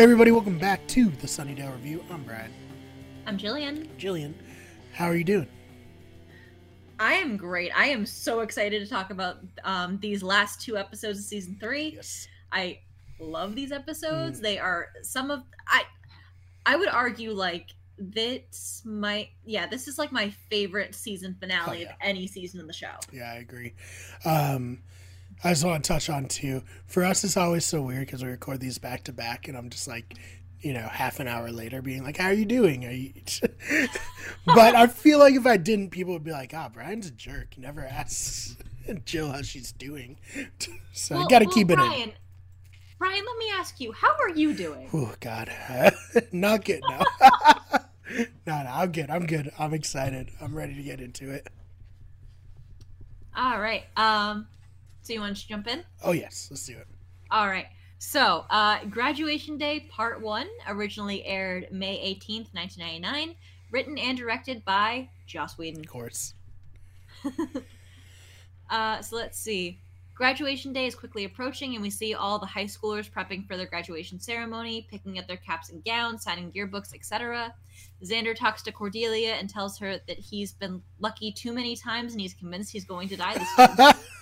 Hey 0.00 0.04
everybody, 0.04 0.30
welcome 0.30 0.58
back 0.58 0.86
to 0.88 1.10
the 1.10 1.26
Sunnydale 1.26 1.74
Review. 1.74 2.02
I'm 2.10 2.22
Brian. 2.24 2.50
I'm 3.26 3.36
Jillian. 3.36 3.86
Jillian, 3.98 4.32
how 4.94 5.04
are 5.04 5.14
you 5.14 5.24
doing? 5.24 5.46
I 6.98 7.16
am 7.16 7.36
great. 7.36 7.70
I 7.78 7.88
am 7.88 8.06
so 8.06 8.40
excited 8.40 8.82
to 8.82 8.88
talk 8.88 9.10
about 9.10 9.40
um, 9.62 9.98
these 10.00 10.22
last 10.22 10.62
two 10.62 10.78
episodes 10.78 11.18
of 11.18 11.26
season 11.26 11.58
three. 11.60 11.96
Yes. 11.96 12.28
I 12.50 12.78
love 13.18 13.54
these 13.54 13.72
episodes. 13.72 14.38
Mm. 14.38 14.42
They 14.42 14.58
are 14.58 14.88
some 15.02 15.30
of 15.30 15.42
I. 15.68 15.82
I 16.64 16.76
would 16.76 16.88
argue 16.88 17.32
like 17.32 17.66
this 17.98 18.80
might 18.86 19.28
yeah 19.44 19.66
this 19.66 19.86
is 19.86 19.98
like 19.98 20.12
my 20.12 20.30
favorite 20.48 20.94
season 20.94 21.36
finale 21.38 21.66
Oh, 21.68 21.72
yeah. 21.82 21.88
of 21.88 21.96
any 22.00 22.26
season 22.26 22.58
in 22.58 22.66
the 22.66 22.72
show. 22.72 22.94
Yeah, 23.12 23.30
I 23.30 23.34
agree. 23.34 23.74
Um, 24.24 24.78
I 25.42 25.50
just 25.50 25.64
want 25.64 25.82
to 25.84 25.88
touch 25.88 26.10
on 26.10 26.26
too. 26.26 26.62
For 26.86 27.04
us, 27.04 27.24
it's 27.24 27.36
always 27.36 27.64
so 27.64 27.80
weird 27.82 28.06
because 28.06 28.22
we 28.22 28.30
record 28.30 28.60
these 28.60 28.78
back 28.78 29.04
to 29.04 29.12
back, 29.12 29.48
and 29.48 29.56
I'm 29.56 29.70
just 29.70 29.88
like, 29.88 30.14
you 30.60 30.74
know, 30.74 30.86
half 30.86 31.18
an 31.18 31.28
hour 31.28 31.50
later, 31.50 31.80
being 31.80 32.02
like, 32.02 32.18
"How 32.18 32.26
are 32.26 32.32
you 32.34 32.44
doing?" 32.44 32.84
Are 32.84 32.90
you? 32.90 33.12
but 34.44 34.74
I 34.74 34.86
feel 34.86 35.18
like 35.18 35.34
if 35.34 35.46
I 35.46 35.56
didn't, 35.56 35.90
people 35.90 36.12
would 36.12 36.24
be 36.24 36.32
like, 36.32 36.52
"Ah, 36.54 36.68
Brian's 36.68 37.06
a 37.06 37.10
jerk. 37.10 37.54
He 37.54 37.62
never 37.62 37.84
asks 37.84 38.56
Jill 39.06 39.32
how 39.32 39.42
she's 39.42 39.72
doing." 39.72 40.18
so 40.92 41.16
I 41.16 41.26
got 41.28 41.38
to 41.38 41.46
keep 41.46 41.70
it 41.70 41.74
in. 41.74 41.78
Brian, 41.78 42.12
Brian, 42.98 43.24
let 43.24 43.38
me 43.38 43.50
ask 43.54 43.80
you, 43.80 43.92
how 43.92 44.14
are 44.20 44.28
you 44.28 44.52
doing? 44.52 44.90
Oh 44.92 45.14
God, 45.20 45.50
not 46.32 46.66
good 46.66 46.82
now. 46.86 47.02
no, 48.46 48.62
no, 48.62 48.70
I'm 48.70 48.92
good. 48.92 49.08
I'm 49.08 49.24
good. 49.24 49.50
I'm 49.58 49.72
excited. 49.72 50.28
I'm 50.38 50.54
ready 50.54 50.74
to 50.74 50.82
get 50.82 51.00
into 51.00 51.30
it. 51.30 51.48
All 53.34 53.58
right. 53.58 53.84
Um, 53.96 54.46
so 55.02 55.12
you 55.12 55.20
want 55.20 55.36
to 55.36 55.48
jump 55.48 55.66
in? 55.66 55.84
Oh 56.02 56.12
yes, 56.12 56.48
let's 56.50 56.66
do 56.66 56.76
it. 56.76 56.86
All 57.30 57.46
right. 57.46 57.66
So, 58.02 58.46
uh, 58.48 58.82
Graduation 58.86 59.58
Day 59.58 59.86
Part 59.90 60.22
1 60.22 60.46
originally 60.68 61.22
aired 61.26 61.68
May 61.70 61.98
18th, 61.98 62.48
1999, 62.54 63.34
written 63.70 63.98
and 63.98 64.16
directed 64.16 64.64
by 64.64 65.10
Joss 65.26 65.58
Whedon. 65.58 65.80
Of 65.80 65.88
course. 65.88 66.34
Uh, 68.70 69.02
so, 69.02 69.16
let's 69.16 69.36
see. 69.36 69.80
Graduation 70.14 70.72
Day 70.72 70.86
is 70.86 70.94
quickly 70.94 71.24
approaching, 71.24 71.74
and 71.74 71.82
we 71.82 71.90
see 71.90 72.14
all 72.14 72.38
the 72.38 72.46
high 72.46 72.66
schoolers 72.66 73.10
prepping 73.10 73.48
for 73.48 73.56
their 73.56 73.66
graduation 73.66 74.20
ceremony, 74.20 74.86
picking 74.88 75.18
up 75.18 75.26
their 75.26 75.38
caps 75.38 75.70
and 75.70 75.84
gowns, 75.84 76.22
signing 76.22 76.52
yearbooks, 76.52 76.94
etc. 76.94 77.52
Xander 78.04 78.36
talks 78.36 78.62
to 78.62 78.70
Cordelia 78.70 79.32
and 79.32 79.50
tells 79.50 79.76
her 79.78 79.98
that 80.06 80.18
he's 80.20 80.52
been 80.52 80.80
lucky 81.00 81.32
too 81.32 81.52
many 81.52 81.74
times 81.74 82.12
and 82.12 82.20
he's 82.20 82.34
convinced 82.34 82.70
he's 82.70 82.84
going 82.84 83.08
to 83.08 83.16
die 83.16 83.38
this 83.38 83.54
time. 83.56 83.94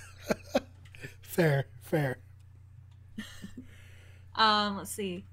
fair, 1.39 1.67
fair. 1.83 2.19
Um, 4.35 4.77
let's 4.77 4.91
see. 4.91 5.25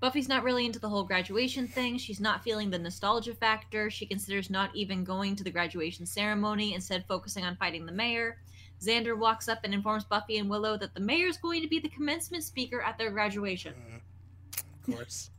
Buffy's 0.00 0.28
not 0.28 0.42
really 0.42 0.64
into 0.66 0.78
the 0.78 0.88
whole 0.88 1.04
graduation 1.04 1.66
thing. 1.66 1.98
She's 1.98 2.20
not 2.20 2.42
feeling 2.42 2.70
the 2.70 2.78
nostalgia 2.78 3.34
factor. 3.34 3.90
She 3.90 4.06
considers 4.06 4.50
not 4.50 4.74
even 4.74 5.04
going 5.04 5.36
to 5.36 5.44
the 5.44 5.50
graduation 5.50 6.06
ceremony, 6.06 6.74
instead 6.74 7.04
focusing 7.06 7.44
on 7.44 7.56
fighting 7.56 7.84
the 7.84 7.92
mayor. 7.92 8.38
Xander 8.80 9.16
walks 9.16 9.48
up 9.48 9.60
and 9.64 9.74
informs 9.74 10.04
Buffy 10.04 10.38
and 10.38 10.48
Willow 10.48 10.78
that 10.78 10.94
the 10.94 11.00
mayor 11.00 11.26
is 11.26 11.36
going 11.36 11.60
to 11.62 11.68
be 11.68 11.78
the 11.78 11.88
commencement 11.88 12.44
speaker 12.44 12.80
at 12.80 12.96
their 12.96 13.10
graduation. 13.10 13.74
Of 14.56 14.94
course. 14.94 15.30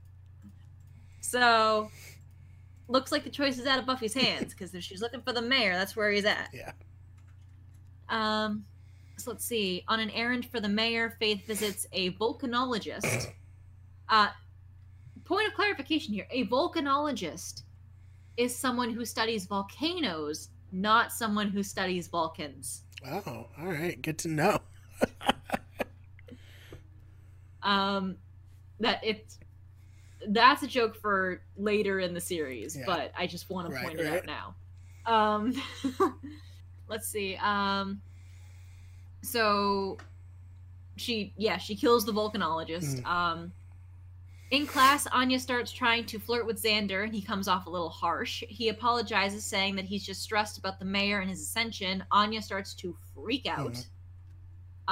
So, 1.22 1.90
looks 2.88 3.12
like 3.12 3.24
the 3.24 3.32
choice 3.32 3.58
is 3.58 3.66
out 3.66 3.80
of 3.80 3.88
Buffy's 3.88 4.14
hands 4.14 4.54
because 4.54 4.76
if 4.76 4.84
she's 4.84 5.02
looking 5.02 5.22
for 5.22 5.34
the 5.34 5.42
mayor, 5.42 5.74
that's 5.74 5.96
where 5.96 6.12
he's 6.12 6.26
at. 6.26 6.50
Yeah. 6.54 6.72
Um, 8.10 8.66
let's 9.28 9.46
see. 9.46 9.84
On 9.88 10.00
an 10.00 10.10
errand 10.12 10.46
for 10.46 10.60
the 10.60 10.70
mayor, 10.70 11.16
Faith 11.20 11.46
visits 11.46 11.88
a 11.94 12.12
volcanologist. 12.14 13.28
Uh, 14.10 14.30
point 15.26 15.48
of 15.48 15.54
clarification 15.54 16.14
here: 16.14 16.28
a 16.32 16.46
volcanologist 16.48 17.64
is 18.38 18.56
someone 18.56 18.92
who 18.92 19.06
studies 19.06 19.46
volcanoes, 19.46 20.50
not 20.72 21.12
someone 21.12 21.50
who 21.50 21.64
studies 21.64 22.08
Vulcans. 22.08 22.84
Oh, 23.06 23.48
all 23.60 23.66
right. 23.66 24.02
Good 24.02 24.18
to 24.20 24.28
know. 24.28 24.60
Um, 27.64 28.18
that 28.80 29.00
it's 29.04 29.38
that's 30.28 30.64
a 30.64 30.68
joke 30.68 30.96
for 30.96 31.42
later 31.58 32.00
in 32.00 32.14
the 32.14 32.22
series, 32.22 32.76
Yeah. 32.76 32.86
but 32.86 33.12
I 33.18 33.28
just 33.28 33.50
want 33.50 33.68
to 33.68 33.74
Right, 33.74 33.86
point 33.86 34.00
it 34.00 34.06
right. 34.10 34.28
out 34.28 34.56
now. 35.06 35.14
Um, 35.14 35.54
let's 36.88 37.08
see. 37.08 37.36
Um, 37.36 38.02
so 39.22 39.98
she, 40.98 41.34
yeah, 41.38 41.58
she 41.58 41.76
kills 41.76 42.06
the 42.06 42.14
volcanologist. 42.14 43.02
Mm. 43.02 43.06
Um, 43.06 43.52
in 44.52 44.68
class, 44.68 45.08
Anya 45.08 45.40
starts 45.40 45.72
trying 45.72 46.06
to 46.08 46.20
flirt 46.20 46.46
with 46.46 46.62
Xander, 46.62 47.04
and 47.04 47.14
he 47.14 47.22
comes 47.22 47.48
off 47.48 47.68
a 47.68 47.70
little 47.70 47.90
harsh. 47.90 48.44
He 48.50 48.68
apologizes, 48.68 49.46
saying 49.46 49.78
that 49.78 49.86
he's 49.86 50.06
just 50.06 50.22
stressed 50.22 50.58
about 50.58 50.78
the 50.78 50.86
mayor 50.86 51.20
and 51.20 51.30
his 51.30 51.42
ascension. 51.42 52.04
Anya 52.12 52.42
starts 52.42 52.74
to 52.76 52.96
freak 53.16 53.48
out. 53.48 53.74
Mhm. 53.74 53.86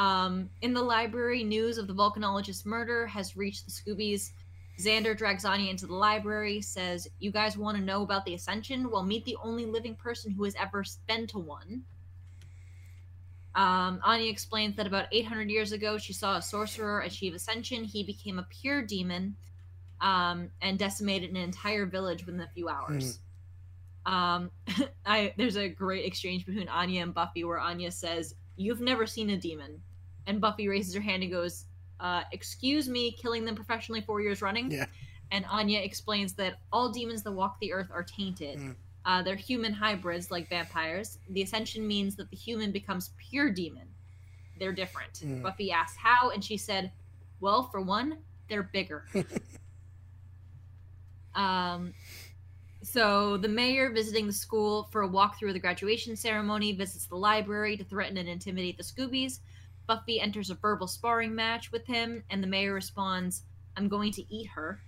Um, 0.01 0.49
in 0.61 0.73
the 0.73 0.81
library, 0.81 1.43
news 1.43 1.77
of 1.77 1.87
the 1.87 1.93
volcanologist's 1.93 2.65
murder 2.65 3.05
has 3.07 3.35
reached 3.35 3.65
the 3.65 3.71
Scoobies. 3.71 4.31
Xander 4.79 5.17
drags 5.17 5.43
Anya 5.43 5.69
into 5.69 5.87
the 5.87 5.95
library, 5.95 6.61
says, 6.61 7.05
You 7.19 7.31
guys 7.31 7.57
want 7.57 7.77
to 7.77 7.83
know 7.83 8.01
about 8.01 8.23
the 8.23 8.35
Ascension? 8.35 8.89
Well, 8.89 9.03
meet 9.03 9.25
the 9.25 9.35
only 9.43 9.65
living 9.65 9.95
person 9.95 10.31
who 10.31 10.45
has 10.45 10.55
ever 10.55 10.85
been 11.05 11.27
to 11.27 11.39
one. 11.39 11.83
Um, 13.55 13.99
Anya 14.03 14.29
explains 14.29 14.75
that 14.75 14.87
about 14.87 15.07
800 15.11 15.49
years 15.49 15.71
ago, 15.71 15.97
she 15.97 16.13
saw 16.13 16.37
a 16.37 16.41
sorcerer 16.41 17.01
achieve 17.01 17.33
Ascension. 17.33 17.83
He 17.83 18.03
became 18.03 18.39
a 18.39 18.43
pure 18.43 18.81
demon 18.83 19.35
um, 20.01 20.49
and 20.61 20.77
decimated 20.77 21.31
an 21.31 21.37
entire 21.37 21.85
village 21.85 22.25
within 22.25 22.41
a 22.41 22.47
few 22.47 22.69
hours. 22.69 23.19
Um, 24.05 24.51
I 25.05 25.33
there's 25.37 25.57
a 25.57 25.67
great 25.69 26.05
exchange 26.05 26.45
between 26.45 26.69
Anya 26.69 27.03
and 27.03 27.13
Buffy 27.13 27.43
where 27.43 27.59
Anya 27.59 27.91
says, 27.91 28.35
"You've 28.55 28.81
never 28.81 29.05
seen 29.05 29.29
a 29.31 29.37
demon," 29.37 29.81
and 30.27 30.39
Buffy 30.39 30.67
raises 30.67 30.93
her 30.93 31.01
hand 31.01 31.23
and 31.23 31.31
goes, 31.31 31.65
uh, 31.99 32.23
"Excuse 32.31 32.87
me, 32.87 33.11
killing 33.11 33.45
them 33.45 33.55
professionally 33.55 34.01
four 34.01 34.21
years 34.21 34.41
running." 34.41 34.71
Yeah. 34.71 34.85
And 35.31 35.45
Anya 35.45 35.79
explains 35.79 36.33
that 36.33 36.59
all 36.71 36.91
demons 36.91 37.23
that 37.23 37.31
walk 37.31 37.59
the 37.59 37.71
earth 37.73 37.89
are 37.93 38.03
tainted. 38.03 38.57
Mm. 38.59 38.75
Uh, 39.05 39.23
they're 39.23 39.35
human 39.35 39.73
hybrids 39.73 40.29
like 40.29 40.49
vampires. 40.49 41.17
The 41.29 41.41
ascension 41.41 41.87
means 41.87 42.15
that 42.15 42.29
the 42.29 42.35
human 42.35 42.71
becomes 42.71 43.11
pure 43.17 43.49
demon. 43.49 43.87
They're 44.59 44.73
different. 44.73 45.13
Mm. 45.13 45.41
Buffy 45.41 45.71
asks 45.71 45.97
how, 45.97 46.31
and 46.31 46.43
she 46.43 46.57
said, 46.57 46.91
"Well, 47.39 47.63
for 47.63 47.81
one, 47.81 48.17
they're 48.49 48.63
bigger." 48.63 49.05
um, 51.33 51.93
so 52.83 53.37
the 53.37 53.47
mayor 53.47 53.89
visiting 53.89 54.27
the 54.27 54.33
school 54.33 54.89
for 54.91 55.01
a 55.01 55.07
walk 55.07 55.39
through 55.39 55.53
the 55.53 55.59
graduation 55.59 56.15
ceremony 56.15 56.73
visits 56.73 57.05
the 57.05 57.15
library 57.15 57.77
to 57.77 57.83
threaten 57.83 58.17
and 58.17 58.27
intimidate 58.27 58.77
the 58.77 58.83
Scoobies. 58.83 59.39
Buffy 59.87 60.19
enters 60.19 60.49
a 60.49 60.55
verbal 60.55 60.87
sparring 60.87 61.33
match 61.33 61.71
with 61.71 61.85
him, 61.85 62.23
and 62.29 62.43
the 62.43 62.47
mayor 62.47 62.73
responds, 62.73 63.43
"I'm 63.77 63.87
going 63.87 64.11
to 64.13 64.33
eat 64.33 64.49
her." 64.49 64.81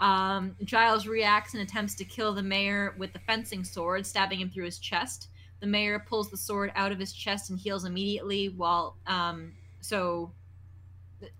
Um, 0.00 0.54
Giles 0.64 1.06
reacts 1.06 1.54
and 1.54 1.62
attempts 1.62 1.94
to 1.96 2.04
kill 2.04 2.32
the 2.32 2.42
mayor 2.42 2.94
with 2.98 3.12
the 3.12 3.18
fencing 3.20 3.64
sword, 3.64 4.06
stabbing 4.06 4.40
him 4.40 4.50
through 4.50 4.64
his 4.66 4.78
chest. 4.78 5.28
The 5.60 5.66
mayor 5.66 5.98
pulls 5.98 6.30
the 6.30 6.36
sword 6.36 6.70
out 6.76 6.92
of 6.92 6.98
his 6.98 7.12
chest 7.12 7.50
and 7.50 7.58
heals 7.58 7.84
immediately. 7.84 8.48
While 8.50 8.96
um, 9.06 9.52
so 9.80 10.32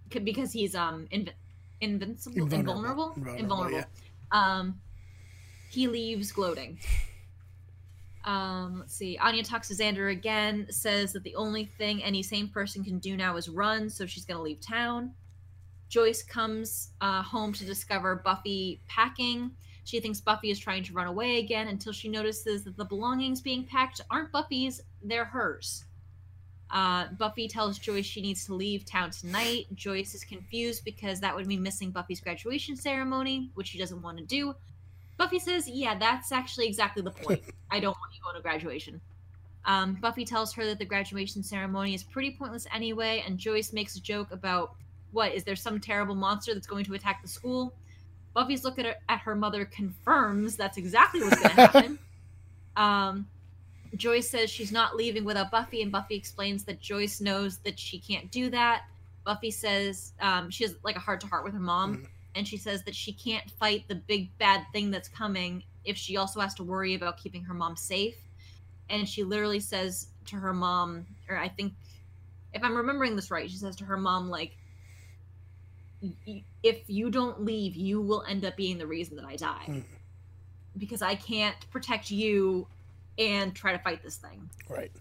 because 0.08 0.52
he's 0.52 0.74
um 0.74 1.06
inv- 1.12 1.32
invincible, 1.80 2.36
Invulnerable. 2.42 2.72
invulnerable, 2.74 3.12
Invulnerable, 3.16 3.38
invulnerable. 3.38 3.88
Um, 4.32 4.80
he 5.70 5.86
leaves 5.86 6.32
gloating. 6.32 6.78
Um, 8.24 8.80
let's 8.80 8.94
see. 8.94 9.16
Anya 9.18 9.42
talks 9.42 9.68
to 9.68 9.74
Xander 9.74 10.10
again, 10.12 10.66
says 10.70 11.12
that 11.12 11.22
the 11.22 11.34
only 11.36 11.64
thing 11.64 12.02
any 12.02 12.22
sane 12.22 12.48
person 12.48 12.84
can 12.84 12.98
do 12.98 13.16
now 13.16 13.36
is 13.36 13.48
run, 13.48 13.88
so 13.88 14.04
she's 14.04 14.24
going 14.24 14.36
to 14.36 14.42
leave 14.42 14.60
town. 14.60 15.12
Joyce 15.88 16.22
comes 16.22 16.90
uh, 17.00 17.22
home 17.22 17.52
to 17.54 17.64
discover 17.64 18.16
Buffy 18.16 18.80
packing. 18.86 19.50
She 19.84 20.00
thinks 20.00 20.20
Buffy 20.20 20.50
is 20.50 20.58
trying 20.58 20.84
to 20.84 20.92
run 20.92 21.06
away 21.06 21.38
again 21.38 21.68
until 21.68 21.92
she 21.92 22.08
notices 22.08 22.64
that 22.64 22.76
the 22.76 22.84
belongings 22.84 23.40
being 23.40 23.64
packed 23.64 24.02
aren't 24.10 24.30
Buffy's, 24.30 24.82
they're 25.02 25.24
hers. 25.24 25.84
Uh, 26.70 27.06
Buffy 27.18 27.48
tells 27.48 27.78
Joyce 27.78 28.04
she 28.04 28.20
needs 28.20 28.44
to 28.46 28.54
leave 28.54 28.84
town 28.84 29.10
tonight. 29.10 29.66
Joyce 29.74 30.14
is 30.14 30.24
confused 30.24 30.84
because 30.84 31.20
that 31.20 31.34
would 31.34 31.46
mean 31.46 31.62
missing 31.62 31.90
Buffy's 31.90 32.20
graduation 32.20 32.76
ceremony, 32.76 33.50
which 33.54 33.68
she 33.68 33.78
doesn't 33.78 34.02
want 34.02 34.18
to 34.18 34.24
do. 34.24 34.54
Buffy 35.16 35.38
says, 35.38 35.66
Yeah, 35.66 35.98
that's 35.98 36.32
actually 36.32 36.66
exactly 36.66 37.02
the 37.02 37.10
point. 37.10 37.42
I 37.70 37.80
don't 37.80 37.96
want 37.96 38.14
you 38.14 38.20
going 38.22 38.36
to 38.36 38.42
graduation. 38.42 39.00
Um, 39.64 39.94
Buffy 40.00 40.24
tells 40.24 40.52
her 40.54 40.64
that 40.66 40.78
the 40.78 40.84
graduation 40.84 41.42
ceremony 41.42 41.94
is 41.94 42.02
pretty 42.02 42.36
pointless 42.38 42.66
anyway, 42.74 43.22
and 43.26 43.38
Joyce 43.38 43.72
makes 43.72 43.96
a 43.96 44.02
joke 44.02 44.30
about 44.30 44.76
what 45.12 45.32
is 45.34 45.44
there 45.44 45.56
some 45.56 45.80
terrible 45.80 46.14
monster 46.14 46.54
that's 46.54 46.66
going 46.66 46.84
to 46.84 46.94
attack 46.94 47.22
the 47.22 47.28
school? 47.28 47.74
Buffy's 48.34 48.62
look 48.64 48.78
at 48.78 48.84
her, 48.86 48.94
at 49.08 49.20
her 49.20 49.34
mother 49.34 49.64
confirms 49.64 50.56
that's 50.56 50.76
exactly 50.76 51.20
what's 51.22 51.36
going 51.36 51.48
to 51.56 51.60
happen. 51.62 51.98
um, 52.76 53.26
Joyce 53.96 54.28
says 54.28 54.50
she's 54.50 54.70
not 54.70 54.96
leaving 54.96 55.24
without 55.24 55.50
Buffy, 55.50 55.80
and 55.82 55.90
Buffy 55.90 56.14
explains 56.14 56.64
that 56.64 56.80
Joyce 56.80 57.20
knows 57.20 57.58
that 57.58 57.78
she 57.78 57.98
can't 57.98 58.30
do 58.30 58.50
that, 58.50 58.82
Buffy 59.24 59.50
says 59.50 60.12
um, 60.20 60.50
she 60.50 60.64
has 60.64 60.74
like 60.84 60.96
a 60.96 61.00
heart 61.00 61.20
to 61.22 61.26
heart 61.26 61.44
with 61.44 61.52
her 61.54 61.60
mom, 61.60 61.98
Mhm. 61.98 62.06
and 62.34 62.46
she 62.48 62.56
says 62.58 62.82
that 62.84 62.94
she 62.94 63.12
can't 63.12 63.50
fight 63.50 63.84
the 63.88 63.94
big 63.94 64.36
bad 64.38 64.64
thing 64.72 64.90
that's 64.90 65.08
coming 65.08 65.62
if 65.84 65.96
she 65.96 66.16
also 66.18 66.40
has 66.40 66.54
to 66.54 66.62
worry 66.64 66.94
about 66.94 67.16
keeping 67.16 67.42
her 67.44 67.54
mom 67.54 67.76
safe. 67.76 68.16
And 68.90 69.08
she 69.08 69.24
literally 69.24 69.60
says 69.60 70.08
to 70.26 70.36
her 70.36 70.52
mom, 70.54 71.06
or 71.28 71.36
I 71.36 71.48
think, 71.48 71.72
if 72.54 72.62
I'm 72.62 72.74
remembering 72.76 73.16
this 73.16 73.30
right, 73.30 73.50
she 73.50 73.56
says 73.56 73.76
to 73.76 73.84
her 73.84 73.96
mom, 73.98 74.28
like, 74.30 74.50
"Y- 74.50 74.57
if 76.62 76.88
you 76.88 77.10
don't 77.10 77.44
leave, 77.44 77.74
you 77.76 78.00
will 78.00 78.22
end 78.28 78.44
up 78.44 78.56
being 78.56 78.78
the 78.78 78.86
reason 78.86 79.16
that 79.16 79.24
I 79.24 79.36
die. 79.36 79.64
Mhm. 79.66 79.84
Because 80.76 81.02
I 81.02 81.14
can't 81.16 81.68
protect 81.70 82.10
you 82.10 82.68
and 83.18 83.54
try 83.54 83.72
to 83.72 83.78
fight 83.78 84.02
this 84.02 84.16
thing. 84.16 84.48
Right. 84.68 84.92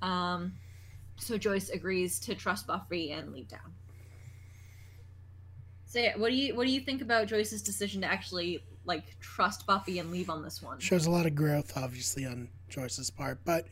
Um, 0.00 0.54
so 1.16 1.38
Joyce 1.38 1.70
agrees 1.70 2.18
to 2.20 2.34
trust 2.34 2.66
Buffy 2.66 3.12
and 3.12 3.32
leave 3.32 3.48
town. 3.48 3.74
So 5.86 6.00
yeah, 6.00 6.16
what 6.16 6.30
do 6.30 6.34
you 6.34 6.54
what 6.56 6.66
do 6.66 6.72
you 6.72 6.80
think 6.80 7.02
about 7.02 7.28
Joyce's 7.28 7.62
decision 7.62 8.00
to 8.00 8.06
actually 8.06 8.64
like 8.84 9.20
trust 9.20 9.66
Buffy 9.66 9.98
and 9.98 10.10
leave 10.10 10.30
on 10.30 10.42
this 10.42 10.62
one? 10.62 10.80
Shows 10.80 11.06
a 11.06 11.10
lot 11.10 11.26
of 11.26 11.34
growth, 11.34 11.76
obviously, 11.76 12.24
on 12.24 12.48
Joyce's 12.68 13.10
part, 13.10 13.44
but 13.44 13.66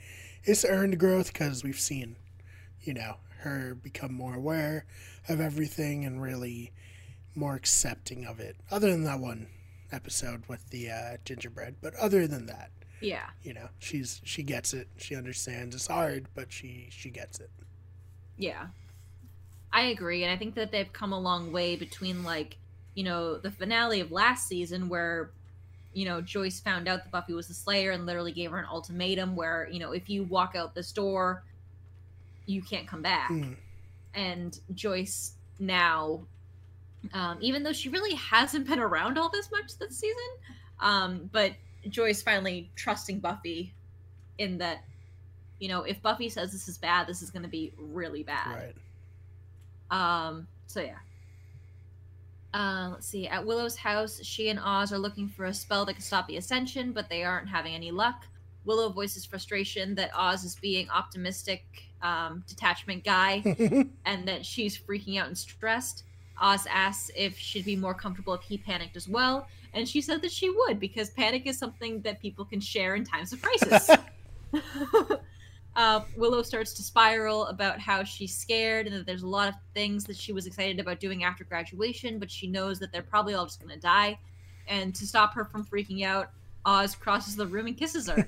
it's 0.45 0.65
earned 0.65 0.99
growth 1.01 1.33
because 1.33 1.65
we've 1.65 1.81
seen, 1.81 2.17
you 2.83 2.95
know, 2.95 3.17
her 3.41 3.75
become 3.75 4.13
more 4.15 4.35
aware 4.35 4.85
of 5.29 5.41
everything 5.41 6.05
and 6.05 6.23
really 6.23 6.73
more 7.35 7.55
accepting 7.55 8.25
of 8.27 8.41
it. 8.41 8.57
Other 8.71 8.91
than 8.91 9.05
that 9.05 9.21
one 9.21 9.49
episode 9.93 10.45
with 10.49 10.71
the 10.71 10.91
uh, 10.91 11.17
gingerbread, 11.25 11.77
but 11.83 11.95
other 11.97 12.27
than 12.27 12.47
that, 12.47 12.71
Yeah, 13.01 13.31
you 13.43 13.53
know, 13.55 13.69
she's 13.79 14.21
she 14.25 14.43
gets 14.43 14.73
it. 14.75 14.89
She 14.97 15.15
understands. 15.17 15.75
It's 15.75 15.87
hard, 15.89 16.27
but 16.35 16.53
she 16.53 16.89
she 16.91 17.11
gets 17.11 17.41
it. 17.41 17.51
yeah, 18.37 18.69
I 19.73 19.83
agree, 19.83 20.23
and 20.25 20.33
I 20.33 20.37
think 20.37 20.55
that 20.57 20.73
they've 20.73 20.93
come 20.93 21.13
a 21.13 21.19
long 21.21 21.53
way 21.53 21.77
between 21.77 22.25
like 22.25 22.57
you 22.95 23.05
know 23.05 23.39
the 23.39 23.51
finale 23.51 24.01
of 24.01 24.11
last 24.13 24.49
season 24.49 24.89
where 24.89 25.31
you 25.93 26.05
know 26.05 26.21
Joyce 26.21 26.61
found 26.61 26.89
out 26.89 27.03
that 27.05 27.11
Buffy 27.13 27.33
was 27.35 27.49
the 27.49 27.55
Slayer 27.55 27.91
and 27.93 28.07
literally 28.07 28.33
gave 28.33 28.51
her 28.51 28.59
an 28.59 28.67
ultimatum 28.71 29.37
where 29.37 29.69
you 29.71 29.79
know 29.81 29.93
if 29.93 30.09
you 30.11 30.25
walk 30.25 30.55
out 30.57 30.75
this 30.75 30.93
door, 30.93 31.43
you 32.51 32.63
can't 32.63 32.87
come 32.87 33.03
back. 33.03 33.31
Mm, 33.31 33.57
and 34.15 34.59
Joyce 34.75 35.35
now, 35.59 36.27
um, 37.13 37.39
even 37.41 37.63
though 37.63 37.73
she 37.73 37.89
really 37.89 38.15
hasn't 38.15 38.67
been 38.67 38.81
around 38.81 39.19
all 39.19 39.31
this 39.31 39.51
much 39.51 39.79
this 39.79 39.99
season, 39.99 40.17
um, 40.81 41.31
but 41.33 41.53
Joyce 41.89 42.23
finally 42.23 42.71
trusting 42.75 43.21
Buffy 43.21 43.73
in 44.39 44.59
that, 44.59 44.85
you 45.59 45.69
know, 45.69 45.83
if 45.83 46.03
Buffy 46.03 46.29
says 46.29 46.53
this 46.53 46.69
is 46.69 46.79
bad, 46.79 47.07
this 47.07 47.23
is 47.23 47.31
going 47.31 47.43
to 47.43 47.49
be 47.49 47.73
really 47.79 48.23
bad. 48.23 48.75
right. 49.91 50.27
Um, 50.27 50.47
so 50.67 50.81
yeah. 50.81 50.97
Uh, 52.53 52.89
let's 52.93 53.07
see. 53.07 53.29
At 53.29 53.47
Willow's 53.47 53.77
house, 53.77 54.21
she 54.25 54.49
and 54.49 54.59
Oz 54.59 54.93
are 54.93 54.99
looking 54.99 55.29
for 55.29 55.45
a 55.45 55.55
spell 55.55 55.85
that 55.85 55.95
can 55.95 56.03
stop 56.03 56.27
the 56.27 56.37
ascension, 56.37 56.91
but 56.93 57.09
they 57.09 57.23
aren't 57.23 57.49
having 57.49 57.75
any 57.75 57.93
luck. 57.93 58.25
Willow 58.65 58.91
voices 58.91 59.25
frustration 59.25 59.95
that 59.95 60.11
Oz 60.15 60.45
is 60.45 60.57
being 60.57 60.89
optimistic, 60.91 61.65
um, 62.03 62.45
detachment 62.47 63.05
guy, 63.05 63.43
and 64.05 64.29
that 64.29 64.45
she's 64.45 64.79
freaking 64.79 65.19
out 65.19 65.27
and 65.27 65.37
stressed. 65.37 66.05
Oz 66.41 66.67
asks 66.71 67.11
if 67.17 67.37
she'd 67.37 67.65
be 67.65 67.77
more 67.77 67.95
comfortable 67.95 68.35
if 68.35 68.43
he 68.43 68.57
panicked 68.57 68.97
as 68.97 69.09
well, 69.09 69.47
and 69.73 69.89
she 69.89 70.01
said 70.01 70.23
that 70.23 70.33
she 70.33 70.51
would 70.51 70.81
because 70.81 71.11
panic 71.11 71.47
is 71.47 71.59
something 71.59 72.01
that 72.03 72.21
people 72.21 72.45
can 72.45 72.61
share 72.61 72.95
in 72.95 73.05
times 73.05 73.33
of 73.33 73.43
crisis. 73.43 73.91
uh, 75.77 76.01
Willow 76.17 76.43
starts 76.43 76.73
to 76.75 76.83
spiral 76.83 77.47
about 77.47 77.79
how 77.79 78.03
she's 78.03 78.35
scared 78.35 78.87
and 78.87 78.97
that 78.97 79.07
there's 79.07 79.23
a 79.23 79.29
lot 79.29 79.49
of 79.49 79.55
things 79.75 80.05
that 80.05 80.17
she 80.17 80.33
was 80.33 80.47
excited 80.47 80.81
about 80.81 80.99
doing 80.99 81.25
after 81.25 81.45
graduation, 81.45 82.19
but 82.19 82.31
she 82.31 82.47
knows 82.47 82.79
that 82.81 82.93
they're 82.93 83.03
probably 83.03 83.35
all 83.35 83.45
just 83.45 83.61
going 83.61 83.75
to 83.75 83.81
die. 83.81 84.19
And 84.67 84.95
to 84.95 85.07
stop 85.07 85.35
her 85.35 85.45
from 85.45 85.65
freaking 85.65 86.05
out, 86.05 86.31
Oz 86.65 86.95
crosses 86.95 87.37
the 87.37 87.47
room 87.47 87.67
and 87.67 87.77
kisses 87.77 88.09
her. 88.09 88.27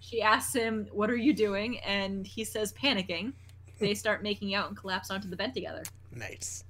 She 0.00 0.22
asks 0.22 0.54
him, 0.54 0.88
What 0.92 1.10
are 1.10 1.16
you 1.16 1.32
doing? 1.32 1.78
And 1.80 2.26
he 2.26 2.44
says, 2.44 2.72
Panicking. 2.72 3.32
They 3.78 3.94
start 3.94 4.22
making 4.22 4.54
out 4.54 4.68
and 4.68 4.76
collapse 4.76 5.10
onto 5.10 5.28
the 5.28 5.36
bed 5.36 5.54
together. 5.54 5.82
nice. 6.12 6.64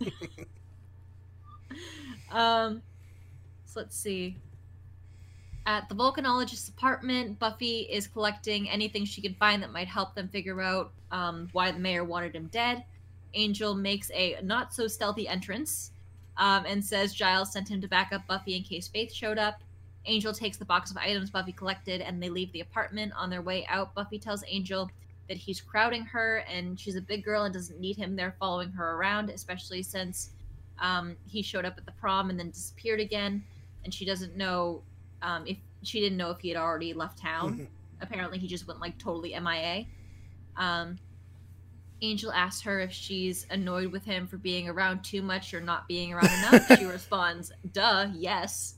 Um, 2.32 2.82
so 3.66 3.80
let's 3.80 3.96
see. 3.96 4.36
At 5.64 5.88
the 5.88 5.94
volcanologist's 5.94 6.68
apartment, 6.68 7.38
Buffy 7.38 7.80
is 7.80 8.08
collecting 8.08 8.68
anything 8.68 9.04
she 9.04 9.20
can 9.20 9.34
find 9.34 9.62
that 9.62 9.70
might 9.70 9.86
help 9.86 10.14
them 10.14 10.28
figure 10.28 10.60
out 10.60 10.92
um, 11.12 11.48
why 11.52 11.70
the 11.70 11.78
mayor 11.78 12.04
wanted 12.04 12.34
him 12.34 12.48
dead. 12.50 12.84
Angel 13.34 13.74
makes 13.74 14.10
a 14.12 14.38
not 14.42 14.74
so 14.74 14.88
stealthy 14.88 15.28
entrance 15.28 15.92
um, 16.36 16.64
and 16.66 16.84
says 16.84 17.14
Giles 17.14 17.52
sent 17.52 17.68
him 17.68 17.80
to 17.80 17.88
back 17.88 18.12
up 18.12 18.26
Buffy 18.26 18.56
in 18.56 18.62
case 18.62 18.88
Faith 18.88 19.12
showed 19.12 19.38
up. 19.38 19.62
Angel 20.06 20.32
takes 20.32 20.56
the 20.56 20.64
box 20.64 20.90
of 20.90 20.96
items 20.96 21.30
Buffy 21.30 21.52
collected 21.52 22.00
and 22.00 22.22
they 22.22 22.28
leave 22.28 22.52
the 22.52 22.60
apartment. 22.60 23.12
On 23.16 23.30
their 23.30 23.42
way 23.42 23.66
out, 23.68 23.94
Buffy 23.94 24.18
tells 24.18 24.42
Angel 24.48 24.90
that 25.28 25.36
he's 25.36 25.60
crowding 25.60 26.04
her 26.04 26.44
and 26.52 26.78
she's 26.78 26.96
a 26.96 27.00
big 27.00 27.24
girl 27.24 27.44
and 27.44 27.54
doesn't 27.54 27.78
need 27.78 27.96
him 27.96 28.16
there 28.16 28.34
following 28.40 28.70
her 28.72 28.96
around, 28.96 29.30
especially 29.30 29.82
since 29.82 30.30
um, 30.80 31.16
he 31.26 31.42
showed 31.42 31.64
up 31.64 31.74
at 31.78 31.86
the 31.86 31.92
prom 31.92 32.30
and 32.30 32.38
then 32.38 32.50
disappeared 32.50 33.00
again. 33.00 33.44
And 33.84 33.94
she 33.94 34.04
doesn't 34.04 34.36
know 34.36 34.82
um, 35.22 35.46
if 35.46 35.56
she 35.82 36.00
didn't 36.00 36.18
know 36.18 36.30
if 36.30 36.40
he 36.40 36.48
had 36.48 36.58
already 36.58 36.92
left 36.94 37.18
town. 37.18 37.58
Mhm. 37.58 37.66
Apparently, 38.00 38.38
he 38.38 38.48
just 38.48 38.66
went 38.66 38.80
like 38.80 38.98
totally 38.98 39.34
MIA. 39.38 39.86
Um, 40.56 40.98
Angel 42.00 42.32
asks 42.32 42.62
her 42.62 42.80
if 42.80 42.90
she's 42.92 43.46
annoyed 43.48 43.92
with 43.92 44.04
him 44.04 44.26
for 44.26 44.36
being 44.36 44.68
around 44.68 45.04
too 45.04 45.22
much 45.22 45.54
or 45.54 45.60
not 45.60 45.86
being 45.86 46.12
around 46.12 46.30
enough. 46.32 46.66
she 46.78 46.84
responds, 46.84 47.52
"Duh, 47.72 48.08
yes." 48.12 48.74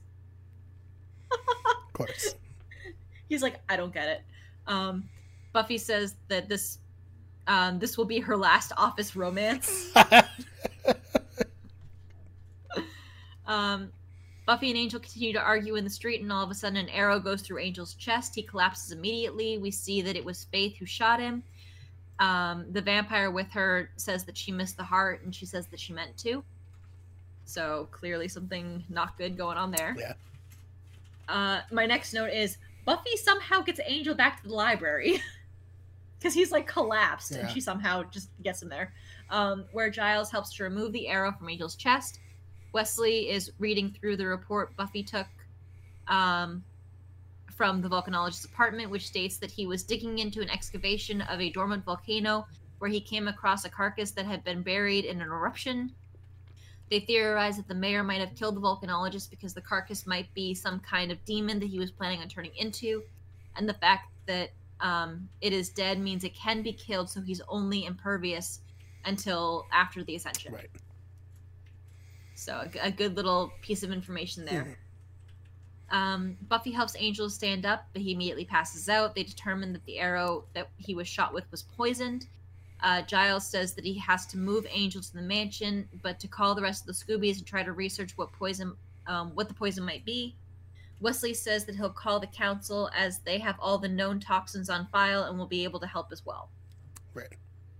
Of 1.31 1.93
course. 1.93 2.35
He's 3.29 3.43
like, 3.43 3.61
"I 3.69 3.77
don't 3.77 3.93
get 3.93 4.09
it." 4.09 4.23
Um, 4.67 5.09
Buffy 5.53 5.79
says 5.79 6.17
that 6.29 6.49
this 6.49 6.79
um, 7.47 7.79
this 7.79 7.97
will 7.97 8.05
be 8.05 8.21
her 8.21 8.37
last 8.37 8.73
office 8.77 9.15
romance. 9.17 9.93
Um, 13.47 13.93
Buffy 14.47 14.71
and 14.71 14.79
Angel 14.79 15.01
continue 15.01 15.33
to 15.33 15.41
argue 15.41 15.77
in 15.77 15.85
the 15.85 15.91
street, 15.91 16.21
and 16.21 16.31
all 16.33 16.45
of 16.45 16.51
a 16.51 16.55
sudden, 16.55 16.77
an 16.77 16.89
arrow 16.91 17.19
goes 17.19 17.43
through 17.43 17.59
Angel's 17.59 17.95
chest. 17.95 18.35
He 18.35 18.43
collapses 18.43 18.93
immediately. 18.93 19.59
We 19.59 19.71
see 19.71 20.03
that 20.03 20.17
it 20.17 20.25
was 20.25 20.45
Faith 20.45 20.77
who 20.77 20.87
shot 20.87 21.21
him. 21.21 21.43
Um, 22.21 22.67
the 22.71 22.81
vampire 22.81 23.31
with 23.31 23.51
her 23.53 23.91
says 23.97 24.25
that 24.25 24.37
she 24.37 24.53
missed 24.53 24.77
the 24.77 24.85
heart, 24.85 25.23
and 25.25 25.35
she 25.35 25.47
says 25.47 25.67
that 25.69 25.81
she 25.81 25.93
meant 25.93 26.17
to. 26.19 26.45
So 27.47 27.89
clearly, 27.91 28.29
something 28.29 28.85
not 28.89 29.17
good 29.17 29.37
going 29.37 29.57
on 29.57 29.71
there. 29.71 29.97
Yeah. 29.99 30.13
Uh, 31.29 31.61
my 31.73 31.87
next 31.87 32.13
note 32.13 32.33
is 32.33 32.59
Buffy 32.85 33.17
somehow 33.17 33.63
gets 33.63 33.81
Angel 33.87 34.15
back 34.15 34.43
to 34.43 34.49
the 34.49 34.55
library 34.55 35.21
because 36.19 36.35
he's 36.35 36.53
like 36.53 36.67
collapsed, 36.67 37.33
and 37.33 37.51
she 37.51 37.61
somehow 37.61 38.03
just 38.05 38.31
gets 38.43 38.63
him 38.63 38.69
there. 38.69 38.93
Um, 39.31 39.65
where 39.73 39.91
Giles 39.91 40.31
helps 40.31 40.55
to 40.57 40.65
remove 40.65 40.93
the 40.93 41.09
arrow 41.09 41.33
from 41.33 41.49
Angel's 41.49 41.77
chest. 41.77 42.21
Wesley 42.73 43.31
is 43.31 43.53
reading 43.59 43.95
through 43.99 44.17
the 44.17 44.27
report 44.27 44.77
Buffy 44.77 45.03
took 45.03 45.27
um, 46.09 46.63
from 47.55 47.81
the 47.81 47.89
volcanologist's 47.89 48.45
apartment, 48.45 48.91
which 48.91 49.07
states 49.07 49.39
that 49.39 49.51
he 49.51 49.67
was 49.67 49.83
digging 49.83 50.19
into 50.19 50.41
an 50.41 50.51
excavation 50.51 51.23
of 51.23 51.41
a 51.41 51.51
dormant 51.51 51.85
volcano 51.85 52.47
where 52.79 52.91
he 52.91 53.01
came 53.01 53.29
across 53.29 53.65
a 53.65 53.71
carcass 53.71 54.11
that 54.11 54.27
had 54.27 54.45
been 54.45 54.63
buried 54.63 55.05
in 55.05 55.21
an 55.21 55.29
eruption. 55.29 55.93
They 56.91 57.01
theorize 57.01 57.57
that 57.57 57.67
the 57.67 57.75
mayor 57.75 58.03
might 58.03 58.21
have 58.21 58.35
killed 58.35 58.57
the 58.57 58.61
volcanologist 58.61 59.31
because 59.31 59.55
the 59.55 59.61
carcass 59.61 60.07
might 60.07 60.33
be 60.35 60.55
some 60.55 60.81
kind 60.81 61.11
of 61.11 61.25
demon 61.25 61.59
that 61.61 61.67
he 61.67 61.79
was 61.79 61.91
planning 61.91 62.21
on 62.21 62.29
turning 62.29 62.53
into, 62.57 63.03
and 63.57 63.69
the 63.69 63.75
fact 63.75 64.11
that 64.27 64.51
um, 64.81 65.29
it 65.41 65.53
is 65.53 65.71
dead 65.71 65.99
means 65.99 66.25
it 66.25 66.35
can 66.35 66.63
be 66.63 66.73
killed, 66.73 67.09
so 67.09 67.21
he's 67.21 67.41
only 67.49 67.87
impervious 67.87 68.61
until 69.05 69.67
after 69.73 70.05
the 70.05 70.15
ascension. 70.17 70.53
Right. 70.53 70.71
So 72.35 72.69
a 72.83 72.91
good 72.91 73.17
little 73.17 73.53
piece 73.63 73.83
of 73.83 73.93
information 73.93 74.45
there. 74.45 74.79
Um, 75.91 76.37
Buffy 76.49 76.73
helps 76.73 76.97
Angel 76.99 77.31
stand 77.31 77.65
up, 77.65 77.87
but 77.93 78.03
he 78.03 78.13
immediately 78.13 78.45
passes 78.45 78.89
out. 78.89 79.15
They 79.15 79.23
determine 79.23 79.73
that 79.75 79.85
the 79.85 79.99
arrow 80.01 80.45
that 80.55 80.69
he 80.77 80.95
was 80.95 81.07
shot 81.07 81.33
with 81.33 81.49
was 81.51 81.63
poisoned. 81.63 82.27
Uh, 82.83 83.03
Giles 83.03 83.47
says 83.47 83.75
that 83.75 83.85
he 83.85 83.99
has 83.99 84.27
to 84.27 84.39
move 84.39 84.67
Angel 84.71 85.01
to 85.01 85.15
the 85.15 85.23
mansion, 85.23 85.89
but 86.03 86.21
to 86.21 86.29
call 86.29 86.55
the 86.55 86.63
rest 86.63 86.83
of 86.83 86.87
the 86.87 86.93
Scoobies 86.93 87.39
and 87.39 87.47
try 87.47 87.63
to 87.63 87.73
research 87.73 88.13
what 88.17 88.33
poison, 88.33 88.75
um, 89.07 89.31
what 89.35 89.49
the 89.49 89.55
poison 89.55 89.85
might 89.85 90.05
be. 90.05 90.37
Wesley 91.01 91.35
says 91.35 91.65
that 91.67 91.75
he'll 91.75 91.91
call 91.91 92.21
the 92.21 92.27
council 92.27 92.91
as 92.97 93.21
they 93.21 93.39
have 93.39 93.57
all 93.59 93.79
the 93.79 93.89
known 93.89 94.21
toxins 94.21 94.71
on 94.71 94.87
file 94.93 95.25
and 95.25 95.39
will 95.39 95.47
be 95.47 95.65
able 95.65 95.81
to 95.81 95.87
help 95.87 96.13
as 96.13 96.25
well. 96.25 96.51
Right. 97.15 97.37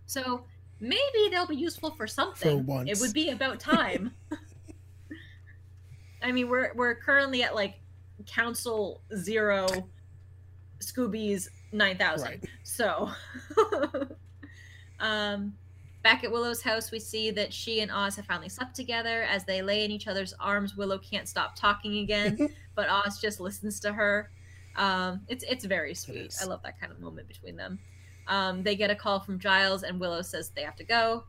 So 0.07 0.45
maybe 0.81 1.29
they'll 1.31 1.47
be 1.47 1.57
useful 1.57 1.91
for 1.93 2.07
something. 2.07 2.67
once. 2.67 2.91
It 2.91 3.01
would 3.01 3.15
be 3.15 3.31
about 3.31 3.61
time. 3.61 4.13
I 6.23 6.33
mean, 6.33 6.49
we're 6.49 6.73
we're 6.75 6.95
currently 6.95 7.43
at 7.43 7.55
like 7.55 7.75
Council 8.27 9.03
Zero, 9.15 9.67
Scoobies 10.81 11.49
nine 11.73 11.99
thousand. 11.99 12.29
Right. 12.29 12.45
So, 12.63 13.11
um, 15.01 15.55
Back 16.05 16.23
at 16.23 16.31
Willow's 16.31 16.61
house, 16.61 16.91
we 16.91 17.01
see 17.01 17.31
that 17.31 17.51
she 17.51 17.81
and 17.81 17.91
Oz 17.91 18.17
have 18.17 18.27
finally 18.27 18.51
slept 18.51 18.77
together. 18.77 19.23
As 19.23 19.45
they 19.45 19.63
lay 19.63 19.87
in 19.87 19.91
each 19.91 20.07
other's 20.07 20.35
arms, 20.39 20.77
Willow 20.77 20.99
can't 20.99 21.27
stop 21.27 21.57
talking 21.57 22.01
again, 22.01 22.51
but 22.75 22.91
Oz 22.91 23.19
just 23.19 23.41
listens 23.41 23.81
to 23.81 23.93
her. 23.95 24.31
Um, 24.77 25.23
it's 25.29 25.45
it's 25.45 25.65
very 25.65 25.95
sweet. 25.95 26.27
is. 26.27 26.43
I 26.43 26.45
love 26.45 26.63
that 26.63 26.79
kind 26.79 26.93
of 26.93 27.01
moment 27.01 27.27
between 27.27 27.57
them. 27.57 27.79
Um, 28.29 28.63
they 28.63 28.77
get 28.77 28.91
a 28.91 28.95
call 28.95 29.19
from 29.19 29.39
Giles, 29.39 29.83
and 29.83 29.99
Willow 29.99 30.21
says 30.21 30.51
they 30.51 30.63
have 30.63 30.77
to 30.77 30.85
go. 30.85 31.25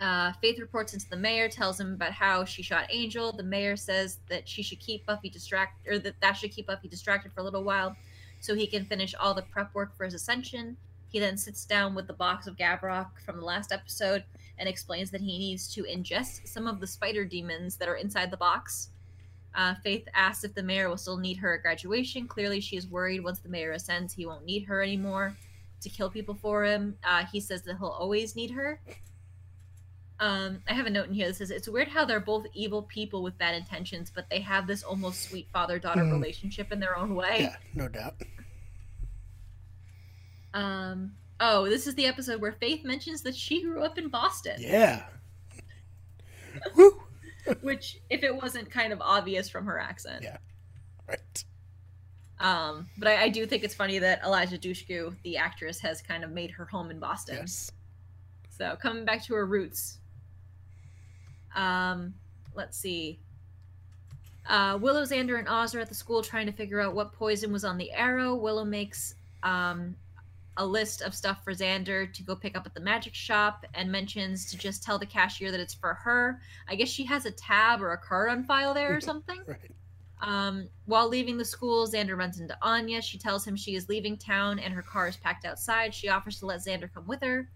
Uh, 0.00 0.32
Faith 0.40 0.58
reports 0.58 0.94
into 0.94 1.10
the 1.10 1.16
mayor, 1.18 1.46
tells 1.46 1.78
him 1.78 1.92
about 1.92 2.12
how 2.12 2.46
she 2.46 2.62
shot 2.62 2.86
Angel. 2.90 3.32
The 3.32 3.42
mayor 3.42 3.76
says 3.76 4.20
that 4.30 4.48
she 4.48 4.62
should 4.62 4.80
keep 4.80 5.04
Buffy 5.04 5.28
distracted, 5.28 5.92
or 5.92 5.98
that 5.98 6.14
that 6.22 6.38
should 6.38 6.52
keep 6.52 6.68
Buffy 6.68 6.88
distracted 6.88 7.34
for 7.34 7.40
a 7.40 7.44
little 7.44 7.64
while, 7.64 7.94
so 8.40 8.54
he 8.54 8.66
can 8.66 8.86
finish 8.86 9.14
all 9.14 9.34
the 9.34 9.42
prep 9.42 9.74
work 9.74 9.94
for 9.94 10.06
his 10.06 10.14
ascension. 10.14 10.78
He 11.12 11.18
then 11.20 11.36
sits 11.36 11.64
down 11.66 11.94
with 11.94 12.06
the 12.06 12.12
box 12.14 12.46
of 12.46 12.56
Gavrok 12.56 13.20
from 13.24 13.36
the 13.36 13.44
last 13.44 13.70
episode 13.70 14.24
and 14.58 14.68
explains 14.68 15.10
that 15.10 15.20
he 15.20 15.38
needs 15.38 15.72
to 15.74 15.84
ingest 15.84 16.48
some 16.48 16.66
of 16.66 16.80
the 16.80 16.86
spider 16.86 17.24
demons 17.24 17.76
that 17.76 17.88
are 17.88 17.96
inside 17.96 18.30
the 18.30 18.36
box. 18.36 18.88
Uh, 19.54 19.74
Faith 19.84 20.08
asks 20.14 20.44
if 20.44 20.54
the 20.54 20.62
mayor 20.62 20.88
will 20.88 20.96
still 20.96 21.18
need 21.18 21.36
her 21.36 21.54
at 21.56 21.62
graduation. 21.62 22.26
Clearly, 22.26 22.60
she 22.60 22.76
is 22.76 22.86
worried 22.86 23.22
once 23.22 23.40
the 23.40 23.50
mayor 23.50 23.72
ascends, 23.72 24.14
he 24.14 24.24
won't 24.24 24.46
need 24.46 24.64
her 24.64 24.82
anymore 24.82 25.36
to 25.82 25.88
kill 25.90 26.08
people 26.08 26.34
for 26.34 26.64
him. 26.64 26.96
Uh, 27.04 27.26
he 27.26 27.40
says 27.40 27.60
that 27.62 27.76
he'll 27.76 27.88
always 27.88 28.34
need 28.34 28.50
her. 28.52 28.80
Um, 30.20 30.62
I 30.68 30.72
have 30.74 30.86
a 30.86 30.90
note 30.90 31.08
in 31.08 31.14
here 31.14 31.26
that 31.26 31.34
says 31.36 31.50
it's 31.50 31.68
weird 31.68 31.88
how 31.88 32.04
they're 32.04 32.20
both 32.20 32.46
evil 32.54 32.82
people 32.84 33.22
with 33.22 33.36
bad 33.38 33.54
intentions, 33.56 34.10
but 34.14 34.30
they 34.30 34.40
have 34.40 34.66
this 34.68 34.82
almost 34.84 35.28
sweet 35.28 35.48
father 35.52 35.78
daughter 35.80 36.02
Mhm. 36.02 36.12
relationship 36.12 36.70
in 36.70 36.78
their 36.78 36.96
own 36.96 37.14
way. 37.16 37.38
Yeah, 37.40 37.56
no 37.74 37.88
doubt. 37.88 38.14
Um, 40.54 41.12
oh, 41.40 41.68
this 41.68 41.86
is 41.86 41.94
the 41.94 42.06
episode 42.06 42.40
where 42.40 42.52
Faith 42.52 42.84
mentions 42.84 43.22
that 43.22 43.34
she 43.34 43.62
grew 43.62 43.82
up 43.82 43.98
in 43.98 44.08
Boston, 44.08 44.56
Yeah. 44.58 45.04
Which, 47.60 47.98
if 48.08 48.22
it 48.22 48.34
wasn't 48.34 48.70
kind 48.70 48.92
of 48.92 49.00
obvious 49.00 49.48
from 49.48 49.66
her 49.66 49.80
accent. 49.80 50.22
Yeah. 50.22 50.36
Right. 51.08 51.44
Um, 52.38 52.88
but 52.98 53.08
I, 53.08 53.24
I 53.24 53.28
do 53.28 53.46
think 53.46 53.64
it's 53.64 53.74
funny 53.74 53.98
that 53.98 54.20
Eliza 54.24 54.58
Dushku, 54.58 55.14
the 55.22 55.36
actress, 55.36 55.80
has 55.80 56.02
kind 56.02 56.24
of 56.24 56.30
made 56.30 56.50
her 56.52 56.64
home 56.64 56.90
in 56.90 56.98
Boston. 56.98 57.38
Yes. 57.40 57.70
So 58.50 58.76
coming 58.80 59.04
back 59.04 59.24
to 59.24 59.34
her 59.34 59.46
roots. 59.46 59.98
Um, 61.54 62.14
let's 62.54 62.76
see. 62.78 63.18
Uh, 64.48 64.78
Willow, 64.80 65.02
Xander, 65.02 65.38
and 65.38 65.48
Oz 65.48 65.74
are 65.74 65.80
at 65.80 65.88
the 65.88 65.94
school 65.94 66.22
trying 66.22 66.46
to 66.46 66.52
figure 66.52 66.80
out 66.80 66.94
what 66.94 67.12
poison 67.12 67.52
was 67.52 67.64
on 67.64 67.78
the 67.78 67.90
arrow. 67.92 68.34
Willow 68.34 68.64
makes 68.64 69.14
um, 69.42 69.94
a 70.58 70.66
list 70.66 71.00
of 71.02 71.14
stuff 71.14 71.42
for 71.42 71.52
Xander 71.52 72.12
to 72.12 72.22
go 72.22 72.36
pick 72.36 72.56
up 72.56 72.66
at 72.66 72.74
the 72.74 72.80
magic 72.80 73.14
shop 73.14 73.64
and 73.74 73.90
mentions 73.90 74.46
to 74.50 74.58
just 74.58 74.82
tell 74.82 74.98
the 74.98 75.06
cashier 75.06 75.50
that 75.50 75.60
it's 75.60 75.74
for 75.74 75.94
her. 75.94 76.40
I 76.68 76.74
guess 76.74 76.88
she 76.88 77.04
has 77.06 77.24
a 77.24 77.30
tab 77.30 77.80
or 77.80 77.92
a 77.92 77.98
card 77.98 78.30
on 78.30 78.44
file 78.44 78.74
there 78.74 78.94
or 78.94 79.00
something. 79.00 79.40
Right. 79.46 79.70
Um, 80.20 80.68
while 80.84 81.08
leaving 81.08 81.36
the 81.36 81.44
school, 81.44 81.86
Xander 81.86 82.16
runs 82.16 82.38
into 82.38 82.56
Anya. 82.62 83.02
She 83.02 83.18
tells 83.18 83.46
him 83.46 83.56
she 83.56 83.74
is 83.74 83.88
leaving 83.88 84.16
town 84.16 84.58
and 84.58 84.72
her 84.72 84.82
car 84.82 85.08
is 85.08 85.16
packed 85.16 85.44
outside. 85.44 85.94
She 85.94 86.08
offers 86.08 86.38
to 86.40 86.46
let 86.46 86.60
Xander 86.60 86.92
come 86.92 87.06
with 87.06 87.22
her. 87.22 87.48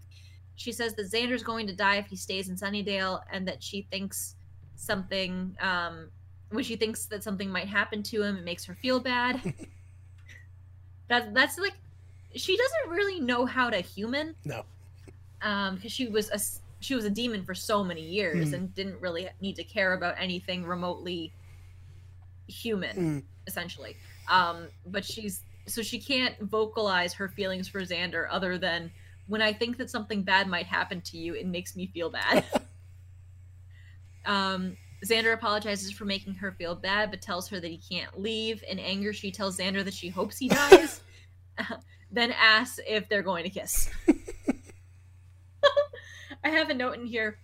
She 0.55 0.71
says 0.71 0.95
that 0.95 1.11
Xander's 1.11 1.43
going 1.43 1.67
to 1.67 1.75
die 1.75 1.97
if 1.97 2.07
he 2.07 2.15
stays 2.15 2.49
in 2.49 2.55
Sunnydale 2.55 3.21
and 3.31 3.47
that 3.47 3.61
she 3.63 3.87
thinks 3.91 4.35
something, 4.75 5.55
um, 5.61 6.09
when 6.49 6.63
she 6.63 6.75
thinks 6.75 7.05
that 7.05 7.23
something 7.23 7.49
might 7.49 7.67
happen 7.67 8.01
to 8.03 8.23
him, 8.23 8.37
it 8.37 8.43
makes 8.43 8.65
her 8.65 8.73
feel 8.73 8.99
bad. 8.99 9.41
that, 11.09 11.33
that's 11.33 11.57
like, 11.57 11.75
she 12.35 12.55
doesn't 12.57 12.89
really 12.95 13.19
know 13.19 13.45
how 13.45 13.69
to 13.69 13.77
human. 13.77 14.35
No. 14.45 14.63
Um, 15.41 15.75
because 15.75 15.91
she 15.91 16.07
was 16.07 16.29
a 16.31 16.39
she 16.79 16.93
was 16.95 17.05
a 17.05 17.09
demon 17.09 17.43
for 17.43 17.55
so 17.55 17.83
many 17.83 18.01
years 18.01 18.49
Hmm. 18.49 18.55
and 18.55 18.75
didn't 18.75 18.99
really 19.01 19.27
need 19.41 19.55
to 19.57 19.63
care 19.63 19.93
about 19.93 20.15
anything 20.19 20.65
remotely 20.65 21.31
human 22.47 22.95
Mm. 22.95 23.23
essentially 23.47 23.97
um 24.29 24.67
but 24.85 25.03
she's 25.03 25.41
so 25.65 25.81
she 25.81 25.99
can't 25.99 26.39
vocalize 26.39 27.13
her 27.13 27.27
feelings 27.27 27.67
for 27.67 27.81
xander 27.81 28.25
other 28.31 28.57
than 28.57 28.89
when 29.27 29.41
i 29.41 29.51
think 29.51 29.77
that 29.77 29.89
something 29.89 30.21
bad 30.23 30.47
might 30.47 30.65
happen 30.65 31.01
to 31.01 31.17
you 31.17 31.33
it 31.33 31.45
makes 31.45 31.75
me 31.75 31.87
feel 31.87 32.09
bad 32.09 32.45
um 34.25 34.77
xander 35.05 35.33
apologizes 35.33 35.91
for 35.91 36.05
making 36.05 36.33
her 36.35 36.51
feel 36.53 36.73
bad 36.75 37.11
but 37.11 37.21
tells 37.21 37.47
her 37.49 37.59
that 37.59 37.69
he 37.69 37.77
can't 37.77 38.19
leave 38.19 38.63
in 38.69 38.79
anger 38.79 39.11
she 39.13 39.29
tells 39.31 39.57
xander 39.57 39.83
that 39.83 39.93
she 39.93 40.09
hopes 40.09 40.37
he 40.37 40.47
dies 40.49 41.01
then 42.11 42.31
asks 42.31 42.79
if 42.87 43.09
they're 43.09 43.21
going 43.21 43.43
to 43.43 43.49
kiss. 43.49 43.89
I 46.43 46.49
have 46.49 46.69
a 46.69 46.73
note 46.73 46.95
in 46.97 47.05
here. 47.05 47.39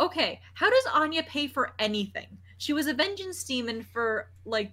Okay 0.00 0.40
how 0.54 0.70
does 0.70 0.84
anya 0.92 1.22
pay 1.24 1.46
for 1.46 1.72
anything? 1.78 2.38
She 2.58 2.72
was 2.72 2.86
a 2.86 2.94
vengeance 2.94 3.44
demon 3.44 3.82
for 3.82 4.30
like 4.44 4.72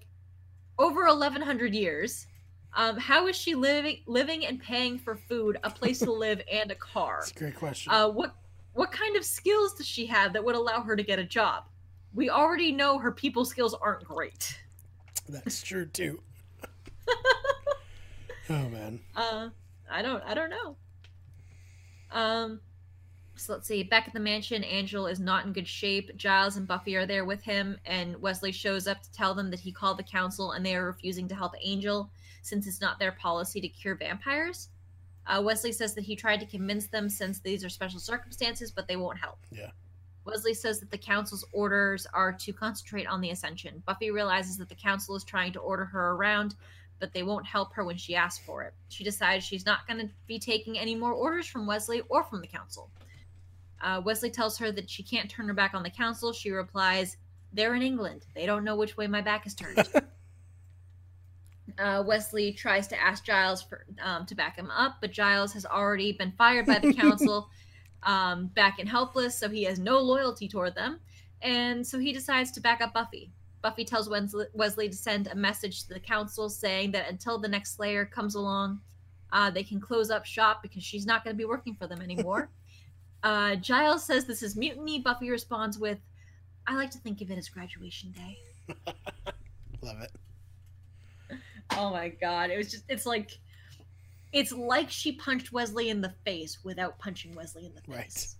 over 0.78 1.04
1100 1.06 1.74
years. 1.74 2.26
Um, 2.74 2.96
how 2.96 3.26
is 3.26 3.36
she 3.36 3.54
living 3.54 3.98
living 4.06 4.46
and 4.46 4.60
paying 4.60 4.98
for 4.98 5.14
food 5.14 5.58
a 5.62 5.70
place 5.70 5.98
to 6.00 6.10
live 6.12 6.40
and 6.52 6.70
a 6.70 6.74
car? 6.74 7.18
That's 7.20 7.32
a 7.32 7.34
great 7.34 7.54
question. 7.54 7.92
uh, 7.92 8.08
what 8.08 8.34
what 8.72 8.90
kind 8.90 9.16
of 9.16 9.24
skills 9.24 9.74
does 9.74 9.86
she 9.86 10.06
have 10.06 10.32
that 10.32 10.42
would 10.42 10.54
allow 10.54 10.80
her 10.80 10.96
to 10.96 11.02
get 11.02 11.18
a 11.18 11.24
job? 11.24 11.64
We 12.14 12.30
already 12.30 12.72
know 12.72 12.98
her 12.98 13.12
people 13.12 13.44
skills 13.44 13.74
aren't 13.74 14.04
great. 14.04 14.58
That's 15.28 15.62
true 15.62 15.86
too. 15.86 16.20
oh 18.50 18.68
man. 18.68 19.00
uh 19.16 19.48
i 19.90 20.02
don't 20.02 20.22
i 20.24 20.34
don't 20.34 20.50
know. 20.50 20.76
Um 22.10 22.60
so 23.34 23.54
let's 23.54 23.66
see. 23.66 23.82
Back 23.82 24.06
at 24.06 24.12
the 24.12 24.20
mansion 24.20 24.62
angel 24.62 25.06
is 25.06 25.18
not 25.18 25.46
in 25.46 25.54
good 25.54 25.66
shape. 25.66 26.14
Giles 26.16 26.56
and 26.58 26.66
buffy 26.68 26.96
are 26.96 27.06
there 27.06 27.24
with 27.24 27.42
him 27.42 27.78
and 27.86 28.20
wesley 28.20 28.52
shows 28.52 28.86
up 28.86 29.02
to 29.02 29.10
tell 29.12 29.34
them 29.34 29.50
that 29.50 29.60
he 29.60 29.72
called 29.72 29.98
the 29.98 30.02
council 30.02 30.52
and 30.52 30.64
they 30.64 30.76
are 30.76 30.84
refusing 30.86 31.28
to 31.28 31.34
help 31.34 31.54
angel 31.62 32.10
since 32.42 32.66
it's 32.66 32.80
not 32.80 32.98
their 32.98 33.12
policy 33.12 33.60
to 33.60 33.68
cure 33.68 33.94
vampires. 33.96 34.68
Uh, 35.26 35.40
wesley 35.42 35.72
says 35.72 35.94
that 35.94 36.04
he 36.04 36.14
tried 36.16 36.40
to 36.40 36.46
convince 36.46 36.88
them 36.88 37.08
since 37.08 37.38
these 37.40 37.64
are 37.64 37.68
special 37.70 38.00
circumstances 38.00 38.70
but 38.70 38.86
they 38.86 38.96
won't 38.96 39.18
help. 39.18 39.38
Yeah. 39.50 39.70
wesley 40.26 40.52
says 40.52 40.78
that 40.80 40.90
the 40.90 40.98
council's 40.98 41.44
orders 41.52 42.06
are 42.12 42.32
to 42.32 42.52
concentrate 42.52 43.06
on 43.06 43.20
the 43.20 43.30
ascension. 43.30 43.82
Buffy 43.86 44.10
realizes 44.10 44.58
that 44.58 44.68
the 44.68 44.74
council 44.74 45.14
is 45.16 45.24
trying 45.24 45.52
to 45.54 45.60
order 45.60 45.84
her 45.86 46.10
around 46.12 46.54
but 47.02 47.12
they 47.12 47.24
won't 47.24 47.44
help 47.44 47.74
her 47.74 47.84
when 47.84 47.96
she 47.96 48.14
asks 48.14 48.44
for 48.46 48.62
it. 48.62 48.72
She 48.88 49.02
decides 49.02 49.44
she's 49.44 49.66
not 49.66 49.88
going 49.88 49.98
to 49.98 50.08
be 50.28 50.38
taking 50.38 50.78
any 50.78 50.94
more 50.94 51.10
orders 51.10 51.48
from 51.48 51.66
Wesley 51.66 52.00
or 52.08 52.22
from 52.22 52.40
the 52.40 52.46
council. 52.46 52.92
Uh, 53.80 54.00
Wesley 54.04 54.30
tells 54.30 54.56
her 54.58 54.70
that 54.70 54.88
she 54.88 55.02
can't 55.02 55.28
turn 55.28 55.48
her 55.48 55.52
back 55.52 55.74
on 55.74 55.82
the 55.82 55.90
council. 55.90 56.32
She 56.32 56.52
replies, 56.52 57.16
They're 57.52 57.74
in 57.74 57.82
England. 57.82 58.24
They 58.36 58.46
don't 58.46 58.62
know 58.62 58.76
which 58.76 58.96
way 58.96 59.08
my 59.08 59.20
back 59.20 59.48
is 59.48 59.54
turned. 59.56 59.78
uh, 61.80 62.04
Wesley 62.06 62.52
tries 62.52 62.86
to 62.86 63.02
ask 63.02 63.24
Giles 63.24 63.62
for, 63.62 63.84
um, 64.00 64.24
to 64.26 64.36
back 64.36 64.56
him 64.56 64.70
up, 64.70 64.98
but 65.00 65.10
Giles 65.10 65.52
has 65.54 65.66
already 65.66 66.12
been 66.12 66.30
fired 66.38 66.66
by 66.66 66.78
the 66.78 66.94
council, 66.94 67.50
um, 68.04 68.46
back 68.54 68.78
and 68.78 68.88
helpless, 68.88 69.36
so 69.36 69.48
he 69.48 69.64
has 69.64 69.80
no 69.80 69.98
loyalty 69.98 70.46
toward 70.46 70.76
them. 70.76 71.00
And 71.40 71.84
so 71.84 71.98
he 71.98 72.12
decides 72.12 72.52
to 72.52 72.60
back 72.60 72.80
up 72.80 72.94
Buffy. 72.94 73.32
Buffy 73.62 73.84
tells 73.84 74.08
Wesley, 74.08 74.88
to 74.88 74.96
send 74.96 75.28
a 75.28 75.36
message 75.36 75.84
to 75.84 75.94
the 75.94 76.00
council 76.00 76.50
saying 76.50 76.90
that 76.92 77.08
until 77.08 77.38
the 77.38 77.48
next 77.48 77.76
Slayer 77.76 78.04
comes 78.04 78.34
along, 78.34 78.80
uh, 79.32 79.50
they 79.50 79.62
can 79.62 79.80
close 79.80 80.10
up 80.10 80.26
shop 80.26 80.62
because 80.62 80.82
she's 80.82 81.06
not 81.06 81.24
going 81.24 81.34
to 81.34 81.38
be 81.38 81.44
working 81.44 81.74
for 81.74 81.86
them 81.86 82.02
anymore. 82.02 82.50
uh, 83.22 83.54
Giles 83.56 84.04
says 84.04 84.24
this 84.24 84.42
is 84.42 84.56
mutiny. 84.56 85.00
Buffy 85.00 85.30
responds 85.30 85.78
with, 85.78 85.98
I 86.66 86.74
like 86.74 86.90
to 86.90 86.98
think 86.98 87.20
of 87.20 87.30
it 87.30 87.38
as 87.38 87.48
graduation 87.48 88.12
day. 88.12 88.38
Love 89.82 90.02
it. 90.02 90.10
Oh 91.76 91.90
my 91.90 92.08
god. 92.08 92.50
It 92.50 92.58
was 92.58 92.70
just, 92.70 92.84
it's 92.88 93.06
like, 93.06 93.30
it's 94.32 94.52
like 94.52 94.90
she 94.90 95.12
punched 95.12 95.52
Wesley 95.52 95.88
in 95.88 96.00
the 96.00 96.12
face 96.24 96.58
without 96.64 96.98
punching 96.98 97.34
Wesley 97.34 97.64
in 97.64 97.74
the 97.74 97.80
face. 97.82 98.36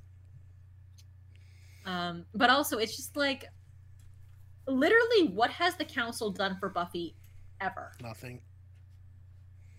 Right. 1.86 2.04
Um, 2.10 2.24
but 2.34 2.50
also, 2.50 2.78
it's 2.78 2.96
just 2.96 3.16
like, 3.16 3.46
literally, 4.66 5.28
what 5.28 5.50
has 5.50 5.75
the 5.76 5.85
council 5.85 6.31
done 6.31 6.57
for 6.59 6.69
Buffy 6.69 7.14
ever? 7.61 7.92
Nothing. 8.02 8.40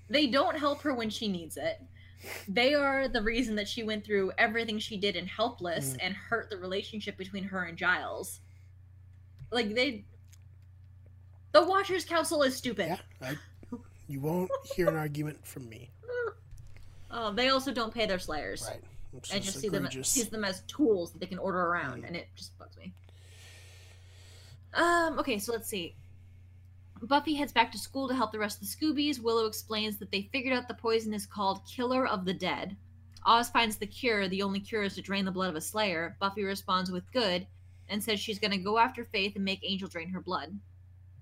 They 0.10 0.28
don't 0.28 0.58
help 0.58 0.82
her 0.82 0.94
when 0.94 1.10
she 1.10 1.28
needs 1.28 1.58
it. 1.58 1.82
They 2.48 2.74
are 2.74 3.08
the 3.08 3.22
reason 3.22 3.56
that 3.56 3.68
she 3.68 3.84
went 3.84 4.06
through 4.06 4.32
everything 4.38 4.80
she 4.80 4.98
did 4.98 5.16
in 5.16 5.26
Helpless 5.28 5.94
Mm. 5.94 5.98
and 6.02 6.14
hurt 6.16 6.50
the 6.50 6.58
relationship 6.58 7.18
between 7.18 7.44
her 7.46 7.64
and 7.64 7.78
Giles. 7.78 8.40
Like 9.52 9.74
they 9.76 10.06
The 11.52 11.64
Watchers 11.64 12.06
Council 12.06 12.42
is 12.44 12.56
stupid. 12.56 12.88
Yeah. 13.22 13.30
I, 13.30 13.78
you 14.08 14.20
won't 14.22 14.50
hear 14.76 14.88
an 14.90 14.96
argument 14.96 15.46
from 15.46 15.68
me. 15.70 15.90
Oh, 17.16 17.32
they 17.32 17.50
also 17.50 17.72
don't 17.72 17.94
pay 17.94 18.08
their 18.08 18.18
slayers. 18.18 18.66
Right. 18.68 18.82
Which 19.12 19.32
I 19.32 19.38
just 19.38 19.60
see 19.60 19.70
them 19.70 19.86
egregious. 19.86 20.10
see 20.10 20.24
them 20.24 20.44
as 20.44 20.62
tools 20.62 21.12
that 21.12 21.20
they 21.20 21.28
can 21.28 21.38
order 21.38 21.60
around, 21.60 22.02
Mm. 22.02 22.08
and 22.08 22.16
it 22.16 22.28
just 22.36 22.58
bugs 22.58 22.76
me. 22.76 22.92
Um. 24.74 25.20
Okay, 25.20 25.40
so 25.40 25.52
let's 25.52 25.70
see. 25.70 25.96
Buffy 27.02 27.34
heads 27.34 27.52
back 27.52 27.72
to 27.74 27.78
school 27.78 28.08
to 28.08 28.16
help 28.16 28.32
the 28.32 28.40
rest 28.40 28.62
of 28.62 28.68
the 28.68 28.74
Scoobies. 28.74 29.20
Willow 29.20 29.46
explains 29.46 29.98
that 29.98 30.10
they 30.12 30.30
figured 30.32 30.54
out 30.56 30.68
the 30.68 30.74
poison 30.74 31.14
is 31.14 31.26
called 31.26 31.62
Killer 31.68 32.08
of 32.08 32.24
the 32.24 32.34
Dead. 32.34 32.78
Oz 33.26 33.50
finds 33.50 33.78
the 33.78 33.88
cure. 33.88 34.28
The 34.28 34.42
only 34.42 34.60
cure 34.60 34.84
is 34.84 34.96
to 34.96 35.02
drain 35.02 35.26
the 35.26 35.32
blood 35.32 35.50
of 35.50 35.56
a 35.56 35.62
Slayer. 35.62 36.16
Buffy 36.20 36.44
responds 36.44 36.92
with 36.92 37.12
good 37.12 37.46
and 37.90 38.02
says 38.02 38.20
she's 38.20 38.40
going 38.40 38.52
to 38.52 38.58
go 38.58 38.78
after 38.78 39.06
Faith 39.06 39.36
and 39.36 39.44
make 39.44 39.60
Angel 39.64 39.88
drain 39.88 40.10
her 40.10 40.22
blood. 40.22 40.58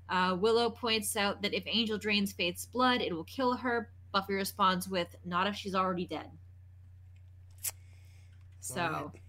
Uh, 0.10 0.36
Willow 0.40 0.70
points 0.70 1.16
out 1.16 1.42
that 1.42 1.54
if 1.54 1.64
Angel 1.66 1.98
drains 1.98 2.34
Faith's 2.34 2.66
blood, 2.66 3.02
it 3.02 3.14
will 3.14 3.24
kill 3.24 3.56
her. 3.56 3.90
Buffy 4.12 4.34
responds 4.34 4.90
with, 4.90 5.16
"Not 5.26 5.48
if 5.48 5.56
she's 5.56 5.74
already 5.74 6.06
dead." 6.06 6.30
So 8.60 8.82
Alright. 8.82 9.22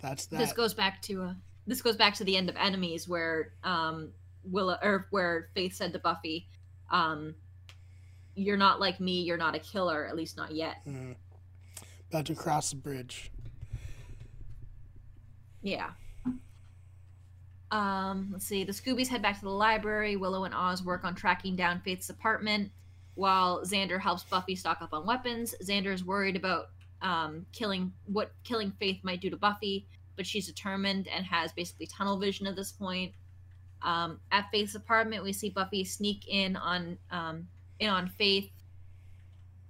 That's 0.00 0.26
that. 0.26 0.38
this 0.38 0.52
goes 0.52 0.74
back 0.74 1.00
to 1.02 1.22
uh, 1.22 1.34
this 1.66 1.82
goes 1.82 1.96
back 1.96 2.14
to 2.14 2.24
the 2.24 2.36
end 2.36 2.48
of 2.48 2.56
Enemies, 2.56 3.08
where 3.08 3.52
um, 3.64 4.10
Willow 4.44 4.78
or 4.82 5.06
where 5.10 5.48
Faith 5.54 5.74
said 5.74 5.92
to 5.92 5.98
Buffy, 5.98 6.48
um, 6.90 7.34
"You're 8.34 8.56
not 8.56 8.80
like 8.80 9.00
me. 9.00 9.22
You're 9.22 9.36
not 9.36 9.54
a 9.54 9.58
killer. 9.58 10.06
At 10.06 10.16
least 10.16 10.36
not 10.36 10.52
yet." 10.52 10.76
Mm. 10.86 11.16
About 12.10 12.26
to 12.26 12.34
cross 12.34 12.70
the 12.70 12.76
bridge. 12.76 13.32
Yeah. 15.62 15.90
Um, 17.72 18.28
let's 18.32 18.46
see. 18.46 18.62
The 18.62 18.72
Scoobies 18.72 19.08
head 19.08 19.22
back 19.22 19.38
to 19.38 19.44
the 19.44 19.50
library. 19.50 20.14
Willow 20.14 20.44
and 20.44 20.54
Oz 20.54 20.84
work 20.84 21.04
on 21.04 21.16
tracking 21.16 21.56
down 21.56 21.80
Faith's 21.80 22.10
apartment, 22.10 22.70
while 23.16 23.64
Xander 23.64 24.00
helps 24.00 24.22
Buffy 24.22 24.54
stock 24.54 24.80
up 24.80 24.92
on 24.92 25.04
weapons. 25.04 25.54
Xander 25.64 25.92
is 25.92 26.04
worried 26.04 26.36
about 26.36 26.66
um, 27.02 27.44
killing 27.52 27.92
what 28.06 28.32
killing 28.44 28.72
Faith 28.78 29.00
might 29.02 29.20
do 29.20 29.30
to 29.30 29.36
Buffy, 29.36 29.88
but 30.16 30.26
she's 30.26 30.46
determined 30.46 31.08
and 31.08 31.24
has 31.26 31.52
basically 31.52 31.86
tunnel 31.86 32.18
vision 32.18 32.46
at 32.46 32.56
this 32.56 32.72
point. 32.72 33.12
Um, 33.82 34.20
at 34.32 34.50
Faith's 34.50 34.74
apartment, 34.74 35.22
we 35.22 35.32
see 35.32 35.50
Buffy 35.50 35.84
sneak 35.84 36.26
in 36.28 36.56
on 36.56 36.98
um, 37.10 37.48
in 37.78 37.88
on 37.88 38.08
Faith. 38.08 38.50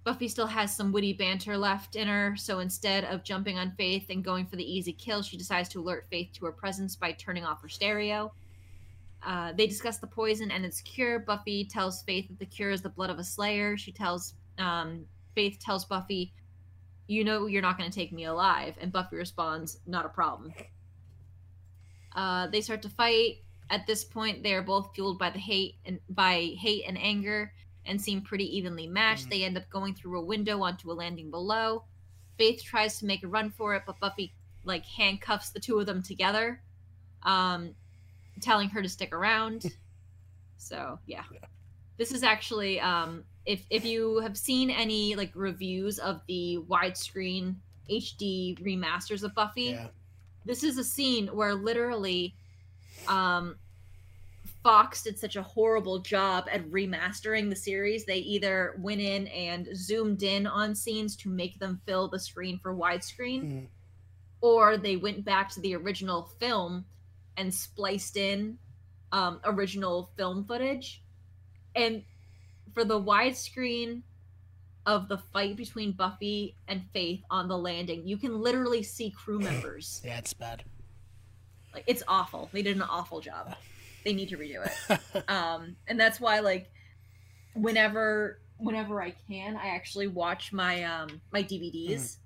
Buffy 0.04 0.28
still 0.28 0.46
has 0.46 0.74
some 0.74 0.92
witty 0.92 1.12
banter 1.12 1.58
left 1.58 1.96
in 1.96 2.06
her, 2.06 2.36
so 2.36 2.60
instead 2.60 3.04
of 3.04 3.24
jumping 3.24 3.58
on 3.58 3.72
Faith 3.72 4.06
and 4.08 4.24
going 4.24 4.46
for 4.46 4.54
the 4.54 4.64
easy 4.64 4.92
kill, 4.92 5.20
she 5.20 5.36
decides 5.36 5.68
to 5.70 5.80
alert 5.80 6.06
Faith 6.10 6.30
to 6.34 6.46
her 6.46 6.52
presence 6.52 6.94
by 6.94 7.10
turning 7.12 7.44
off 7.44 7.60
her 7.60 7.68
stereo. 7.68 8.32
Uh, 9.24 9.52
they 9.52 9.66
discuss 9.66 9.98
the 9.98 10.06
poison 10.06 10.52
and 10.52 10.64
its 10.64 10.80
cure. 10.80 11.18
Buffy 11.18 11.64
tells 11.64 12.02
Faith 12.02 12.28
that 12.28 12.38
the 12.38 12.46
cure 12.46 12.70
is 12.70 12.82
the 12.82 12.88
blood 12.88 13.10
of 13.10 13.18
a 13.18 13.24
Slayer. 13.24 13.76
She 13.76 13.90
tells 13.90 14.34
um, 14.58 15.04
Faith 15.34 15.58
tells 15.60 15.84
Buffy, 15.84 16.32
"You 17.06 17.25
know 17.25 17.46
you're 17.46 17.62
not 17.62 17.78
going 17.78 17.90
to 17.90 17.94
take 17.94 18.12
me 18.12 18.25
alive," 18.25 18.76
and 18.80 18.92
Buffy 18.92 19.16
responds, 19.16 19.78
"Not 19.86 20.04
a 20.04 20.08
problem." 20.08 20.52
Uh, 22.12 22.46
they 22.48 22.60
start 22.60 22.82
to 22.82 22.88
fight. 22.88 23.38
At 23.68 23.86
this 23.86 24.04
point, 24.04 24.42
they 24.42 24.54
are 24.54 24.62
both 24.62 24.94
fueled 24.94 25.18
by 25.18 25.30
the 25.30 25.38
hate 25.38 25.76
and 25.84 26.00
by 26.08 26.54
hate 26.58 26.84
and 26.86 26.96
anger, 26.98 27.52
and 27.84 28.00
seem 28.00 28.22
pretty 28.22 28.56
evenly 28.56 28.86
matched. 28.86 29.26
Mhm. 29.26 29.30
They 29.30 29.44
end 29.44 29.56
up 29.56 29.68
going 29.70 29.94
through 29.94 30.18
a 30.18 30.25
window 30.25 30.62
onto 30.62 30.90
a 30.90 30.94
landing 30.94 31.30
below. 31.30 31.84
Faith 32.38 32.62
tries 32.62 32.98
to 33.00 33.06
make 33.06 33.22
a 33.22 33.28
run 33.28 33.50
for 33.50 33.75
it, 33.75 33.82
but 33.86 33.98
Buffy 34.00 34.34
like 34.64 34.84
handcuffs 34.84 35.50
the 35.50 35.60
two 35.60 35.78
of 35.78 35.86
them 35.86 36.02
together, 36.02 36.62
um, 37.22 37.75
telling 38.40 38.68
her 38.70 38.82
to 38.82 38.88
stick 38.88 39.12
around. 39.14 39.64
so 40.56 40.98
yeah. 41.06 41.25
Yeah. 41.32 41.40
This 41.98 42.12
is 42.12 42.22
actually 42.22 42.80
um, 42.80 43.24
if 43.44 43.64
if 43.70 43.84
you 43.84 44.20
have 44.20 44.36
seen 44.36 44.70
any 44.70 45.14
like 45.14 45.32
reviews 45.34 45.98
of 45.98 46.20
the 46.28 46.58
widescreen 46.68 47.56
HD 47.90 48.58
remasters 48.62 49.22
of 49.22 49.34
Buffy, 49.34 49.62
Yeah. 49.70 49.88
this 50.44 50.62
is 50.64 50.78
a 50.78 50.84
scene 50.84 51.28
where 51.28 51.54
literally 51.54 52.34
um 53.08 53.56
Fox 54.62 55.04
did 55.04 55.16
such 55.16 55.36
a 55.36 55.42
horrible 55.42 56.00
job 56.00 56.48
at 56.50 56.68
remastering 56.72 57.48
the 57.48 57.54
series. 57.54 58.04
They 58.04 58.18
either 58.18 58.74
went 58.78 59.00
in 59.00 59.28
and 59.28 59.68
zoomed 59.76 60.24
in 60.24 60.44
on 60.44 60.74
scenes 60.74 61.14
to 61.18 61.28
make 61.28 61.60
them 61.60 61.80
fill 61.86 62.08
the 62.08 62.18
screen 62.18 62.58
for 62.58 62.74
widescreen, 62.74 63.42
Mm. 63.44 63.66
or 64.40 64.76
they 64.76 64.97
went 64.97 65.25
back 65.25 65.50
to 65.50 65.60
the 65.60 65.76
original 65.76 66.25
film 66.40 66.84
and 67.36 67.54
spliced 67.54 68.16
in 68.16 68.58
um, 69.12 69.40
original 69.44 70.10
film 70.16 70.44
footage. 70.44 71.00
And 71.76 72.02
for 72.75 72.84
the 72.84 73.00
widescreen 73.00 74.02
of 74.86 75.08
the 75.08 75.19
fight 75.19 75.56
between 75.56 75.93
Buffy 75.93 76.56
and 76.69 76.82
Faith 76.93 77.23
on 77.30 77.49
the 77.49 77.58
landing, 77.58 78.06
you 78.06 78.17
can 78.17 78.41
literally 78.41 78.82
see 78.82 79.10
crew 79.10 79.39
members. 79.41 80.00
Yeah, 80.04 80.19
it's 80.19 80.32
bad. 80.32 80.65
Like 81.75 81.84
it's 81.86 82.02
awful. 82.08 82.49
They 82.52 82.62
did 82.62 82.76
an 82.76 82.82
awful 82.82 83.21
job. 83.21 83.54
They 84.04 84.12
need 84.12 84.28
to 84.28 84.36
redo 84.36 84.65
it. 84.65 85.00
Um, 85.28 85.75
and 85.89 85.99
that's 85.99 86.21
why 86.21 86.39
like 86.39 86.71
whenever 87.54 88.39
whenever 88.56 89.02
I 89.02 89.15
can, 89.28 89.56
I 89.56 89.71
actually 89.75 90.06
watch 90.06 90.52
my 90.52 90.84
um 90.84 91.21
my 91.32 91.43
DVDs. 91.43 92.19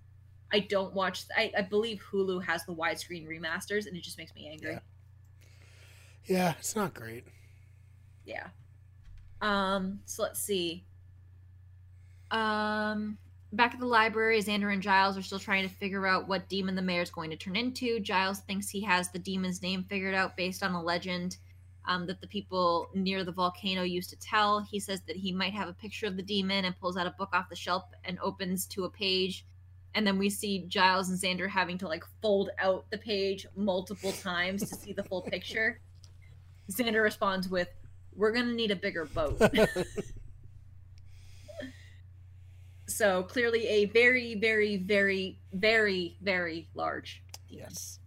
I 0.53 0.61
don't 0.61 0.93
watch. 0.93 1.25
I, 1.35 1.51
I 1.57 1.63
believe 1.63 2.03
Hulu 2.13 2.45
has 2.45 2.67
the 2.67 2.75
widescreen 2.75 3.27
remasters, 3.27 3.87
and 3.87 3.97
it 3.97 4.03
just 4.03 4.19
makes 4.19 4.35
me 4.35 4.51
angry. 4.53 4.73
Yeah. 6.27 6.37
yeah, 6.37 6.55
it's 6.59 6.77
not 6.77 6.93
great. 6.93 7.25
Yeah. 8.27 8.49
Um. 9.41 10.01
So 10.05 10.23
let's 10.23 10.41
see. 10.41 10.85
Um. 12.31 13.19
Back 13.53 13.75
at 13.75 13.81
the 13.81 13.87
library, 13.87 14.41
Xander 14.41 14.73
and 14.73 14.81
Giles 14.81 15.19
are 15.19 15.23
still 15.23 15.41
trying 15.41 15.69
to 15.69 15.75
figure 15.75 16.07
out 16.07 16.29
what 16.29 16.49
demon 16.49 16.77
the 16.77 16.83
mayor's 16.83 17.11
going 17.11 17.31
to 17.31 17.37
turn 17.37 17.57
into. 17.57 17.99
Giles 17.99 18.39
thinks 18.41 18.69
he 18.69 18.81
has 18.83 19.11
the 19.11 19.19
demon's 19.19 19.61
name 19.61 19.83
figured 19.89 20.15
out 20.15 20.37
based 20.37 20.63
on 20.63 20.73
a 20.73 20.81
legend 20.81 21.37
um, 21.89 22.07
that 22.07 22.21
the 22.21 22.29
people 22.29 22.89
near 22.95 23.25
the 23.25 23.33
volcano 23.33 23.83
used 23.83 24.11
to 24.11 24.19
tell. 24.21 24.61
He 24.61 24.79
says 24.79 25.01
that 25.09 25.17
he 25.17 25.33
might 25.33 25.53
have 25.53 25.69
a 25.69 25.73
picture 25.73 26.07
of 26.07 26.17
the 26.17 26.23
demon 26.23 26.65
and 26.65 26.79
pulls 26.79 26.97
out 26.97 27.09
a 27.09 27.15
book 27.19 27.31
off 27.33 27.49
the 27.49 27.57
shelf 27.57 27.83
and 28.05 28.21
opens 28.21 28.67
to 28.67 28.85
a 28.85 28.91
page. 28.91 29.45
And 29.97 30.07
then 30.07 30.17
we 30.17 30.31
see 30.31 30.67
Giles 30.69 31.11
and 31.11 31.19
Xander 31.19 31.49
having 31.49 31.77
to 31.79 31.89
like 31.89 32.05
fold 32.23 32.51
out 32.61 32.85
the 32.91 32.99
page 32.99 33.49
multiple 33.57 34.13
times 34.13 34.69
to 34.69 34.77
see 34.77 34.93
the 34.93 35.03
full 35.03 35.23
picture. 35.23 35.81
Xander 36.71 37.03
responds 37.03 37.49
with, 37.49 37.69
We're 38.15 38.33
going 38.33 38.47
to 38.47 38.55
need 38.55 38.71
a 38.71 38.77
bigger 38.77 39.05
boat. 39.07 39.41
so 42.87 43.23
clearly, 43.25 43.67
a 43.67 43.85
very, 43.87 44.35
very, 44.35 44.77
very, 44.77 45.39
very, 45.53 46.17
very 46.21 46.69
large 46.75 47.23
demon. 47.49 47.67
yes. 47.71 47.99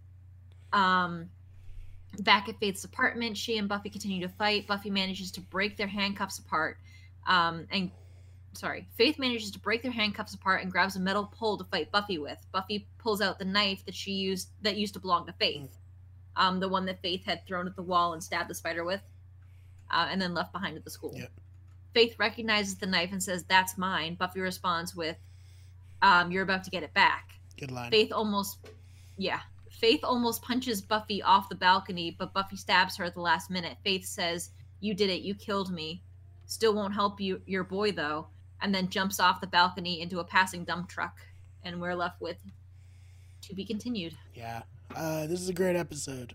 Um, 0.72 1.30
back 2.20 2.48
at 2.48 2.58
Faith's 2.60 2.84
apartment, 2.84 3.36
she 3.36 3.58
and 3.58 3.68
Buffy 3.68 3.90
continue 3.90 4.20
to 4.26 4.32
fight. 4.32 4.66
Buffy 4.66 4.90
manages 4.90 5.30
to 5.32 5.40
break 5.40 5.76
their 5.76 5.86
handcuffs 5.86 6.38
apart. 6.38 6.78
Um, 7.26 7.66
and 7.70 7.90
sorry, 8.52 8.86
Faith 8.96 9.18
manages 9.18 9.50
to 9.52 9.58
break 9.58 9.82
their 9.82 9.92
handcuffs 9.92 10.34
apart 10.34 10.62
and 10.62 10.70
grabs 10.70 10.96
a 10.96 11.00
metal 11.00 11.30
pole 11.32 11.56
to 11.58 11.64
fight 11.64 11.90
Buffy 11.90 12.18
with. 12.18 12.38
Buffy 12.52 12.86
pulls 12.98 13.20
out 13.20 13.38
the 13.38 13.44
knife 13.44 13.84
that 13.86 13.94
she 13.94 14.12
used 14.12 14.50
that 14.62 14.76
used 14.76 14.94
to 14.94 15.00
belong 15.00 15.26
to 15.26 15.32
Faith, 15.32 15.76
um, 16.36 16.60
the 16.60 16.68
one 16.68 16.84
that 16.86 17.00
Faith 17.02 17.24
had 17.24 17.46
thrown 17.46 17.66
at 17.66 17.76
the 17.76 17.82
wall 17.82 18.12
and 18.12 18.22
stabbed 18.22 18.50
the 18.50 18.54
spider 18.54 18.84
with, 18.84 19.00
uh, 19.90 20.08
and 20.10 20.20
then 20.20 20.34
left 20.34 20.52
behind 20.52 20.76
at 20.76 20.84
the 20.84 20.90
school. 20.90 21.12
Yep. 21.14 21.30
Faith 21.92 22.16
recognizes 22.18 22.76
the 22.76 22.86
knife 22.86 23.12
and 23.12 23.22
says, 23.22 23.44
"That's 23.44 23.78
mine." 23.78 24.14
Buffy 24.14 24.40
responds 24.40 24.96
with, 24.96 25.16
um, 26.02 26.30
"You're 26.30 26.42
about 26.42 26.64
to 26.64 26.70
get 26.70 26.82
it 26.82 26.92
back." 26.94 27.32
Good 27.56 27.70
line. 27.70 27.90
Faith 27.90 28.12
almost, 28.12 28.58
yeah, 29.16 29.40
Faith 29.70 30.00
almost 30.02 30.42
punches 30.42 30.80
Buffy 30.80 31.22
off 31.22 31.48
the 31.48 31.54
balcony, 31.54 32.16
but 32.18 32.32
Buffy 32.32 32.56
stabs 32.56 32.96
her 32.96 33.04
at 33.04 33.14
the 33.14 33.20
last 33.20 33.50
minute. 33.50 33.76
Faith 33.84 34.04
says, 34.06 34.50
"You 34.80 34.94
did 34.94 35.10
it. 35.10 35.22
You 35.22 35.34
killed 35.34 35.72
me. 35.72 36.02
Still 36.46 36.74
won't 36.74 36.94
help 36.94 37.20
you, 37.20 37.42
your 37.46 37.64
boy 37.64 37.92
though." 37.92 38.28
And 38.60 38.74
then 38.74 38.88
jumps 38.88 39.20
off 39.20 39.40
the 39.40 39.46
balcony 39.46 40.00
into 40.00 40.20
a 40.20 40.24
passing 40.24 40.64
dump 40.64 40.88
truck, 40.88 41.18
and 41.62 41.80
we're 41.80 41.94
left 41.94 42.20
with 42.20 42.38
to 43.42 43.54
be 43.54 43.64
continued. 43.64 44.16
Yeah. 44.34 44.62
Uh, 44.94 45.26
this 45.26 45.40
is 45.40 45.48
a 45.48 45.52
great 45.52 45.76
episode. 45.76 46.34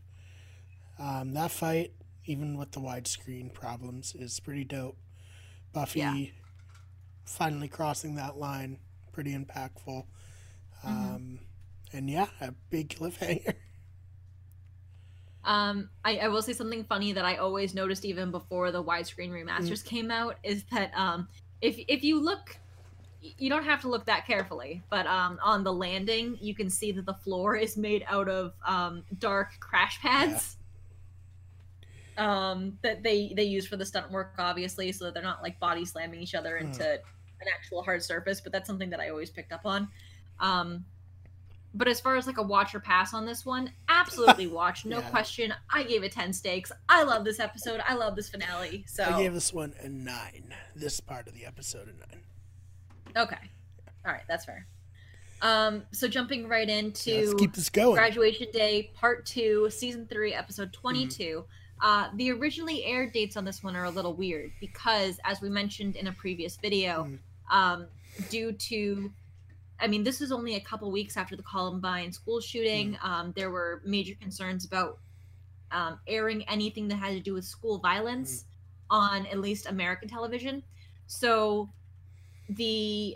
Um, 0.99 1.33
that 1.33 1.49
fight, 1.51 1.93
even 2.29 2.57
with 2.57 2.71
the 2.71 2.79
widescreen 2.79 3.51
problems, 3.51 4.13
is 4.15 4.39
pretty 4.39 4.63
dope. 4.63 4.97
Buffy 5.73 5.99
Yeah. 5.99 6.25
finally 7.25 7.67
crossing 7.67 8.15
that 8.15 8.37
line, 8.37 8.77
pretty 9.11 9.35
impactful. 9.35 10.05
Um, 10.83 11.39
and 11.91 12.09
yeah, 12.09 12.27
a 12.39 12.51
big 12.69 12.89
cliffhanger. 12.89 13.55
Um, 15.45 15.89
I, 16.03 16.17
I 16.17 16.27
will 16.27 16.41
say 16.41 16.51
something 16.53 16.83
funny 16.83 17.13
that 17.13 17.23
I 17.23 17.37
always 17.37 17.73
noticed 17.73 18.03
even 18.03 18.29
before 18.29 18.71
the 18.71 18.83
widescreen 18.83 19.31
remasters 19.31 19.83
came 19.83 20.11
out 20.11 20.35
is 20.43 20.63
that 20.71 20.91
um, 20.93 21.29
if 21.61 21.79
if 21.87 22.03
you 22.03 22.19
look, 22.19 22.57
you 23.21 23.49
don't 23.49 23.63
have 23.63 23.81
to 23.81 23.87
look 23.87 24.05
that 24.05 24.27
carefully, 24.27 24.83
but 24.89 25.07
um, 25.07 25.39
on 25.41 25.63
the 25.63 25.71
landing 25.73 26.37
you 26.41 26.53
can 26.53 26.69
see 26.69 26.91
that 26.91 27.05
the 27.05 27.13
floor 27.13 27.55
is 27.55 27.77
made 27.77 28.03
out 28.07 28.27
of 28.27 28.53
um, 28.67 29.03
dark 29.17 29.57
crash 29.61 29.99
pads. 30.01 30.57
Um, 32.19 32.77
that 32.81 33.01
they 33.01 33.33
they 33.35 33.43
use 33.45 33.65
for 33.65 33.77
the 33.77 33.85
stunt 33.85 34.11
work, 34.11 34.33
obviously, 34.37 34.91
so 34.91 35.05
that 35.05 35.13
they're 35.13 35.23
not 35.23 35.41
like 35.41 35.59
body 35.59 35.85
slamming 35.85 36.19
each 36.19 36.35
other 36.35 36.57
into 36.57 36.93
an 36.93 37.47
actual 37.53 37.81
hard 37.81 38.03
surface. 38.03 38.41
But 38.41 38.51
that's 38.51 38.67
something 38.67 38.89
that 38.89 38.99
I 38.99 39.09
always 39.09 39.29
picked 39.29 39.51
up 39.53 39.61
on. 39.65 39.87
Um, 40.39 40.85
but 41.73 41.87
as 41.87 41.99
far 42.01 42.15
as 42.17 42.25
like 42.27 42.37
a 42.37 42.43
watch 42.43 42.73
or 42.75 42.79
pass 42.79 43.13
on 43.13 43.25
this 43.25 43.45
one, 43.45 43.71
absolutely 43.87 44.47
watch, 44.59 44.85
no 44.85 44.99
Yeah. 44.99 45.09
question. 45.09 45.53
I 45.69 45.83
gave 45.83 46.03
it 46.03 46.11
ten 46.11 46.33
stakes. 46.33 46.71
I 46.89 47.03
love 47.03 47.23
this 47.23 47.39
episode. 47.39 47.79
I 47.87 47.93
love 47.95 48.15
this 48.15 48.29
finale. 48.29 48.83
So 48.87 49.03
I 49.03 49.21
gave 49.21 49.33
this 49.33 49.53
one 49.53 49.73
a 49.81 49.87
nine. 49.87 50.53
This 50.75 50.99
part 50.99 51.27
of 51.27 51.33
the 51.35 51.45
episode 51.45 51.87
a 51.87 51.93
nine. 51.93 52.23
okay, 53.15 53.49
all 54.05 54.11
right, 54.11 54.23
that's 54.27 54.45
fair. 54.45 54.67
Um, 55.41 55.83
so 55.93 56.07
jumping 56.09 56.47
right 56.49 56.67
Yeah, 56.67 56.75
into 56.79 57.15
let's 57.15 57.33
keep 57.35 57.53
this 57.53 57.69
going. 57.69 57.93
graduation 57.93 58.47
day, 58.51 58.91
part 58.95 59.25
two, 59.25 59.69
season 59.69 60.05
three, 60.05 60.33
episode 60.33 60.73
22. 60.73 61.45
Uh, 61.81 62.09
the 62.15 62.31
originally 62.31 62.83
aired 62.85 63.13
dates 63.13 63.37
on 63.37 63.45
this 63.45 63.63
one 63.63 63.75
are 63.75 63.85
a 63.85 63.89
little 63.89 64.13
weird 64.13 64.51
because, 64.59 65.19
as 65.23 65.39
we 65.41 65.49
mentioned 65.49 65.95
in 65.95 66.07
a 66.07 66.11
previous 66.11 66.57
video, 66.57 67.03
Mm. 67.05 67.19
um, 67.55 67.87
due 68.29 68.51
to 68.53 69.11
I 69.81 69.87
mean, 69.87 70.03
this 70.03 70.19
was 70.19 70.33
only 70.33 70.55
a 70.55 70.59
couple 70.59 70.91
weeks 70.91 71.15
after 71.15 71.37
the 71.37 71.43
Columbine 71.43 72.11
school 72.11 72.41
shooting. 72.41 72.97
Um, 73.01 73.31
there 73.33 73.49
were 73.49 73.81
major 73.85 74.13
concerns 74.15 74.65
about 74.65 74.99
um, 75.71 75.99
airing 76.05 76.43
anything 76.49 76.89
that 76.89 76.97
had 76.97 77.11
to 77.13 77.21
do 77.21 77.33
with 77.33 77.45
school 77.45 77.77
violence 77.77 78.43
on 78.89 79.25
at 79.27 79.39
least 79.39 79.67
American 79.67 80.09
television. 80.09 80.63
So 81.07 81.69
the 82.49 83.15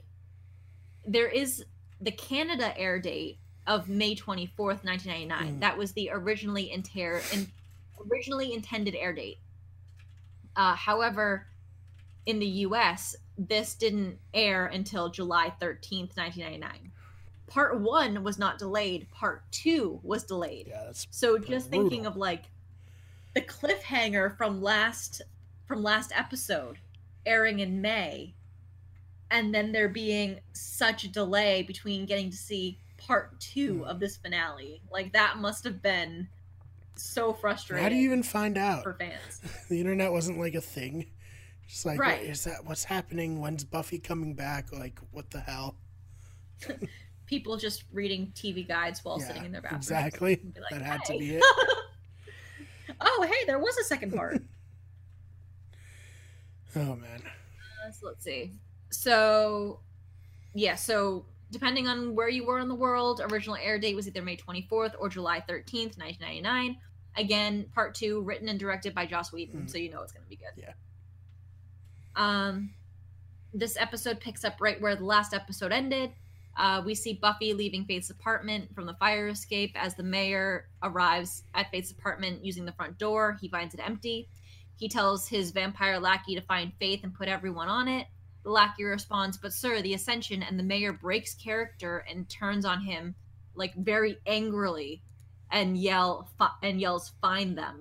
there 1.06 1.28
is 1.28 1.66
the 2.00 2.12
Canada 2.12 2.74
air 2.80 2.98
date 2.98 3.40
of 3.68 3.90
May 3.90 4.16
24th, 4.16 4.86
1999. 4.86 5.56
Mm. 5.58 5.60
That 5.60 5.78
was 5.78 5.92
the 5.94 6.12
originally 6.14 6.72
inter- 6.72 7.22
in, 7.34 7.48
originally 8.12 8.54
intended 8.54 8.96
air 8.96 9.14
date. 9.14 9.40
Uh, 10.56 10.76
however, 10.76 11.48
in 12.26 12.40
the 12.40 12.48
US, 12.48 13.16
this 13.38 13.76
didn't 13.76 14.20
air 14.34 14.68
until 14.68 15.10
July 15.10 15.52
13th, 15.62 16.16
1999. 16.18 16.92
Part 17.48 17.80
1 17.80 18.24
was 18.24 18.38
not 18.40 18.58
delayed, 18.58 19.10
part 19.12 19.44
2 19.52 20.00
was 20.04 20.24
delayed. 20.24 20.68
Yeah, 20.68 20.84
that's 20.86 21.08
So 21.12 21.38
just 21.38 21.70
thinking 21.70 22.06
of 22.06 22.16
like 22.16 22.46
the 23.34 23.42
cliffhanger 23.42 24.36
from 24.38 24.62
last 24.62 25.22
from 25.66 25.82
last 25.84 26.12
episode 26.16 26.78
airing 27.26 27.60
in 27.60 27.82
May 27.82 28.34
and 29.32 29.54
then 29.54 29.72
there 29.72 29.90
being 29.90 30.40
such 30.54 31.04
a 31.04 31.08
delay 31.12 31.64
between 31.64 32.06
getting 32.06 32.30
to 32.30 32.38
see 32.38 32.80
part 32.98 33.40
2 33.40 33.80
Hmm. 33.80 33.84
of 33.84 34.00
this 34.00 34.18
finale. 34.18 34.82
Like 34.92 35.14
that 35.14 35.38
must 35.38 35.64
have 35.64 35.82
been 35.82 36.30
so 36.96 37.34
frustrating 37.34 37.84
how 37.84 37.90
do 37.90 37.96
you 37.96 38.04
even 38.06 38.24
find 38.24 38.58
out? 38.58 38.84
for 38.84 38.94
fans. 38.94 39.42
The 39.70 39.80
internet 39.80 40.12
wasn't 40.12 40.40
like 40.40 40.56
a 40.56 40.62
thing. 40.62 41.08
Just 41.68 41.86
like, 41.86 42.00
Right. 42.00 42.22
is 42.24 42.44
that 42.44 42.66
what's 42.66 42.84
happening? 42.84 43.40
When's 43.40 43.64
Buffy 43.64 43.98
coming 44.00 44.34
back? 44.36 44.72
Like, 44.74 45.00
what 45.12 45.30
the 45.32 45.40
hell? 45.40 45.76
People 47.26 47.58
just 47.58 47.84
reading 47.92 48.32
TV 48.36 48.68
guides 48.68 49.04
while 49.04 49.18
Yeah, 49.20 49.28
sitting 49.28 49.46
in 49.46 49.52
their 49.52 49.62
bathroom. 49.62 49.80
exactly. 49.80 50.42
like, 50.56 50.70
That 50.72 50.82
had 50.82 51.04
to 51.06 51.18
be 51.18 51.36
it. 51.36 51.44
oh, 53.02 53.28
hey, 53.28 53.46
there 53.48 53.60
was 53.60 53.78
a 53.78 53.84
second 53.84 54.14
part. 54.14 54.42
Oh 56.76 56.96
man. 56.96 57.22
Uh, 57.24 57.92
so 57.92 58.08
let's 58.08 58.24
see. 58.24 58.52
So, 58.90 59.80
yeah. 60.54 60.76
So 60.76 61.26
depending 61.54 61.88
on 61.88 62.16
where 62.16 62.28
you 62.30 62.46
were 62.46 62.60
in 62.60 62.68
the 62.68 62.76
world, 62.76 63.22
original 63.32 63.56
air 63.56 63.80
date 63.80 63.96
was 63.96 64.08
either 64.08 64.22
May 64.22 64.36
24th 64.36 64.96
or 65.00 65.08
July 65.08 65.40
13th, 65.48 65.98
1999. 65.98 66.78
Again, 67.16 67.66
part 67.74 67.94
two, 67.96 68.22
written 68.24 68.50
and 68.50 68.60
directed 68.60 68.94
by 68.94 69.06
Joss 69.06 69.32
Whedon, 69.32 69.62
Mhm. 69.64 69.70
so 69.70 69.78
you 69.78 69.90
know 69.92 70.02
it's 70.02 70.12
going 70.12 70.24
to 70.24 70.30
be 70.30 70.36
good. 70.36 70.54
Yeah. 70.58 70.74
Um, 72.16 72.74
this 73.54 73.78
episode 73.78 74.20
picks 74.20 74.44
up 74.44 74.60
right 74.60 74.80
where 74.82 74.96
the 74.96 75.06
last 75.06 75.34
episode 75.34 75.72
ended. 75.72 76.12
Uh, 76.56 76.82
we 76.86 76.94
see 76.94 77.14
Buffy 77.14 77.54
leaving 77.54 77.86
Faith's 77.86 78.10
apartment 78.10 78.74
from 78.76 78.86
the 78.86 78.94
fire 78.96 79.28
escape 79.28 79.72
as 79.76 79.96
the 79.96 80.04
mayor 80.04 80.68
arrives 80.84 81.44
at 81.56 81.70
Faith's 81.72 81.92
apartment 81.92 82.44
using 82.46 82.66
the 82.66 82.72
front 82.74 82.98
door. 82.98 83.38
He 83.42 83.48
finds 83.48 83.74
it 83.74 83.80
empty. 83.80 84.28
He 84.78 84.88
tells 84.90 85.28
his 85.28 85.52
vampire 85.52 86.00
lackey 86.00 86.36
to 86.36 86.42
find 86.42 86.74
Faith 86.80 87.04
and 87.04 87.14
put 87.14 87.28
everyone 87.28 87.70
on 87.70 87.88
it. 87.88 88.08
Lackey 88.44 88.84
responds, 88.84 89.38
But 89.38 89.54
sir, 89.54 89.82
the 89.82 89.94
ascension, 89.94 90.44
and 90.44 90.60
the 90.60 90.64
mayor 90.64 90.94
breaks 90.94 91.34
character 91.34 92.06
and 92.10 92.30
turns 92.30 92.66
on 92.66 92.82
him 92.82 93.16
like 93.56 93.76
very 93.76 94.18
angrily 94.26 95.02
and 95.52 95.78
yell 95.78 96.30
and 96.62 96.80
yells, 96.80 97.14
Find 97.22 97.58
them. 97.58 97.80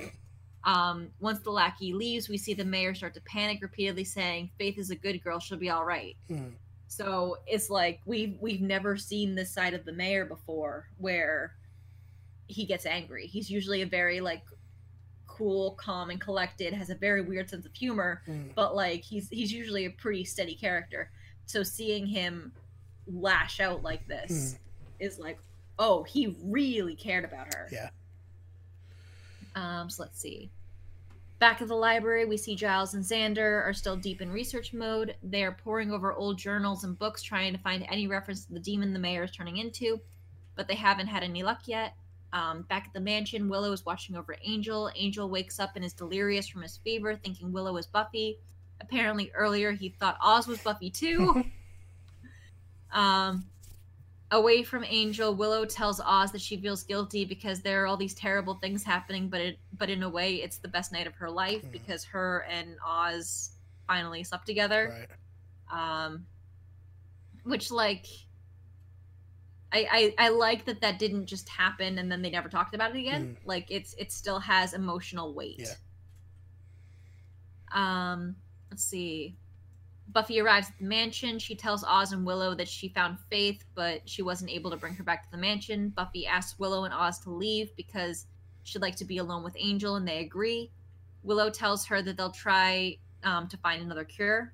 Um, 0.64 1.08
once 1.20 1.40
the 1.40 1.50
lackey 1.50 1.92
leaves, 1.92 2.28
we 2.28 2.38
see 2.38 2.54
the 2.54 2.64
mayor 2.64 2.94
start 2.94 3.14
to 3.14 3.20
panic, 3.22 3.60
repeatedly 3.62 4.04
saying, 4.04 4.50
Faith 4.58 4.78
is 4.78 4.90
a 4.90 4.96
good 4.96 5.22
girl, 5.22 5.40
she'll 5.40 5.58
be 5.58 5.70
all 5.70 5.84
right. 5.84 6.16
Hmm. 6.28 6.50
So 6.86 7.38
it's 7.46 7.70
like 7.70 8.00
we've 8.04 8.36
we've 8.38 8.60
never 8.60 8.98
seen 8.98 9.34
this 9.34 9.50
side 9.50 9.72
of 9.72 9.86
the 9.86 9.92
mayor 9.92 10.26
before 10.26 10.90
where 10.98 11.54
he 12.48 12.66
gets 12.66 12.84
angry. 12.84 13.26
He's 13.26 13.50
usually 13.50 13.80
a 13.80 13.86
very 13.86 14.20
like 14.20 14.42
cool, 15.42 15.72
calm, 15.72 16.10
and 16.10 16.20
collected, 16.20 16.72
has 16.72 16.88
a 16.88 16.94
very 16.94 17.20
weird 17.20 17.50
sense 17.50 17.66
of 17.66 17.74
humor, 17.74 18.22
Hmm. 18.26 18.48
but 18.54 18.76
like 18.76 19.02
he's 19.02 19.28
he's 19.28 19.52
usually 19.52 19.86
a 19.86 19.90
pretty 19.90 20.24
steady 20.24 20.54
character. 20.54 21.10
So 21.46 21.64
seeing 21.64 22.06
him 22.06 22.52
lash 23.08 23.58
out 23.58 23.82
like 23.82 24.06
this 24.06 24.56
is 25.00 25.18
like, 25.18 25.40
oh, 25.80 26.04
he 26.04 26.36
really 26.44 26.94
cared 26.94 27.24
about 27.24 27.52
her. 27.54 27.68
Yeah. 27.72 27.90
Um, 29.56 29.90
so 29.90 30.04
let's 30.04 30.20
see. 30.20 30.48
Back 31.40 31.60
at 31.60 31.66
the 31.66 31.74
library, 31.74 32.24
we 32.24 32.36
see 32.36 32.54
Giles 32.54 32.94
and 32.94 33.02
Xander 33.04 33.66
are 33.66 33.74
still 33.74 33.96
deep 33.96 34.22
in 34.22 34.30
research 34.30 34.72
mode. 34.72 35.16
They 35.24 35.42
are 35.42 35.50
poring 35.52 35.90
over 35.90 36.12
old 36.12 36.38
journals 36.38 36.84
and 36.84 36.96
books 36.96 37.20
trying 37.20 37.52
to 37.52 37.58
find 37.58 37.84
any 37.90 38.06
reference 38.06 38.44
to 38.44 38.52
the 38.52 38.60
demon 38.60 38.92
the 38.92 39.00
mayor 39.00 39.24
is 39.24 39.32
turning 39.32 39.56
into, 39.56 40.00
but 40.54 40.68
they 40.68 40.76
haven't 40.76 41.08
had 41.08 41.24
any 41.24 41.42
luck 41.42 41.62
yet. 41.66 41.94
Um, 42.32 42.62
back 42.62 42.86
at 42.86 42.92
the 42.94 43.00
mansion, 43.00 43.48
Willow 43.48 43.72
is 43.72 43.84
watching 43.84 44.16
over 44.16 44.36
Angel. 44.42 44.90
Angel 44.96 45.28
wakes 45.28 45.60
up 45.60 45.72
and 45.76 45.84
is 45.84 45.92
delirious 45.92 46.48
from 46.48 46.62
his 46.62 46.78
fever, 46.78 47.14
thinking 47.14 47.52
Willow 47.52 47.76
is 47.76 47.86
Buffy. 47.86 48.38
Apparently, 48.80 49.30
earlier 49.34 49.72
he 49.72 49.90
thought 49.90 50.16
Oz 50.22 50.46
was 50.46 50.58
Buffy 50.60 50.90
too. 50.90 51.44
um, 52.92 53.44
away 54.30 54.62
from 54.62 54.84
Angel, 54.84 55.34
Willow 55.34 55.64
tells 55.66 56.00
Oz 56.00 56.32
that 56.32 56.40
she 56.40 56.56
feels 56.56 56.82
guilty 56.82 57.24
because 57.24 57.60
there 57.60 57.82
are 57.82 57.86
all 57.86 57.96
these 57.98 58.14
terrible 58.14 58.54
things 58.54 58.82
happening, 58.82 59.28
but 59.28 59.40
it, 59.40 59.58
but 59.78 59.90
in 59.90 60.02
a 60.02 60.08
way, 60.08 60.36
it's 60.36 60.56
the 60.56 60.68
best 60.68 60.90
night 60.90 61.06
of 61.06 61.14
her 61.14 61.30
life 61.30 61.62
Mhm. 61.64 61.72
because 61.72 62.04
her 62.04 62.44
and 62.48 62.76
Oz 62.86 63.50
finally 63.86 64.24
slept 64.24 64.46
together. 64.46 65.06
Right. 65.70 66.06
Um, 66.06 66.26
which 67.44 67.70
like, 67.70 68.06
I, 69.72 70.14
I 70.18 70.26
I 70.26 70.28
like 70.28 70.66
that 70.66 70.80
that 70.82 70.98
didn't 70.98 71.26
just 71.26 71.48
happen 71.48 71.98
and 71.98 72.10
then 72.12 72.22
they 72.22 72.30
never 72.30 72.48
talked 72.48 72.74
about 72.74 72.94
it 72.94 72.98
again. 72.98 73.36
Like 73.44 73.66
it's 73.70 73.94
it 73.94 74.12
still 74.12 74.38
has 74.38 74.74
emotional 74.74 75.34
weight. 75.34 75.60
Yeah. 75.60 75.74
Um, 77.74 78.36
let's 78.70 78.84
see. 78.84 79.36
Buffy 80.08 80.40
arrives 80.40 80.68
at 80.68 80.78
the 80.78 80.84
mansion. 80.84 81.38
She 81.38 81.54
tells 81.54 81.84
Oz 81.84 82.12
and 82.12 82.26
Willow 82.26 82.54
that 82.54 82.68
she 82.68 82.88
found 82.88 83.18
Faith, 83.30 83.64
but 83.74 84.02
she 84.04 84.20
wasn't 84.20 84.50
able 84.50 84.70
to 84.70 84.76
bring 84.76 84.94
her 84.94 85.04
back 85.04 85.24
to 85.24 85.30
the 85.30 85.38
mansion. 85.38 85.88
Buffy 85.88 86.26
asks 86.26 86.58
Willow 86.58 86.84
and 86.84 86.92
Oz 86.92 87.18
to 87.20 87.30
leave 87.30 87.74
because 87.76 88.26
she'd 88.62 88.82
like 88.82 88.96
to 88.96 89.04
be 89.04 89.18
alone 89.18 89.42
with 89.42 89.56
Angel, 89.58 89.96
and 89.96 90.06
they 90.06 90.18
agree. 90.18 90.70
Willow 91.22 91.48
tells 91.48 91.86
her 91.86 92.02
that 92.02 92.16
they'll 92.16 92.30
try 92.30 92.98
um, 93.22 93.48
to 93.48 93.56
find 93.58 93.82
another 93.82 94.04
cure. 94.04 94.52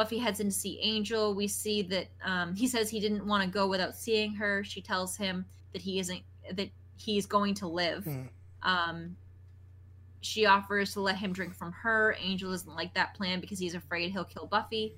Buffy 0.00 0.16
heads 0.16 0.40
in 0.40 0.46
to 0.46 0.52
see 0.52 0.78
Angel. 0.80 1.34
We 1.34 1.46
see 1.46 1.82
that 1.82 2.06
um, 2.24 2.54
he 2.54 2.66
says 2.66 2.88
he 2.88 3.00
didn't 3.00 3.26
want 3.26 3.44
to 3.44 3.50
go 3.50 3.66
without 3.66 3.94
seeing 3.94 4.32
her. 4.36 4.64
She 4.64 4.80
tells 4.80 5.14
him 5.14 5.44
that 5.74 5.82
he 5.82 5.98
isn't 5.98 6.22
that 6.54 6.70
he's 6.96 7.26
going 7.26 7.52
to 7.56 7.66
live. 7.68 8.04
Hmm. 8.04 8.22
Um, 8.62 9.16
she 10.22 10.46
offers 10.46 10.94
to 10.94 11.02
let 11.02 11.16
him 11.16 11.34
drink 11.34 11.54
from 11.54 11.72
her. 11.72 12.16
Angel 12.18 12.50
doesn't 12.50 12.74
like 12.74 12.94
that 12.94 13.12
plan 13.12 13.40
because 13.40 13.58
he's 13.58 13.74
afraid 13.74 14.10
he'll 14.10 14.24
kill 14.24 14.46
Buffy. 14.46 14.94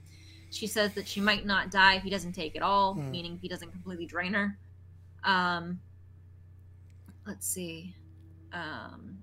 She 0.53 0.69
says 0.69 0.95
that 0.95 1.09
she 1.09 1.21
might 1.21 1.45
not 1.47 1.73
die 1.73 1.95
if 1.97 2.05
he 2.05 2.11
doesn't 2.11 2.35
take 2.35 2.55
it 2.55 2.63
all, 2.63 2.95
Hmm. 2.95 3.11
meaning 3.11 3.35
if 3.35 3.41
he 3.41 3.49
doesn't 3.49 3.73
completely 3.73 4.07
drain 4.07 4.35
her. 4.35 4.57
Um, 5.25 5.81
let's 7.27 7.49
see. 7.49 7.97
Um, 8.53 9.19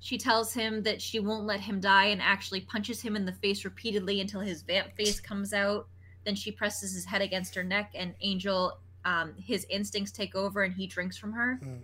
she 0.00 0.18
tells 0.18 0.52
him 0.52 0.82
that 0.82 1.00
she 1.02 1.18
won't 1.20 1.46
let 1.46 1.60
him 1.60 1.80
die 1.80 2.06
and 2.06 2.20
actually 2.22 2.60
punches 2.60 3.00
him 3.00 3.16
in 3.16 3.24
the 3.24 3.32
face 3.32 3.64
repeatedly 3.64 4.20
until 4.20 4.40
his 4.40 4.62
vamp 4.62 4.94
face 4.94 5.20
comes 5.20 5.52
out. 5.52 5.88
Then 6.24 6.34
she 6.34 6.50
presses 6.52 6.92
his 6.94 7.04
head 7.04 7.22
against 7.22 7.54
her 7.54 7.64
neck, 7.64 7.92
and 7.94 8.14
Angel, 8.20 8.78
um, 9.04 9.34
his 9.38 9.64
instincts 9.70 10.12
take 10.12 10.34
over 10.34 10.62
and 10.64 10.74
he 10.74 10.86
drinks 10.86 11.16
from 11.16 11.32
her. 11.32 11.56
Hmm. 11.62 11.76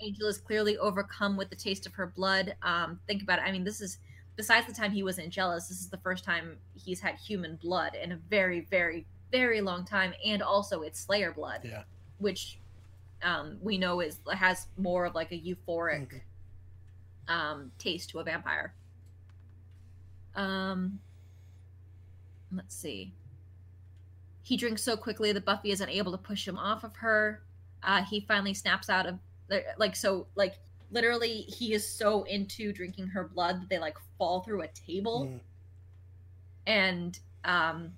Angel 0.00 0.28
is 0.28 0.38
clearly 0.38 0.78
overcome 0.78 1.36
with 1.36 1.50
the 1.50 1.56
taste 1.56 1.86
of 1.86 1.92
her 1.94 2.06
blood. 2.06 2.54
Um, 2.62 3.00
think 3.06 3.22
about 3.22 3.40
it. 3.40 3.42
I 3.42 3.52
mean, 3.52 3.64
this 3.64 3.80
is 3.80 3.98
besides 4.36 4.66
the 4.66 4.72
time 4.72 4.92
he 4.92 5.02
wasn't 5.02 5.30
jealous. 5.30 5.66
This 5.68 5.80
is 5.80 5.88
the 5.88 5.96
first 5.98 6.24
time 6.24 6.58
he's 6.74 7.00
had 7.00 7.16
human 7.16 7.56
blood 7.56 7.96
in 8.00 8.12
a 8.12 8.16
very, 8.30 8.60
very, 8.70 9.04
very 9.32 9.60
long 9.60 9.84
time, 9.84 10.14
and 10.24 10.42
also 10.42 10.82
it's 10.82 11.00
Slayer 11.00 11.32
blood, 11.32 11.62
Yeah. 11.64 11.82
which 12.18 12.60
um, 13.22 13.58
we 13.60 13.78
know 13.78 13.98
is 14.00 14.20
has 14.32 14.68
more 14.76 15.04
of 15.06 15.14
like 15.16 15.32
a 15.32 15.34
euphoric 15.40 16.08
Mhm. 16.12 16.20
Um, 17.28 17.70
taste 17.78 18.10
to 18.10 18.18
a 18.18 18.24
vampire. 18.24 18.74
Um, 20.34 21.00
let's 22.52 22.74
see. 22.74 23.12
He 24.42 24.56
drinks 24.56 24.82
so 24.82 24.96
quickly 24.96 25.32
that 25.32 25.44
Buffy 25.44 25.70
is 25.70 25.80
unable 25.80 26.12
to 26.12 26.18
push 26.18 26.46
him 26.46 26.58
off 26.58 26.84
of 26.84 26.96
her. 26.96 27.42
Uh, 27.82 28.02
he 28.04 28.20
finally 28.20 28.54
snaps 28.54 28.88
out 28.90 29.06
of 29.06 29.18
like 29.78 29.96
so 29.96 30.26
like 30.34 30.58
literally 30.90 31.42
he 31.42 31.72
is 31.72 31.86
so 31.86 32.24
into 32.24 32.72
drinking 32.72 33.06
her 33.06 33.24
blood 33.24 33.62
that 33.62 33.68
they 33.70 33.78
like 33.78 33.96
fall 34.18 34.40
through 34.42 34.60
a 34.62 34.68
table 34.68 35.26
Hmm. 35.26 35.36
and 36.66 37.18
um 37.44 37.92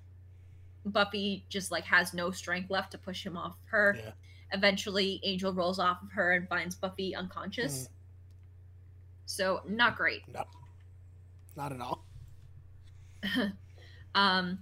Buffy 0.85 1.45
just 1.49 1.71
like 1.71 1.83
has 1.85 2.13
no 2.13 2.31
strength 2.31 2.69
left 2.71 2.91
to 2.93 2.97
push 2.97 3.25
him 3.25 3.37
off 3.37 3.55
her. 3.65 3.97
Yeah. 3.97 4.11
Eventually, 4.53 5.19
Angel 5.23 5.53
rolls 5.53 5.77
off 5.77 6.01
of 6.01 6.11
her 6.13 6.31
and 6.33 6.47
finds 6.49 6.73
Buffy 6.75 7.13
unconscious. 7.15 7.83
Mm. 7.83 7.89
So 9.31 9.61
not 9.67 9.97
great. 9.97 10.21
No, 10.27 10.43
not 11.55 11.71
at 11.71 11.81
all. 11.81 12.05
Um, 14.13 14.59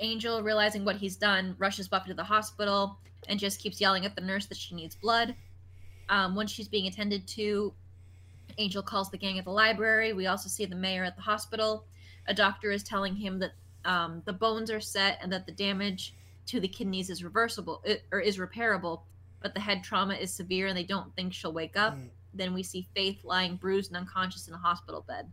Angel, 0.00 0.42
realizing 0.42 0.84
what 0.84 0.96
he's 0.96 1.16
done, 1.16 1.56
rushes 1.58 1.88
Buffy 1.88 2.10
to 2.10 2.14
the 2.14 2.24
hospital 2.24 2.98
and 3.26 3.40
just 3.40 3.58
keeps 3.58 3.80
yelling 3.80 4.04
at 4.04 4.14
the 4.14 4.20
nurse 4.20 4.44
that 4.46 4.58
she 4.58 4.74
needs 4.74 4.94
blood. 4.94 5.34
Um, 6.10 6.34
once 6.34 6.50
she's 6.50 6.68
being 6.68 6.86
attended 6.86 7.26
to, 7.28 7.72
Angel 8.58 8.82
calls 8.82 9.10
the 9.10 9.16
gang 9.16 9.38
at 9.38 9.44
the 9.44 9.50
library. 9.50 10.12
We 10.12 10.26
also 10.26 10.50
see 10.50 10.66
the 10.66 10.76
mayor 10.76 11.04
at 11.04 11.16
the 11.16 11.22
hospital. 11.22 11.86
A 12.26 12.34
doctor 12.34 12.70
is 12.70 12.82
telling 12.82 13.16
him 13.16 13.38
that 13.38 13.52
um, 13.84 14.22
the 14.26 14.32
bones 14.32 14.70
are 14.70 14.80
set 14.80 15.18
and 15.22 15.32
that 15.32 15.46
the 15.46 15.52
damage 15.52 16.14
to 16.46 16.60
the 16.60 16.68
kidneys 16.68 17.10
is 17.10 17.24
reversible 17.24 17.82
or 18.12 18.20
is 18.20 18.38
repairable, 18.38 19.00
but 19.42 19.54
the 19.54 19.60
head 19.60 19.82
trauma 19.82 20.14
is 20.14 20.32
severe 20.32 20.66
and 20.66 20.76
they 20.76 20.84
don't 20.84 21.14
think 21.16 21.32
she'll 21.32 21.52
wake 21.52 21.76
up. 21.76 21.94
Mm. 21.94 22.10
Then 22.36 22.54
we 22.54 22.62
see 22.62 22.88
Faith 22.94 23.24
lying 23.24 23.56
bruised 23.56 23.90
and 23.90 23.96
unconscious 23.96 24.48
in 24.48 24.54
a 24.54 24.58
hospital 24.58 25.04
bed. 25.06 25.30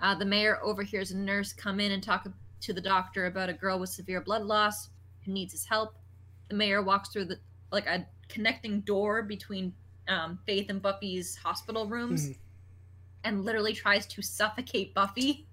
Uh, 0.00 0.14
the 0.14 0.24
mayor 0.24 0.58
overhears 0.62 1.10
a 1.10 1.16
nurse 1.16 1.52
come 1.52 1.80
in 1.80 1.92
and 1.92 2.02
talk 2.02 2.26
to 2.60 2.72
the 2.72 2.80
doctor 2.80 3.26
about 3.26 3.48
a 3.48 3.52
girl 3.54 3.78
with 3.78 3.90
severe 3.90 4.20
blood 4.20 4.42
loss 4.42 4.88
who 5.24 5.32
needs 5.32 5.52
his 5.52 5.64
help. 5.66 5.94
The 6.48 6.54
mayor 6.56 6.82
walks 6.82 7.10
through 7.10 7.26
the 7.26 7.38
like 7.72 7.86
a 7.86 8.06
connecting 8.28 8.80
door 8.80 9.22
between 9.22 9.72
um, 10.08 10.38
Faith 10.46 10.70
and 10.70 10.82
Buffy's 10.82 11.36
hospital 11.36 11.86
rooms 11.86 12.30
Mhm. 12.30 12.38
and 13.24 13.44
literally 13.44 13.72
tries 13.72 14.06
to 14.08 14.22
suffocate 14.22 14.92
Buffy. 14.94 15.46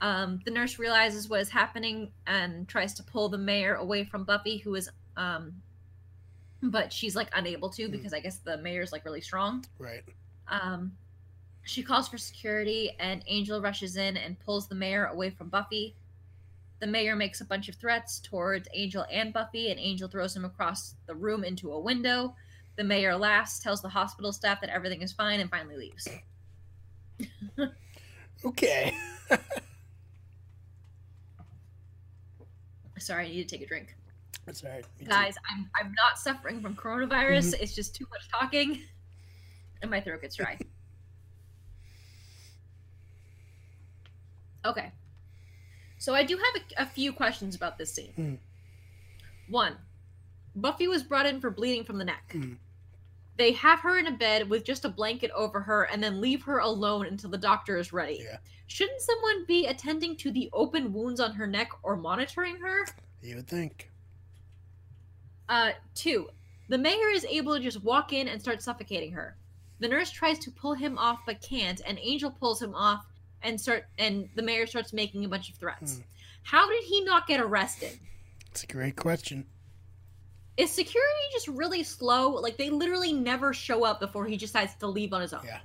Um, 0.00 0.40
the 0.44 0.50
nurse 0.50 0.78
realizes 0.78 1.28
what 1.28 1.40
is 1.40 1.48
happening 1.48 2.12
and 2.26 2.68
tries 2.68 2.92
to 2.94 3.02
pull 3.02 3.28
the 3.28 3.38
mayor 3.38 3.74
away 3.76 4.04
from 4.04 4.24
Buffy, 4.24 4.58
who 4.58 4.74
is, 4.74 4.90
um, 5.16 5.62
but 6.62 6.92
she's 6.92 7.14
like 7.16 7.28
unable 7.34 7.68
to 7.70 7.88
Mhm. 7.88 7.92
because 7.92 8.12
I 8.12 8.20
guess 8.20 8.38
the 8.38 8.56
mayor's 8.58 8.92
like 8.92 9.04
really 9.04 9.20
strong. 9.20 9.64
Right. 9.78 10.02
Um, 10.48 10.96
she 11.64 11.82
calls 11.82 12.08
for 12.08 12.18
security, 12.18 12.90
and 13.00 13.22
Angel 13.26 13.60
rushes 13.60 13.96
in 13.96 14.16
and 14.16 14.38
pulls 14.40 14.68
the 14.68 14.74
mayor 14.74 15.06
away 15.06 15.30
from 15.30 15.48
Buffy. 15.48 15.96
The 16.78 16.86
mayor 16.86 17.16
makes 17.16 17.40
a 17.40 17.44
bunch 17.44 17.68
of 17.68 17.74
threats 17.76 18.20
towards 18.20 18.68
Angel 18.74 19.04
and 19.10 19.32
Buffy, 19.32 19.70
and 19.70 19.80
Angel 19.80 20.08
throws 20.08 20.36
him 20.36 20.44
across 20.44 20.94
the 21.06 21.14
room 21.14 21.42
into 21.42 21.72
a 21.72 21.80
window. 21.80 22.36
The 22.76 22.84
mayor 22.84 23.16
laughs, 23.16 23.58
tells 23.58 23.80
the 23.82 23.88
hospital 23.88 24.32
staff 24.32 24.60
that 24.60 24.68
everything 24.70 25.00
is 25.02 25.12
fine, 25.12 25.40
and 25.40 25.50
finally 25.50 25.76
leaves. 25.76 26.06
Okay. 28.44 28.94
Sorry, 32.98 33.26
I 33.26 33.28
need 33.28 33.48
to 33.48 33.56
take 33.56 33.62
a 33.64 33.66
drink. 33.66 33.94
That's 34.46 34.64
all 34.64 34.70
right. 34.70 34.84
Me 34.98 35.04
too. 35.04 35.10
Guys, 35.10 35.34
I'm 35.50 35.68
I'm 35.78 35.92
not 35.92 36.18
suffering 36.18 36.62
from 36.62 36.74
coronavirus. 36.76 37.54
It's 37.60 37.74
just 37.74 37.94
too 37.94 38.06
much 38.10 38.30
talking, 38.30 38.80
and 39.82 39.90
my 39.90 40.00
throat 40.00 40.22
gets 40.22 40.36
dry. 40.36 40.56
okay, 44.64 44.92
so 45.98 46.14
I 46.14 46.22
do 46.22 46.36
have 46.36 46.62
a, 46.62 46.82
a 46.82 46.86
few 46.86 47.12
questions 47.12 47.56
about 47.56 47.76
this 47.76 47.92
scene. 47.92 48.12
Hmm. 48.12 48.34
One, 49.48 49.76
Buffy 50.54 50.88
was 50.88 51.02
brought 51.02 51.26
in 51.26 51.40
for 51.40 51.50
bleeding 51.50 51.84
from 51.84 51.98
the 51.98 52.04
neck. 52.04 52.32
Hmm. 52.32 52.54
They 53.36 53.52
have 53.52 53.80
her 53.80 53.98
in 53.98 54.06
a 54.06 54.12
bed 54.12 54.48
with 54.48 54.64
just 54.64 54.84
a 54.84 54.88
blanket 54.88 55.30
over 55.32 55.60
her, 55.60 55.84
and 55.84 56.02
then 56.02 56.20
leave 56.20 56.42
her 56.44 56.60
alone 56.60 57.06
until 57.06 57.30
the 57.30 57.36
doctor 57.36 57.76
is 57.76 57.92
ready. 57.92 58.24
Yeah. 58.24 58.38
Shouldn't 58.68 59.00
someone 59.00 59.44
be 59.46 59.66
attending 59.66 60.16
to 60.16 60.30
the 60.30 60.48
open 60.52 60.92
wounds 60.92 61.20
on 61.20 61.34
her 61.34 61.46
neck 61.46 61.70
or 61.82 61.96
monitoring 61.96 62.56
her? 62.56 62.86
You 63.22 63.36
would 63.36 63.48
think. 63.48 63.90
Uh, 65.48 65.70
two, 65.94 66.28
the 66.68 66.78
mayor 66.78 67.08
is 67.10 67.24
able 67.26 67.54
to 67.54 67.60
just 67.60 67.82
walk 67.82 68.12
in 68.12 68.28
and 68.28 68.40
start 68.40 68.62
suffocating 68.62 69.12
her. 69.12 69.36
The 69.78 69.88
nurse 69.88 70.10
tries 70.10 70.38
to 70.40 70.50
pull 70.50 70.74
him 70.74 70.98
off 70.98 71.20
but 71.26 71.40
can't, 71.42 71.80
and 71.86 71.98
Angel 72.00 72.30
pulls 72.30 72.60
him 72.60 72.74
off 72.74 73.06
and 73.42 73.60
start 73.60 73.84
and 73.98 74.28
the 74.34 74.42
mayor 74.42 74.66
starts 74.66 74.92
making 74.92 75.24
a 75.24 75.28
bunch 75.28 75.50
of 75.50 75.56
threats. 75.56 75.96
Hmm. 75.96 76.02
How 76.42 76.68
did 76.68 76.82
he 76.84 77.02
not 77.04 77.26
get 77.26 77.40
arrested? 77.40 77.98
It's 78.50 78.64
a 78.64 78.66
great 78.66 78.96
question. 78.96 79.44
Is 80.56 80.70
security 80.70 81.12
just 81.32 81.48
really 81.48 81.82
slow? 81.82 82.30
Like 82.30 82.56
they 82.56 82.70
literally 82.70 83.12
never 83.12 83.52
show 83.52 83.84
up 83.84 84.00
before 84.00 84.24
he 84.26 84.36
decides 84.38 84.74
to 84.76 84.86
leave 84.86 85.12
on 85.12 85.20
his 85.20 85.34
own. 85.34 85.42
Yeah. 85.44 85.58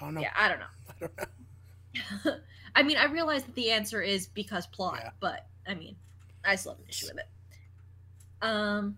I 0.00 0.04
don't 0.04 0.14
know. 0.14 0.20
Yeah, 0.20 0.32
I 0.36 0.48
don't 0.48 0.60
know. 0.60 0.66
I 1.00 1.06
don't 2.14 2.24
know. 2.26 2.36
I 2.76 2.82
mean, 2.82 2.96
I 2.98 3.06
realize 3.06 3.42
that 3.44 3.54
the 3.54 3.70
answer 3.70 4.02
is 4.02 4.26
because 4.28 4.66
plot, 4.66 5.00
Yeah. 5.02 5.10
but 5.20 5.46
I 5.66 5.74
mean, 5.74 5.96
I 6.48 6.56
still 6.56 6.72
have 6.72 6.80
an 6.80 6.86
issue 6.88 7.06
with 7.06 7.18
it. 7.18 7.28
Um, 8.40 8.96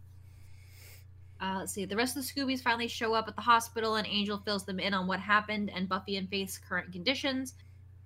uh, 1.41 1.57
let's 1.59 1.73
see. 1.73 1.85
The 1.85 1.97
rest 1.97 2.17
of 2.17 2.25
the 2.25 2.29
Scoobies 2.29 2.61
finally 2.61 2.89
show 2.89 3.15
up 3.15 3.27
at 3.27 3.35
the 3.35 3.43
hospital, 3.43 3.97
and 3.97 4.07
Angel 4.07 4.39
fills 4.39 4.65
them 4.65 4.79
in 4.79 4.95
on 4.95 5.07
what 5.07 5.21
happened 5.21 5.71
and 5.75 5.89
Buffy 5.89 6.17
and 6.17 6.29
Faith's 6.29 6.59
current 6.59 6.93
conditions. 6.93 7.55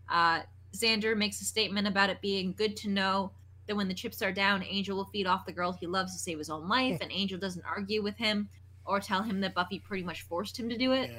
Uh, 0.09 0.41
Xander 0.73 1.17
makes 1.17 1.41
a 1.41 1.45
statement 1.45 1.87
about 1.87 2.11
it 2.11 2.21
being 2.21 2.55
good 2.57 2.77
to 2.79 2.89
know 2.89 3.33
that 3.67 3.77
when 3.77 3.89
the 3.89 3.95
chips 3.95 4.23
are 4.23 4.33
down, 4.33 4.63
Angel 4.63 4.97
will 4.97 5.07
feed 5.07 5.27
off 5.27 5.47
the 5.47 5.53
girl 5.53 5.73
he 5.73 5.87
loves 5.87 6.13
to 6.13 6.19
save 6.19 6.39
his 6.39 6.51
own 6.51 6.69
life, 6.69 6.99
and 7.01 7.11
Angel 7.13 7.39
doesn't 7.39 7.65
argue 7.65 8.03
with 8.03 8.17
him 8.17 8.49
or 8.85 9.01
tell 9.01 9.23
him 9.23 9.41
that 9.41 9.55
Buffy 9.55 9.79
pretty 9.79 10.05
much 10.05 10.23
forced 10.23 10.59
him 10.59 10.69
to 10.69 10.77
do 10.77 10.93
it. 10.93 11.11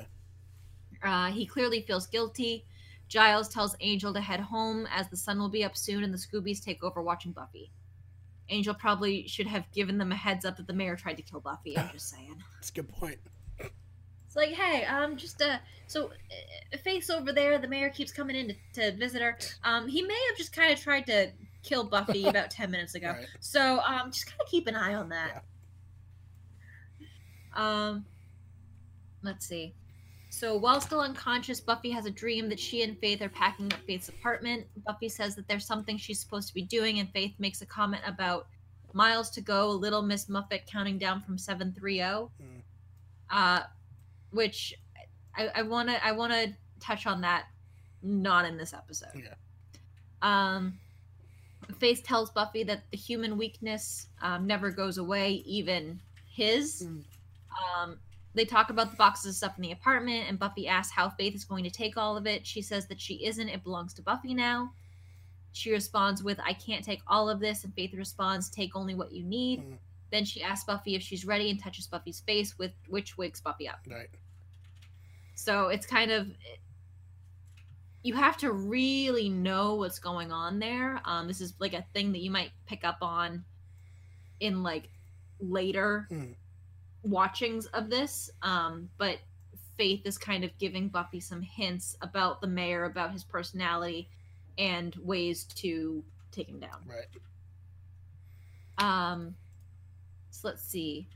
Yeah. 1.04 1.28
Uh, 1.28 1.32
he 1.32 1.46
clearly 1.46 1.82
feels 1.82 2.08
guilty. 2.08 2.66
Giles 3.08 3.50
tells 3.50 3.76
Angel 3.82 4.14
to 4.14 4.22
head 4.22 4.40
home 4.40 4.88
as 4.92 5.10
the 5.10 5.18
sun 5.18 5.40
will 5.40 5.50
be 5.50 5.64
up 5.64 5.76
soon 5.76 6.04
and 6.04 6.14
the 6.14 6.18
Scoobies 6.18 6.64
take 6.64 6.84
over 6.84 7.02
watching 7.02 7.32
Buffy. 7.32 7.72
Angel 8.50 8.74
probably 8.74 9.28
should 9.28 9.48
have 9.48 9.70
given 9.72 9.98
them 9.98 10.12
a 10.12 10.16
heads 10.16 10.46
up 10.46 10.58
that 10.58 10.68
the 10.68 10.74
mayor 10.74 10.96
tried 10.96 11.16
to 11.16 11.24
kill 11.24 11.40
Buffy. 11.40 11.78
I'm 11.78 11.90
just 11.92 12.10
saying. 12.10 12.36
That's 12.56 12.70
a 12.70 12.74
good 12.74 12.90
point. 12.90 13.18
It's 13.60 14.36
like, 14.36 14.50
hey, 14.50 14.86
um, 14.86 15.16
just 15.18 15.42
uh, 15.42 15.58
so 15.88 16.08
uh, 16.08 16.78
Faith 16.84 17.10
over 17.10 17.32
there. 17.32 17.58
The 17.58 17.68
mayor 17.68 17.90
keeps 17.90 18.12
coming 18.12 18.36
in 18.36 18.48
to, 18.74 18.92
to 18.92 18.98
visit 18.98 19.22
her. 19.22 19.38
Um, 19.64 19.88
he 19.88 20.02
may 20.02 20.20
have 20.30 20.38
just 20.38 20.54
kind 20.54 20.74
of 20.74 20.80
tried 20.80 21.08
to 21.08 21.32
kill 21.64 21.86
Buffy 21.86 22.26
about 22.28 22.52
ten 22.52 22.70
minutes 22.70 22.96
ago. 22.96 23.10
Right. 23.10 23.28
So 23.40 23.80
um, 23.80 24.12
just 24.12 24.28
kind 24.28 24.42
of 24.42 24.48
keep 24.48 24.68
an 24.68 24.76
eye 24.76 24.94
on 24.94 25.10
that. 25.10 25.44
Um, 27.56 28.06
let's 29.24 29.48
see. 29.48 29.74
So 30.36 30.58
while 30.58 30.82
still 30.82 31.00
unconscious, 31.00 31.62
Buffy 31.62 31.89
has 31.91 32.06
a 32.06 32.12
dream 32.12 32.50
that 32.50 32.60
she 32.60 32.84
and 32.84 33.00
Faith 33.00 33.21
are 33.21 33.30
packing 33.30 33.71
up 33.71 33.80
Faith's 33.88 34.10
apartment. 34.10 34.67
Buffy 34.86 35.08
says 35.08 35.34
that 35.38 35.48
there's 35.48 35.65
something 35.65 35.98
she's 35.98 36.19
supposed 36.19 36.50
to 36.50 36.54
be 36.54 36.62
doing, 36.62 37.00
and 37.00 37.10
Faith 37.12 37.34
makes 37.39 37.62
a 37.62 37.65
comment 37.65 38.04
about 38.06 38.48
miles 38.91 39.30
to 39.30 39.39
go, 39.39 39.69
Little 39.69 40.02
Miss 40.02 40.28
Muffet 40.28 40.65
counting 40.69 40.98
down 40.98 41.21
from 41.21 41.38
730. 41.38 42.00
Mm. 42.00 42.30
Uh, 43.30 43.62
which 44.32 44.74
I, 45.38 45.48
I 45.56 45.62
wanna 45.62 45.98
I 46.04 46.12
wanna 46.12 46.48
touch 46.82 47.08
on 47.08 47.21
that, 47.21 47.45
not 48.04 48.43
in 48.43 48.58
this 48.58 48.74
episode. 48.74 49.13
Yeah. 49.15 49.36
Um, 50.21 50.78
Faith 51.80 52.04
tells 52.04 52.30
Buffy 52.32 52.63
that 52.63 52.84
the 52.91 52.98
human 52.98 53.38
weakness 53.38 54.08
um, 54.21 54.45
never 54.45 54.69
goes 54.69 54.98
away, 54.98 55.43
even 55.45 56.02
his. 56.30 56.86
Mm. 56.86 57.04
Um, 57.80 58.00
they 58.36 58.45
talk 58.45 58.69
about 58.69 58.91
the 58.91 58.98
boxes 58.98 59.28
of 59.28 59.36
stuff 59.36 59.54
in 59.58 59.63
the 59.63 59.71
apartment, 59.71 60.26
and 60.28 60.38
Buffy 60.38 60.67
asks 60.67 60.93
how 60.93 61.10
Faith 61.10 61.36
is 61.36 61.45
going 61.45 61.63
to 61.63 61.69
take 61.69 61.98
all 61.98 62.17
of 62.17 62.28
it. 62.28 62.45
She 62.45 62.62
says 62.62 62.88
that 62.88 63.00
she 63.00 63.26
isn't, 63.26 63.50
it 63.50 63.63
belongs 63.63 63.93
to 63.95 64.02
Buffy 64.02 64.34
now. 64.34 64.74
She 65.54 65.71
responds 65.71 66.21
with, 66.21 66.38
I 66.43 66.54
can't 66.54 66.84
take 66.84 67.02
all 67.08 67.30
of 67.30 67.39
this, 67.39 67.63
and 67.63 67.74
Faith 67.74 67.93
responds, 67.93 68.50
Take 68.50 68.76
only 68.76 68.93
what 68.93 69.13
you 69.13 69.24
need. 69.24 69.62
Mm. 69.62 69.78
Then 70.12 70.26
she 70.26 70.43
asks 70.43 70.65
Buffy 70.65 70.95
if 70.95 71.02
she's 71.02 71.26
ready 71.26 71.50
and 71.50 71.62
touches 71.62 71.88
Buffy's 71.88 72.19
face, 72.19 72.58
with 72.60 72.71
which 72.89 73.17
wakes 73.17 73.39
Buffy 73.39 73.67
up. 73.67 73.80
Right. 73.89 74.10
So 75.36 75.67
it's 75.69 75.86
kind 75.86 76.12
of 76.12 76.28
you 78.04 78.13
have 78.13 78.38
to 78.38 78.52
really 78.52 79.30
know 79.30 79.74
what's 79.76 79.98
going 79.98 80.32
on 80.32 80.60
there. 80.60 81.02
Um, 81.06 81.28
this 81.28 81.41
is 81.41 81.56
like 81.60 81.74
a 81.74 81.84
thing 81.93 82.12
that 82.12 82.19
you 82.19 82.30
might 82.30 82.52
pick 82.67 82.84
up 82.84 83.00
on 83.02 83.43
in 84.39 84.62
like 84.62 84.89
later 85.39 86.06
Hmm. 86.10 86.34
Watchings 87.06 87.65
of 87.68 87.89
this. 87.89 88.30
Um, 88.41 88.89
but 88.98 89.20
Faith 89.78 90.06
is 90.06 90.18
kind 90.18 90.44
of 90.44 90.58
giving 90.58 90.88
Buffy 90.88 91.20
some 91.20 91.41
hints 91.41 91.98
about 92.02 92.39
the 92.39 92.48
mayor, 92.48 92.86
about 92.86 93.12
his 93.12 93.24
personality, 93.24 94.10
and 94.58 94.96
ways 94.96 95.44
to 95.56 96.04
take 96.32 96.48
him 96.48 96.60
down. 96.60 96.80
Right. 96.88 97.08
Um, 98.78 99.36
so 100.30 100.48
let's 100.48 100.63
see. 100.63 101.08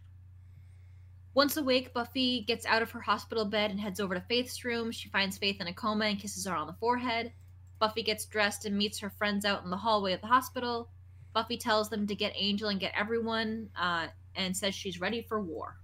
Once 1.33 1.55
awake, 1.55 1.93
Buffy 1.93 2.41
gets 2.41 2.65
out 2.65 2.81
of 2.81 2.91
her 2.91 2.99
hospital 2.99 3.45
bed 3.45 3.71
and 3.71 3.79
heads 3.79 3.99
over 3.99 4.13
to 4.13 4.21
Faith's 4.21 4.65
room. 4.65 4.91
She 4.91 5.09
finds 5.09 5.37
Faith 5.37 5.61
in 5.61 5.67
a 5.67 5.73
coma 5.73 6.05
and 6.05 6.19
kisses 6.19 6.45
her 6.45 6.55
on 6.55 6.67
the 6.67 6.73
forehead. 6.73 7.31
Buffy 7.79 8.03
gets 8.03 8.25
dressed 8.25 8.65
and 8.65 8.77
meets 8.77 8.99
her 8.99 9.09
friends 9.09 9.45
out 9.45 9.63
in 9.63 9.69
the 9.69 9.77
hallway 9.77 10.11
of 10.13 10.21
the 10.21 10.27
hospital. 10.27 10.89
Buffy 11.33 11.57
tells 11.57 11.89
them 11.89 12.07
to 12.07 12.15
get 12.15 12.33
Angel 12.35 12.69
and 12.69 12.79
get 12.79 12.93
everyone, 12.97 13.69
uh, 13.79 14.07
and 14.35 14.55
says 14.55 14.75
she's 14.75 14.99
ready 14.99 15.21
for 15.21 15.41
war. 15.41 15.77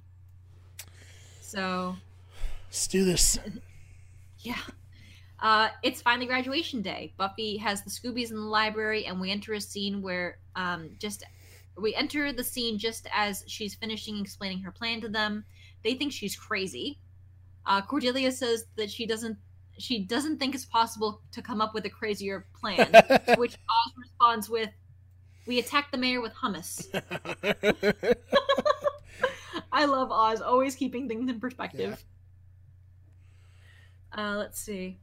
So, 1.42 1.96
Let's 2.68 2.88
do 2.88 3.06
this. 3.06 3.40
yeah. 4.40 4.58
Uh, 5.40 5.70
it's 5.84 6.02
finally 6.02 6.26
graduation 6.26 6.82
day. 6.82 7.14
Buffy 7.18 7.58
has 7.58 7.84
the 7.84 7.90
Scoobies 7.90 8.32
in 8.32 8.38
the 8.38 8.42
library, 8.42 9.06
and 9.06 9.20
we 9.20 9.32
enter 9.32 9.54
a 9.54 9.62
scene 9.62 10.02
where 10.02 10.38
um, 10.56 10.90
just 10.98 11.24
we 11.78 11.94
enter 11.94 12.32
the 12.32 12.44
scene 12.44 12.78
just 12.78 13.08
as 13.14 13.44
she's 13.48 13.76
finishing 13.76 14.20
explaining 14.20 14.60
her 14.60 14.72
plan 14.72 15.02
to 15.02 15.10
them. 15.10 15.44
They 15.84 15.94
think 15.94 16.14
she's 16.14 16.36
crazy. 16.36 17.00
Uh, 17.66 17.82
Cordelia 17.82 18.32
says 18.32 18.66
that 18.78 18.90
she 18.90 19.06
doesn't 19.06 19.38
she 19.78 20.00
doesn't 20.00 20.38
think 20.38 20.56
it's 20.56 20.66
possible 20.66 21.22
to 21.32 21.42
come 21.42 21.60
up 21.60 21.74
with 21.74 21.86
a 21.86 21.90
crazier 21.90 22.46
plan. 22.60 22.88
which 23.38 23.56
Oz 23.56 23.94
responds 23.98 24.50
with, 24.50 24.70
"We 25.46 25.60
attack 25.60 25.92
the 25.92 25.98
mayor 25.98 26.22
with 26.22 26.34
hummus." 26.34 26.88
I 29.72 29.86
love 29.86 30.12
Oz, 30.12 30.42
always 30.42 30.76
keeping 30.76 31.08
things 31.08 31.30
in 31.30 31.40
perspective. 31.40 32.04
Yeah. 34.16 34.32
Uh, 34.34 34.38
let's 34.38 34.60
see. 34.60 35.00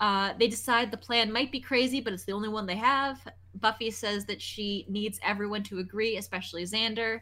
Uh, 0.00 0.32
they 0.38 0.48
decide 0.48 0.90
the 0.90 0.96
plan 0.96 1.30
might 1.30 1.52
be 1.52 1.60
crazy, 1.60 2.00
but 2.00 2.14
it's 2.14 2.24
the 2.24 2.32
only 2.32 2.48
one 2.48 2.64
they 2.66 2.76
have. 2.76 3.20
Buffy 3.54 3.90
says 3.90 4.24
that 4.26 4.40
she 4.40 4.86
needs 4.88 5.20
everyone 5.22 5.62
to 5.64 5.78
agree, 5.78 6.16
especially 6.16 6.62
Xander. 6.64 7.20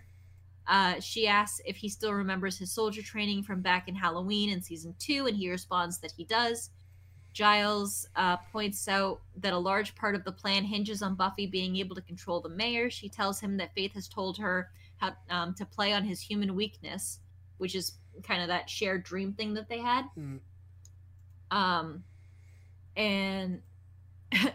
Uh, 0.69 1.01
she 1.01 1.27
asks 1.27 1.61
if 1.65 1.77
he 1.77 1.89
still 1.89 2.13
remembers 2.13 2.59
his 2.59 2.71
soldier 2.71 3.03
training 3.03 3.43
from 3.43 3.63
back 3.63 3.89
in 3.89 3.95
Halloween 3.95 4.51
in 4.51 4.63
season 4.63 4.95
two, 4.99 5.27
and 5.27 5.37
he 5.37 5.51
responds 5.51 5.99
that 5.99 6.13
he 6.13 6.25
does. 6.25 6.71
Giles 7.33 8.07
uh, 8.17 8.37
points 8.53 8.89
out 8.89 9.21
that 9.37 9.53
a 9.53 9.59
large 9.59 9.95
part 9.95 10.15
of 10.15 10.25
the 10.25 10.33
plan 10.33 10.65
hinges 10.65 11.03
on 11.03 11.15
Buffy 11.15 11.47
being 11.47 11.77
able 11.77 11.95
to 11.95 12.03
control 12.03 12.41
the 12.41 12.49
mayor. 12.49 12.91
She 12.91 13.09
tells 13.09 13.41
him 13.41 13.57
that 13.59 13.75
Faith 13.75 13.93
has 13.95 14.09
told 14.09 14.39
her 14.39 14.71
how 14.97 15.13
um, 15.31 15.55
to 15.55 15.65
play 15.65 15.93
on 15.93 16.05
his 16.05 16.21
human 16.21 16.55
weakness, 16.55 17.21
which 17.59 17.75
is 17.75 17.93
kind 18.23 18.43
of 18.43 18.49
that 18.49 18.69
shared 18.69 19.05
dream 19.05 19.33
thing 19.33 19.55
that 19.55 19.69
they 19.69 19.79
had. 19.79 20.07
Mm. 20.19 20.41
Um, 21.51 22.05
and 22.97 23.63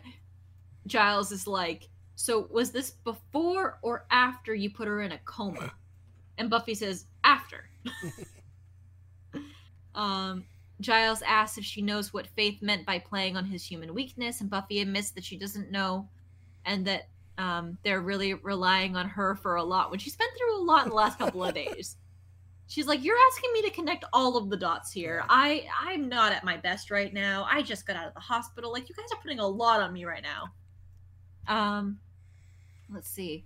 Giles 0.87 1.31
is 1.31 1.47
like, 1.47 1.87
So 2.15 2.47
was 2.51 2.71
this 2.71 2.91
before 2.91 3.79
or 3.81 4.05
after 4.11 4.53
you 4.53 4.69
put 4.69 4.87
her 4.87 5.01
in 5.01 5.11
a 5.11 5.19
coma? 5.19 5.71
And 6.39 6.49
Buffy 6.49 6.73
says, 6.73 7.05
After. 7.23 7.69
um, 9.95 10.43
Giles 10.83 11.21
asks 11.23 11.57
if 11.57 11.65
she 11.65 11.81
knows 11.81 12.13
what 12.13 12.27
Faith 12.27 12.61
meant 12.61 12.85
by 12.85 12.99
playing 12.99 13.37
on 13.37 13.45
his 13.45 13.65
human 13.65 13.93
weakness, 13.93 14.41
and 14.41 14.49
Buffy 14.49 14.81
admits 14.81 15.11
that 15.11 15.23
she 15.23 15.37
doesn't 15.37 15.71
know 15.71 16.07
and 16.65 16.85
that 16.85 17.09
um, 17.37 17.77
they're 17.83 18.01
really 18.01 18.35
relying 18.35 18.95
on 18.95 19.09
her 19.09 19.35
for 19.35 19.55
a 19.55 19.63
lot 19.63 19.89
when 19.89 19.99
she's 19.99 20.15
been 20.15 20.27
through 20.37 20.57
a 20.57 20.63
lot 20.63 20.83
in 20.83 20.89
the 20.89 20.95
last 20.95 21.17
couple 21.17 21.43
of 21.43 21.53
days. 21.55 21.97
She's 22.67 22.87
like 22.87 23.03
you're 23.03 23.17
asking 23.31 23.53
me 23.53 23.61
to 23.63 23.69
connect 23.71 24.05
all 24.13 24.37
of 24.37 24.49
the 24.49 24.57
dots 24.57 24.91
here. 24.91 25.23
I 25.29 25.67
i'm 25.81 26.07
not 26.07 26.31
at 26.31 26.43
my 26.43 26.57
best 26.57 26.91
right 26.91 27.13
now. 27.13 27.45
I 27.49 27.61
just 27.61 27.85
got 27.85 27.95
out 27.95 28.07
of 28.07 28.13
the 28.13 28.19
hospital. 28.19 28.71
Like 28.71 28.87
you 28.89 28.95
guys 28.95 29.11
are 29.11 29.21
putting 29.21 29.39
a 29.39 29.47
lot 29.47 29.81
on 29.81 29.91
me 29.93 30.05
right 30.05 30.23
now. 30.23 30.53
Um 31.47 31.99
let's 32.89 33.09
see 33.09 33.45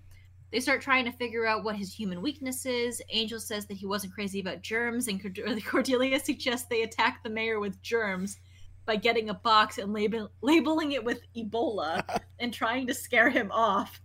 they 0.51 0.59
start 0.59 0.81
trying 0.81 1.05
to 1.05 1.11
figure 1.11 1.45
out 1.45 1.63
what 1.63 1.75
his 1.75 1.93
human 1.93 2.21
weakness 2.21 2.65
is 2.65 3.01
angel 3.09 3.39
says 3.39 3.65
that 3.65 3.77
he 3.77 3.85
wasn't 3.85 4.13
crazy 4.13 4.39
about 4.39 4.61
germs 4.61 5.07
and 5.07 5.21
cordelia 5.65 6.19
suggests 6.19 6.67
they 6.67 6.83
attack 6.83 7.21
the 7.23 7.29
mayor 7.29 7.59
with 7.59 7.81
germs 7.81 8.39
by 8.85 8.95
getting 8.95 9.29
a 9.29 9.33
box 9.33 9.77
and 9.77 9.93
label- 9.93 10.31
labeling 10.41 10.93
it 10.93 11.03
with 11.03 11.21
ebola 11.35 12.01
and 12.39 12.53
trying 12.53 12.87
to 12.87 12.93
scare 12.93 13.29
him 13.29 13.51
off 13.51 14.01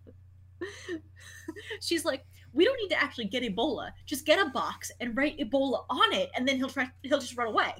she's 1.80 2.04
like 2.04 2.24
we 2.52 2.64
don't 2.64 2.76
need 2.76 2.90
to 2.90 3.02
actually 3.02 3.26
get 3.26 3.42
Ebola. 3.42 3.90
Just 4.06 4.26
get 4.26 4.44
a 4.44 4.50
box 4.50 4.90
and 5.00 5.16
write 5.16 5.38
Ebola 5.38 5.84
on 5.88 6.12
it, 6.12 6.30
and 6.36 6.46
then 6.46 6.56
he'll 6.56 6.68
try. 6.68 6.90
He'll 7.02 7.18
just 7.18 7.36
run 7.36 7.48
away. 7.48 7.72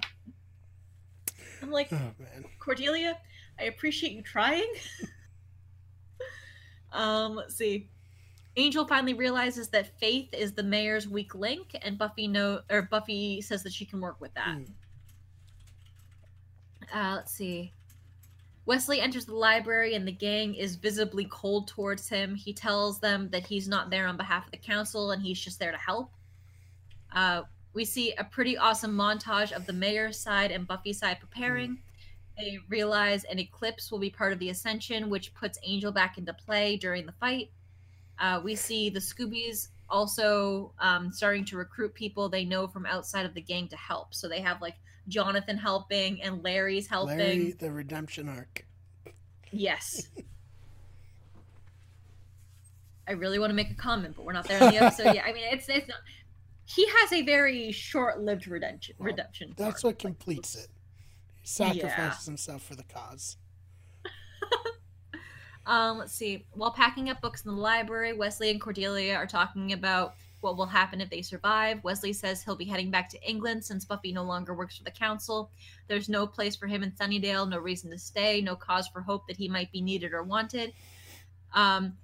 I'm 1.63 1.71
like, 1.71 1.93
oh, 1.93 2.13
Cordelia, 2.59 3.19
I 3.61 3.65
appreciate 3.65 4.13
you 4.13 4.23
trying. 4.23 4.67
um, 6.93 7.37
let's 7.37 7.55
see. 7.55 7.89
Angel 8.57 8.87
finally 8.87 9.15
realizes 9.15 9.69
that 9.69 9.99
Faith 9.99 10.35
is 10.35 10.53
the 10.53 10.63
mayor's 10.63 11.09
weak 11.09 11.35
link, 11.35 11.77
and 11.83 11.97
Buffy 11.97 12.29
know 12.29 12.61
or 12.71 12.83
Buffy 12.83 13.41
says 13.41 13.63
that 13.63 13.73
she 13.73 13.87
can 13.87 14.01
work 14.01 14.21
with 14.21 14.35
that. 14.35 14.59
Mm. 14.59 14.69
Uh, 16.95 17.15
let's 17.17 17.33
see. 17.33 17.73
Wesley 18.65 19.01
enters 19.01 19.25
the 19.25 19.35
library 19.35 19.95
and 19.95 20.07
the 20.07 20.13
gang 20.13 20.55
is 20.55 20.77
visibly 20.77 21.27
cold 21.31 21.67
towards 21.67 22.09
him. 22.09 22.35
He 22.35 22.53
tells 22.53 23.01
them 23.01 23.29
that 23.31 23.47
he's 23.47 23.67
not 23.67 23.91
there 23.91 24.07
on 24.07 24.17
behalf 24.17 24.45
of 24.45 24.53
the 24.53 24.59
council 24.59 25.11
and 25.11 25.23
he's 25.23 25.41
just 25.41 25.59
there 25.59 25.73
to 25.73 25.79
help. 25.79 26.13
Uh, 27.13 27.43
we 27.75 27.85
see 27.85 28.13
a 28.13 28.25
pretty 28.25 28.57
awesome 28.57 28.97
montage 28.97 29.51
of 29.53 29.67
the 29.67 29.73
mayor's 29.73 30.19
side 30.19 30.53
and 30.53 30.67
Buffy's 30.67 30.99
side 30.99 31.19
preparing. 31.19 31.79
They 32.39 32.59
realize 32.69 33.25
an 33.25 33.39
eclipse 33.39 33.91
will 33.91 33.99
be 33.99 34.11
part 34.11 34.33
of 34.33 34.39
the 34.39 34.51
ascension, 34.51 35.11
which 35.11 35.35
puts 35.35 35.59
Angel 35.65 35.91
back 35.91 36.17
into 36.17 36.33
play 36.33 36.77
during 36.77 37.05
the 37.05 37.13
fight. 37.13 37.51
Uh, 38.23 38.41
we 38.43 38.55
see 38.55 38.89
the 38.89 39.01
Scoobies 39.01 39.69
also 39.91 40.73
um, 40.79 41.13
starting 41.13 41.45
to 41.45 41.57
recruit 41.57 41.93
people 41.93 42.29
they 42.29 42.45
know 42.45 42.69
from 42.69 42.87
outside 42.87 43.27
of 43.27 43.35
the 43.35 43.41
gang 43.41 43.67
to 43.69 43.77
help. 43.77 44.15
So 44.15 44.29
they 44.29 44.41
have 44.41 44.63
like 44.63 44.77
Jonathan 45.09 45.59
helping 45.59 46.23
and 46.23 46.43
Larry's 46.43 46.87
helping. 46.87 47.19
Larry, 47.19 47.53
the 47.53 47.73
redemption 47.73 48.29
arc. 48.29 48.65
Yes. 49.51 50.09
I 53.09 53.13
really 53.13 53.41
want 53.41 53.51
to 53.51 53.55
make 53.55 53.73
a 53.73 53.75
comment, 53.75 54.15
but 54.17 54.25
we're 54.25 54.33
not 54.33 54.47
there 54.47 54.63
in 54.63 54.71
the 54.71 54.77
episode 54.83 55.15
yet. 55.17 55.25
I 55.27 55.33
mean, 55.33 55.45
it's 55.51 55.69
it's 55.69 55.89
not. 55.89 55.99
He 56.65 56.87
has 56.87 57.13
a 57.13 57.23
very 57.23 57.73
short-lived 57.73 58.47
redemption. 58.47 58.95
Well, 58.99 59.07
redemption. 59.07 59.53
That's 59.57 59.83
what 59.83 59.99
completes 59.99 60.55
like, 60.55 60.65
it. 60.65 60.71
He 61.43 61.49
sacrifices 61.49 61.89
yeah. 61.99 62.25
himself 62.25 62.63
for 62.63 62.77
the 62.77 62.85
cause. 62.85 63.37
Um, 65.67 65.99
let's 65.99 66.13
see. 66.13 66.45
While 66.53 66.73
packing 66.73 67.11
up 67.11 67.21
books 67.21 67.45
in 67.45 67.55
the 67.55 67.61
library, 67.61 68.13
Wesley 68.13 68.51
and 68.51 68.61
Cordelia 68.61 69.15
are 69.15 69.27
talking 69.27 69.73
about 69.73 70.15
what 70.41 70.57
will 70.57 70.67
happen 70.67 71.01
if 71.01 71.09
they 71.09 71.23
survive. 71.23 71.83
Wesley 71.85 72.13
says 72.13 72.43
he'll 72.43 72.57
be 72.57 72.65
heading 72.65 72.91
back 72.91 73.09
to 73.11 73.29
England 73.29 73.65
since 73.65 73.85
Buffy 73.85 74.13
no 74.13 74.25
longer 74.25 74.55
works 74.55 74.77
for 74.77 74.85
the 74.85 74.91
council. 74.91 75.51
There's 75.87 76.09
no 76.09 76.27
place 76.27 76.57
for 76.57 76.67
him 76.67 76.83
in 76.83 76.91
Sunnydale, 76.93 77.49
no 77.49 77.59
reason 77.59 77.91
to 77.91 77.99
stay, 77.99 78.41
no 78.41 78.57
cause 78.57 78.89
for 78.89 79.01
hope 79.01 79.27
that 79.29 79.37
he 79.37 79.49
might 79.49 79.71
be 79.71 79.81
needed 79.81 80.13
or 80.13 80.25
wanted. 80.25 80.73
Um, 81.55 81.97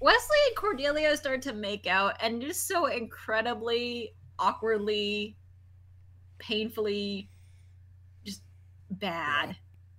Wesley 0.00 0.36
and 0.48 0.56
Cordelia 0.56 1.16
start 1.16 1.40
to 1.42 1.52
make 1.52 1.86
out, 1.86 2.16
and 2.20 2.42
just 2.42 2.66
so 2.66 2.86
incredibly, 2.86 4.14
awkwardly, 4.38 5.36
painfully, 6.38 7.30
just 8.24 8.42
bad. 8.90 9.56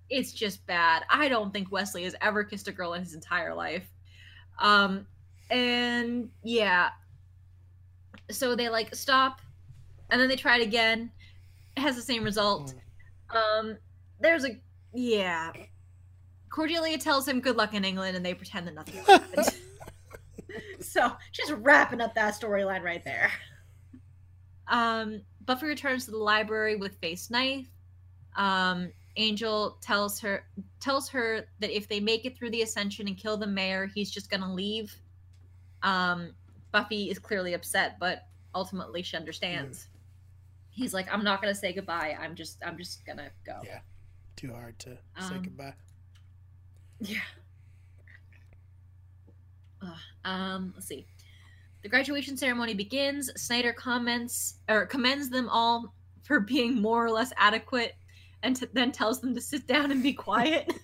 It's 0.10 0.32
just 0.32 0.66
bad. 0.68 1.04
I 1.10 1.30
don't 1.30 1.52
think 1.52 1.72
Wesley 1.72 2.04
has 2.04 2.16
ever 2.22 2.44
kissed 2.44 2.68
a 2.68 2.72
girl 2.72 2.94
in 2.94 3.02
his 3.02 3.14
entire 3.14 3.54
life. 3.54 3.88
Um, 4.60 5.08
and 5.50 6.30
yeah, 6.44 6.90
so 8.32 8.56
they 8.56 8.70
like 8.70 8.94
stop 8.96 9.42
and 10.10 10.20
then 10.20 10.28
they 10.28 10.36
try 10.36 10.58
it 10.58 10.64
again. 10.64 11.12
It 11.76 11.82
has 11.82 11.96
the 11.96 12.02
same 12.02 12.24
result. 12.24 12.74
Mm. 13.34 13.38
um 13.38 13.78
there's 14.20 14.46
a 14.46 14.60
yeah. 14.94 15.52
Cordelia 16.50 16.98
tells 16.98 17.28
him 17.28 17.42
good 17.42 17.58
luck 17.58 17.74
in 17.74 17.84
england 17.84 18.16
and 18.16 18.26
they 18.26 18.34
pretend 18.34 18.68
that 18.68 18.76
nothing 18.76 19.04
happened. 19.04 19.50
So 20.80 21.12
just 21.34 21.52
wrapping 21.52 22.00
up 22.00 22.16
that 22.16 22.40
storyline 22.40 22.82
right 22.82 23.04
there. 23.04 23.30
Um 24.68 25.22
buffy 25.46 25.66
returns 25.66 26.06
to 26.06 26.12
the 26.12 26.18
library 26.18 26.78
with 26.78 26.96
Faith's 27.02 27.30
knife. 27.30 27.68
Um 28.38 28.92
angel 29.18 29.78
tells 29.82 30.20
her 30.20 30.46
tells 30.80 31.10
her 31.10 31.48
that 31.60 31.76
if 31.76 31.88
they 31.88 32.00
make 32.00 32.26
it 32.26 32.38
through 32.38 32.50
the 32.50 32.62
ascension 32.62 33.08
and 33.08 33.18
kill 33.18 33.38
the 33.38 33.48
mayor 33.48 33.90
he's 33.94 34.12
just 34.12 34.30
gonna 34.30 34.54
leave 34.54 34.94
um 35.84 36.32
Buffy 36.76 37.10
is 37.10 37.18
clearly 37.20 37.54
upset, 37.54 37.96
but 38.02 38.28
ultimately 38.54 39.02
she 39.02 39.16
understands. 39.16 39.78
Mm. 39.78 39.88
He's 40.72 40.94
like, 40.94 41.08
I'm 41.10 41.24
not 41.24 41.42
gonna 41.42 41.56
say 41.56 41.72
goodbye. 41.72 42.18
I'm 42.20 42.36
just 42.36 42.62
I'm 42.66 42.78
just 42.78 43.06
gonna 43.06 43.30
go. 43.46 43.62
Yeah. 43.64 43.80
Too 44.36 44.52
hard 44.52 44.78
to 44.80 44.98
um, 45.16 45.30
say 45.30 45.40
goodbye. 45.42 45.74
Yeah. 47.00 47.20
um, 50.26 50.74
let's 50.76 50.88
see. 50.88 51.06
The 51.82 51.88
graduation 51.88 52.36
ceremony 52.36 52.74
begins. 52.74 53.30
Snyder 53.42 53.72
comments 53.72 54.56
or 54.70 54.86
commends 54.86 55.30
them 55.30 55.48
all 55.48 55.94
for 56.24 56.42
being 56.42 56.82
more 56.82 57.06
or 57.06 57.12
less 57.12 57.32
adequate 57.38 57.96
and 58.46 58.56
t- 58.56 58.68
then 58.72 58.92
tells 58.92 59.20
them 59.20 59.34
to 59.34 59.42
sit 59.42 59.68
down 59.68 59.92
and 59.92 60.02
be 60.02 60.14
quiet. 60.14 60.72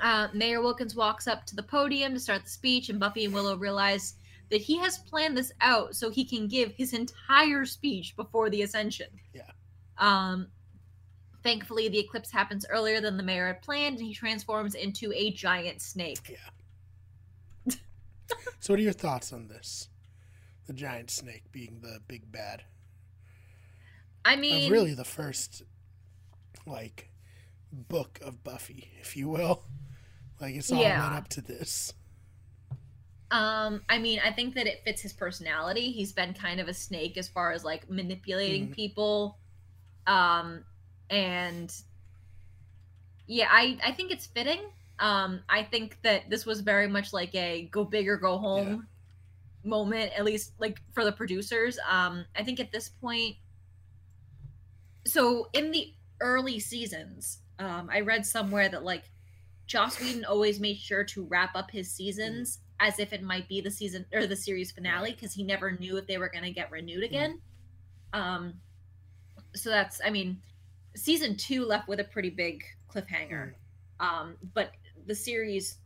Uh, 0.00 0.28
Mayor 0.32 0.62
Wilkins 0.62 0.94
walks 0.94 1.26
up 1.26 1.44
to 1.44 1.56
the 1.56 1.62
podium 1.64 2.14
to 2.14 2.20
start 2.20 2.44
the 2.44 2.50
speech, 2.50 2.88
and 2.88 3.00
Buffy 3.00 3.24
and 3.24 3.34
Willow 3.34 3.56
realize 3.56 4.14
that 4.48 4.60
he 4.60 4.78
has 4.78 4.98
planned 4.98 5.36
this 5.36 5.50
out 5.60 5.96
so 5.96 6.08
he 6.08 6.24
can 6.24 6.46
give 6.46 6.70
his 6.70 6.92
entire 6.92 7.64
speech 7.64 8.14
before 8.14 8.48
the 8.48 8.62
ascension. 8.62 9.08
Yeah. 9.34 9.50
Um, 9.98 10.46
thankfully, 11.42 11.88
the 11.88 11.98
eclipse 11.98 12.30
happens 12.30 12.64
earlier 12.70 13.00
than 13.00 13.16
the 13.16 13.24
mayor 13.24 13.48
had 13.48 13.60
planned, 13.60 13.98
and 13.98 14.06
he 14.06 14.14
transforms 14.14 14.76
into 14.76 15.12
a 15.14 15.32
giant 15.32 15.82
snake. 15.82 16.38
Yeah. 17.66 17.74
so, 18.60 18.72
what 18.72 18.78
are 18.78 18.84
your 18.84 18.92
thoughts 18.92 19.32
on 19.32 19.48
this? 19.48 19.88
The 20.68 20.74
giant 20.74 21.10
snake 21.10 21.50
being 21.50 21.80
the 21.82 21.98
big 22.06 22.30
bad. 22.30 22.62
I 24.24 24.36
mean, 24.36 24.70
really 24.70 24.94
the 24.94 25.04
first 25.04 25.62
like 26.68 27.10
book 27.72 28.18
of 28.22 28.44
Buffy, 28.44 28.90
if 29.00 29.16
you 29.16 29.28
will. 29.28 29.64
Like 30.40 30.54
it's 30.56 30.72
all 30.72 30.92
Yeah. 30.92 30.96
led 30.96 31.12
up 31.12 31.28
to 31.30 31.42
this. 31.42 31.94
Um, 33.30 33.82
I 33.90 33.98
mean, 33.98 34.20
I 34.24 34.32
think 34.32 34.54
that 34.54 34.66
it 34.66 34.82
fits 34.84 35.02
his 35.02 35.12
personality. 35.12 35.92
He's 35.92 36.12
been 36.12 36.32
kind 36.32 36.60
of 36.60 36.68
a 36.68 36.74
snake 36.74 37.18
as 37.18 37.28
far 37.28 37.52
as 37.52 37.62
like 37.64 37.88
manipulating 37.90 38.68
Mhm. 38.68 38.74
people. 38.74 39.38
Um, 40.06 40.64
and 41.10 41.74
yeah, 43.26 43.48
I 43.50 43.78
I 43.84 43.92
think 43.92 44.10
it's 44.10 44.26
fitting. 44.26 44.60
Um, 44.98 45.40
I 45.48 45.62
think 45.62 45.98
that 46.02 46.28
this 46.30 46.44
was 46.46 46.60
very 46.60 46.88
much 46.88 47.12
like 47.12 47.34
a 47.34 47.68
go 47.70 47.84
big 47.84 48.08
or 48.08 48.16
go 48.16 48.38
home 48.38 48.88
moment, 49.64 50.12
at 50.18 50.24
least 50.24 50.54
like 50.58 50.80
for 50.92 51.04
the 51.04 51.12
producers. 51.12 51.78
Um, 51.88 52.26
I 52.36 52.44
think 52.44 52.60
at 52.60 52.72
this 52.72 52.88
point, 52.88 53.36
so 55.06 55.48
in 55.52 55.70
the 55.70 55.92
early 56.20 56.58
seasons, 56.58 57.38
um, 57.58 57.88
I 57.92 58.00
read 58.00 58.24
somewhere 58.24 58.68
that 58.68 58.84
like 58.84 59.10
Joss 59.66 60.00
Whedon 60.00 60.24
always 60.24 60.60
made 60.60 60.78
sure 60.78 61.04
to 61.04 61.24
wrap 61.24 61.54
up 61.54 61.70
his 61.70 61.90
seasons 61.90 62.58
as 62.80 62.98
if 62.98 63.12
it 63.12 63.22
might 63.22 63.48
be 63.48 63.60
the 63.60 63.70
season 63.70 64.06
or 64.12 64.26
the 64.26 64.36
series 64.36 64.70
finale 64.70 65.12
because 65.12 65.34
he 65.34 65.42
never 65.42 65.72
knew 65.72 65.96
if 65.96 66.06
they 66.06 66.18
were 66.18 66.28
going 66.28 66.44
to 66.44 66.50
get 66.50 66.70
renewed 66.70 67.02
again. 67.02 67.40
Um, 68.12 68.54
so 69.54 69.70
that's, 69.70 70.00
I 70.04 70.10
mean, 70.10 70.40
season 70.94 71.36
two 71.36 71.64
left 71.64 71.88
with 71.88 72.00
a 72.00 72.04
pretty 72.04 72.30
big 72.30 72.62
cliffhanger. 72.92 73.54
Um, 74.00 74.36
but 74.54 74.72
the 75.06 75.14
series 75.14 75.78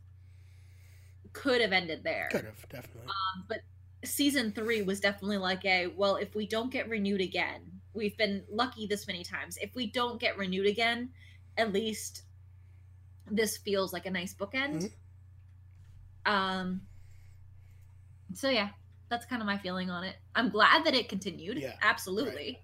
could 1.33 1.61
have 1.61 1.71
ended 1.71 2.03
there. 2.03 2.29
Could 2.31 2.45
have 2.45 2.69
definitely. 2.69 3.07
Um, 3.07 3.45
but 3.47 3.61
season 4.05 4.51
three 4.51 4.81
was 4.83 4.99
definitely 4.99 5.37
like 5.37 5.65
a 5.65 5.87
well, 5.87 6.17
if 6.17 6.35
we 6.35 6.45
don't 6.45 6.71
get 6.71 6.89
renewed 6.89 7.21
again, 7.21 7.72
we've 7.93 8.17
been 8.17 8.43
lucky 8.49 8.87
this 8.87 9.07
many 9.07 9.23
times. 9.23 9.57
If 9.61 9.75
we 9.75 9.87
don't 9.87 10.19
get 10.19 10.37
renewed 10.37 10.65
again, 10.65 11.09
at 11.57 11.71
least 11.71 12.23
this 13.29 13.57
feels 13.57 13.93
like 13.93 14.05
a 14.05 14.11
nice 14.11 14.33
bookend. 14.33 14.91
Um. 16.25 16.81
So 18.33 18.49
yeah, 18.49 18.69
that's 19.09 19.25
kind 19.25 19.41
of 19.41 19.45
my 19.45 19.57
feeling 19.57 19.89
on 19.89 20.03
it. 20.03 20.15
I'm 20.35 20.49
glad 20.49 20.85
that 20.85 20.95
it 20.95 21.09
continued. 21.09 21.57
Yeah, 21.57 21.73
absolutely. 21.81 22.59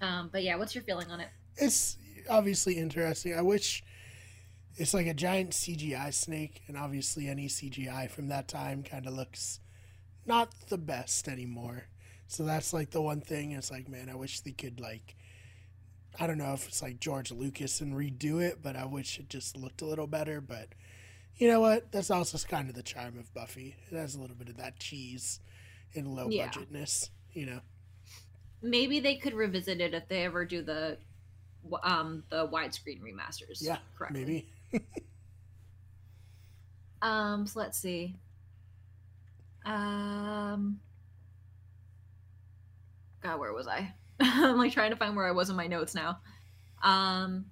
Um, 0.00 0.30
but 0.32 0.42
yeah, 0.42 0.56
what's 0.56 0.74
your 0.74 0.84
feeling 0.84 1.10
on 1.10 1.20
it? 1.20 1.28
It's 1.56 1.96
obviously 2.28 2.78
interesting. 2.78 3.34
I 3.34 3.42
wish 3.42 3.82
it's 4.76 4.94
like 4.94 5.06
a 5.06 5.14
giant 5.14 5.50
CGI 5.50 6.12
snake, 6.12 6.62
and 6.66 6.76
obviously 6.76 7.28
any 7.28 7.48
CGI 7.48 8.10
from 8.10 8.28
that 8.28 8.48
time 8.48 8.82
kind 8.82 9.06
of 9.06 9.14
looks 9.14 9.60
not 10.26 10.52
the 10.68 10.78
best 10.78 11.28
anymore. 11.28 11.84
So 12.26 12.44
that's 12.44 12.72
like 12.72 12.90
the 12.90 13.02
one 13.02 13.20
thing. 13.20 13.52
It's 13.52 13.70
like, 13.70 13.88
man, 13.88 14.08
I 14.08 14.14
wish 14.14 14.40
they 14.40 14.52
could 14.52 14.80
like, 14.80 15.14
I 16.18 16.26
don't 16.26 16.38
know 16.38 16.52
if 16.54 16.66
it's 16.68 16.82
like 16.82 17.00
George 17.00 17.30
Lucas 17.32 17.80
and 17.80 17.94
redo 17.94 18.40
it, 18.42 18.60
but 18.62 18.76
I 18.76 18.84
wish 18.86 19.18
it 19.18 19.28
just 19.28 19.56
looked 19.56 19.82
a 19.82 19.86
little 19.86 20.06
better. 20.06 20.40
But 20.40 20.68
you 21.36 21.48
know 21.48 21.60
what? 21.60 21.92
That's 21.92 22.10
also 22.10 22.38
kind 22.48 22.68
of 22.68 22.74
the 22.74 22.82
charm 22.82 23.18
of 23.18 23.32
Buffy. 23.34 23.76
It 23.90 23.96
has 23.96 24.14
a 24.14 24.20
little 24.20 24.36
bit 24.36 24.48
of 24.48 24.56
that 24.58 24.78
cheese 24.78 25.40
and 25.94 26.14
low 26.14 26.28
Yeah. 26.30 26.48
budgetness. 26.48 27.10
You 27.32 27.46
know, 27.46 27.60
Maybe 28.62 29.00
they 29.00 29.16
could 29.16 29.34
revisit 29.34 29.80
it 29.80 29.94
if 29.94 30.08
they 30.08 30.24
ever 30.24 30.44
do 30.44 30.62
the 30.62 30.98
um 31.82 32.24
the 32.30 32.46
widescreen 32.48 33.00
remasters. 33.00 33.58
yeah, 33.62 33.78
correctly. 33.96 34.46
maybe. 34.72 34.82
Um, 37.02 37.46
so 37.46 37.60
let's 37.60 37.78
see. 37.78 38.16
Um, 39.64 40.80
God, 43.24 43.40
where 43.40 43.54
was 43.54 43.66
I? 43.66 43.92
I'm 44.20 44.58
like 44.58 44.72
trying 44.72 44.90
to 44.90 44.96
find 44.96 45.16
where 45.16 45.26
I 45.26 45.32
was 45.32 45.50
in 45.50 45.56
my 45.56 45.66
notes 45.66 45.94
now. 45.94 46.18
Um, 46.82 47.46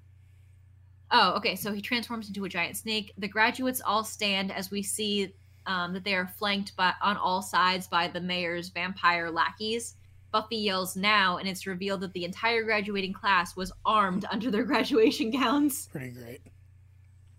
oh, 1.11 1.33
okay. 1.37 1.57
So 1.57 1.73
he 1.73 1.81
transforms 1.81 2.29
into 2.29 2.45
a 2.45 2.49
giant 2.49 2.77
snake. 2.77 3.13
The 3.17 3.27
graduates 3.27 3.81
all 3.85 4.05
stand 4.05 4.53
as 4.53 4.71
we 4.71 4.83
see 4.83 5.35
um, 5.67 5.95
that 5.95 6.05
they 6.05 6.15
are 6.15 6.29
flanked 6.39 6.77
by 6.77 6.93
on 7.03 7.17
all 7.17 7.41
sides 7.41 7.87
by 7.89 8.09
the 8.09 8.21
mayor's 8.21 8.69
vampire 8.69 9.31
lackeys. 9.31 9.95
Buffy 10.31 10.57
yells 10.57 10.97
now, 10.97 11.39
and 11.39 11.49
it's 11.49 11.67
revealed 11.67 12.01
that 12.01 12.13
the 12.13 12.25
entire 12.25 12.63
graduating 12.63 13.13
class 13.13 13.57
was 13.57 13.73
armed 13.85 14.27
under 14.31 14.51
their 14.51 14.65
graduation 14.65 15.31
gowns. 15.31 15.89
Pretty 15.89 16.11
great. 16.11 16.41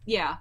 Yeah. 0.05 0.37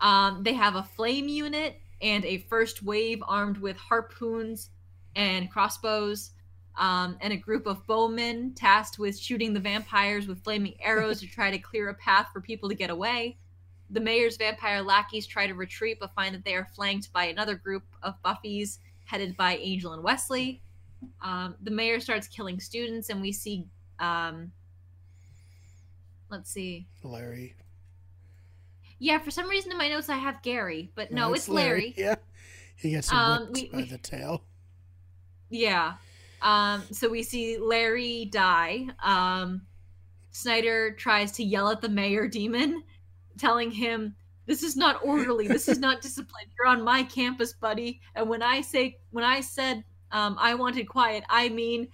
Um, 0.00 0.42
they 0.42 0.54
have 0.54 0.76
a 0.76 0.82
flame 0.82 1.28
unit 1.28 1.80
and 2.00 2.24
a 2.24 2.38
first 2.48 2.82
wave 2.82 3.22
armed 3.26 3.58
with 3.58 3.76
harpoons 3.76 4.70
and 5.16 5.50
crossbows, 5.50 6.30
um, 6.78 7.16
and 7.20 7.32
a 7.32 7.36
group 7.36 7.66
of 7.66 7.86
bowmen 7.86 8.52
tasked 8.54 8.98
with 8.98 9.18
shooting 9.18 9.52
the 9.52 9.60
vampires 9.60 10.26
with 10.26 10.42
flaming 10.44 10.74
arrows 10.80 11.20
to 11.20 11.26
try 11.26 11.50
to 11.50 11.58
clear 11.58 11.88
a 11.90 11.94
path 11.94 12.28
for 12.32 12.40
people 12.40 12.68
to 12.68 12.74
get 12.74 12.88
away. 12.90 13.36
The 13.90 14.00
mayor's 14.00 14.36
vampire 14.36 14.80
lackeys 14.82 15.26
try 15.26 15.46
to 15.46 15.54
retreat 15.54 15.98
but 16.00 16.14
find 16.14 16.34
that 16.34 16.44
they 16.44 16.54
are 16.54 16.66
flanked 16.74 17.12
by 17.12 17.24
another 17.24 17.54
group 17.56 17.82
of 18.02 18.14
Buffies 18.22 18.78
headed 19.06 19.36
by 19.36 19.56
Angel 19.56 19.92
and 19.92 20.02
Wesley. 20.02 20.60
Um, 21.22 21.54
the 21.62 21.70
mayor 21.70 21.98
starts 22.00 22.26
killing 22.28 22.58
students, 22.60 23.08
and 23.08 23.20
we 23.22 23.32
see. 23.32 23.64
Um, 24.00 24.52
let's 26.30 26.50
see. 26.50 26.86
Larry. 27.02 27.54
Yeah, 28.98 29.18
for 29.20 29.30
some 29.30 29.48
reason 29.48 29.70
in 29.72 29.78
my 29.78 29.88
notes 29.88 30.08
I 30.08 30.16
have 30.16 30.42
Gary, 30.42 30.90
but 30.94 31.10
no, 31.12 31.32
it's 31.32 31.48
Larry. 31.48 31.94
Yeah. 31.96 32.16
He 32.76 32.90
gets 32.90 33.12
Um, 33.12 33.48
we- 33.52 33.68
by 33.68 33.76
we- 33.78 33.84
the 33.84 33.98
tail. 33.98 34.42
Yeah. 35.50 35.94
Um, 36.42 36.82
so 36.92 37.08
we 37.08 37.22
see 37.22 37.58
Larry 37.58 38.26
die. 38.26 38.86
Um, 39.02 39.62
Snyder 40.30 40.92
tries 40.92 41.32
to 41.32 41.44
yell 41.44 41.68
at 41.70 41.80
the 41.80 41.88
mayor 41.88 42.28
demon, 42.28 42.82
telling 43.38 43.70
him, 43.70 44.14
"This 44.46 44.62
is 44.62 44.76
not 44.76 45.00
orderly. 45.02 45.48
This 45.48 45.68
is 45.68 45.78
not 45.78 46.00
discipline. 46.02 46.46
You're 46.56 46.68
on 46.68 46.82
my 46.82 47.02
campus, 47.02 47.52
buddy. 47.54 48.00
And 48.14 48.28
when 48.28 48.42
I 48.42 48.60
say 48.60 48.98
when 49.10 49.24
I 49.24 49.40
said 49.40 49.84
um, 50.12 50.36
I 50.38 50.54
wanted 50.54 50.88
quiet, 50.88 51.24
I 51.28 51.48
mean." 51.48 51.88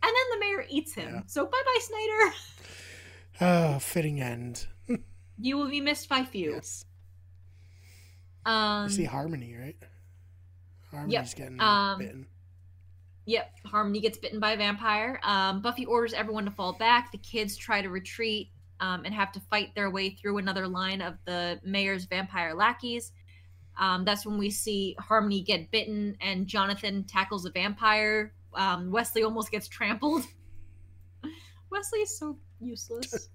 And 0.00 0.14
then 0.14 0.38
the 0.38 0.46
mayor 0.46 0.64
eats 0.68 0.94
him. 0.94 1.12
Yeah. 1.12 1.20
So 1.26 1.44
bye 1.44 1.62
bye, 1.64 1.78
Snyder. 1.80 2.34
Oh, 3.40 3.78
fitting 3.80 4.20
end. 4.20 4.66
You 5.40 5.56
will 5.56 5.68
be 5.70 5.80
missed 5.80 6.08
by 6.08 6.24
few. 6.24 6.54
Yes. 6.54 6.84
Um, 8.44 8.88
You 8.88 8.90
see 8.90 9.04
Harmony, 9.04 9.54
right? 9.54 9.76
Harmony's 10.90 11.34
getting 11.34 11.60
um, 11.60 11.98
bitten. 12.00 12.26
Yep, 13.28 13.56
Harmony 13.66 14.00
gets 14.00 14.16
bitten 14.16 14.40
by 14.40 14.52
a 14.52 14.56
vampire. 14.56 15.20
Um, 15.22 15.60
Buffy 15.60 15.84
orders 15.84 16.14
everyone 16.14 16.46
to 16.46 16.50
fall 16.50 16.72
back. 16.72 17.12
The 17.12 17.18
kids 17.18 17.58
try 17.58 17.82
to 17.82 17.90
retreat 17.90 18.48
um, 18.80 19.04
and 19.04 19.12
have 19.12 19.32
to 19.32 19.40
fight 19.50 19.74
their 19.74 19.90
way 19.90 20.08
through 20.08 20.38
another 20.38 20.66
line 20.66 21.02
of 21.02 21.18
the 21.26 21.60
mayor's 21.62 22.06
vampire 22.06 22.54
lackeys. 22.54 23.12
Um, 23.78 24.06
that's 24.06 24.24
when 24.24 24.38
we 24.38 24.48
see 24.48 24.96
Harmony 24.98 25.42
get 25.42 25.70
bitten 25.70 26.16
and 26.22 26.46
Jonathan 26.46 27.04
tackles 27.04 27.44
a 27.44 27.50
vampire. 27.50 28.32
Um, 28.54 28.90
Wesley 28.90 29.24
almost 29.24 29.50
gets 29.50 29.68
trampled. 29.68 30.24
Wesley 31.70 31.98
is 31.98 32.18
so 32.18 32.38
useless. 32.60 33.28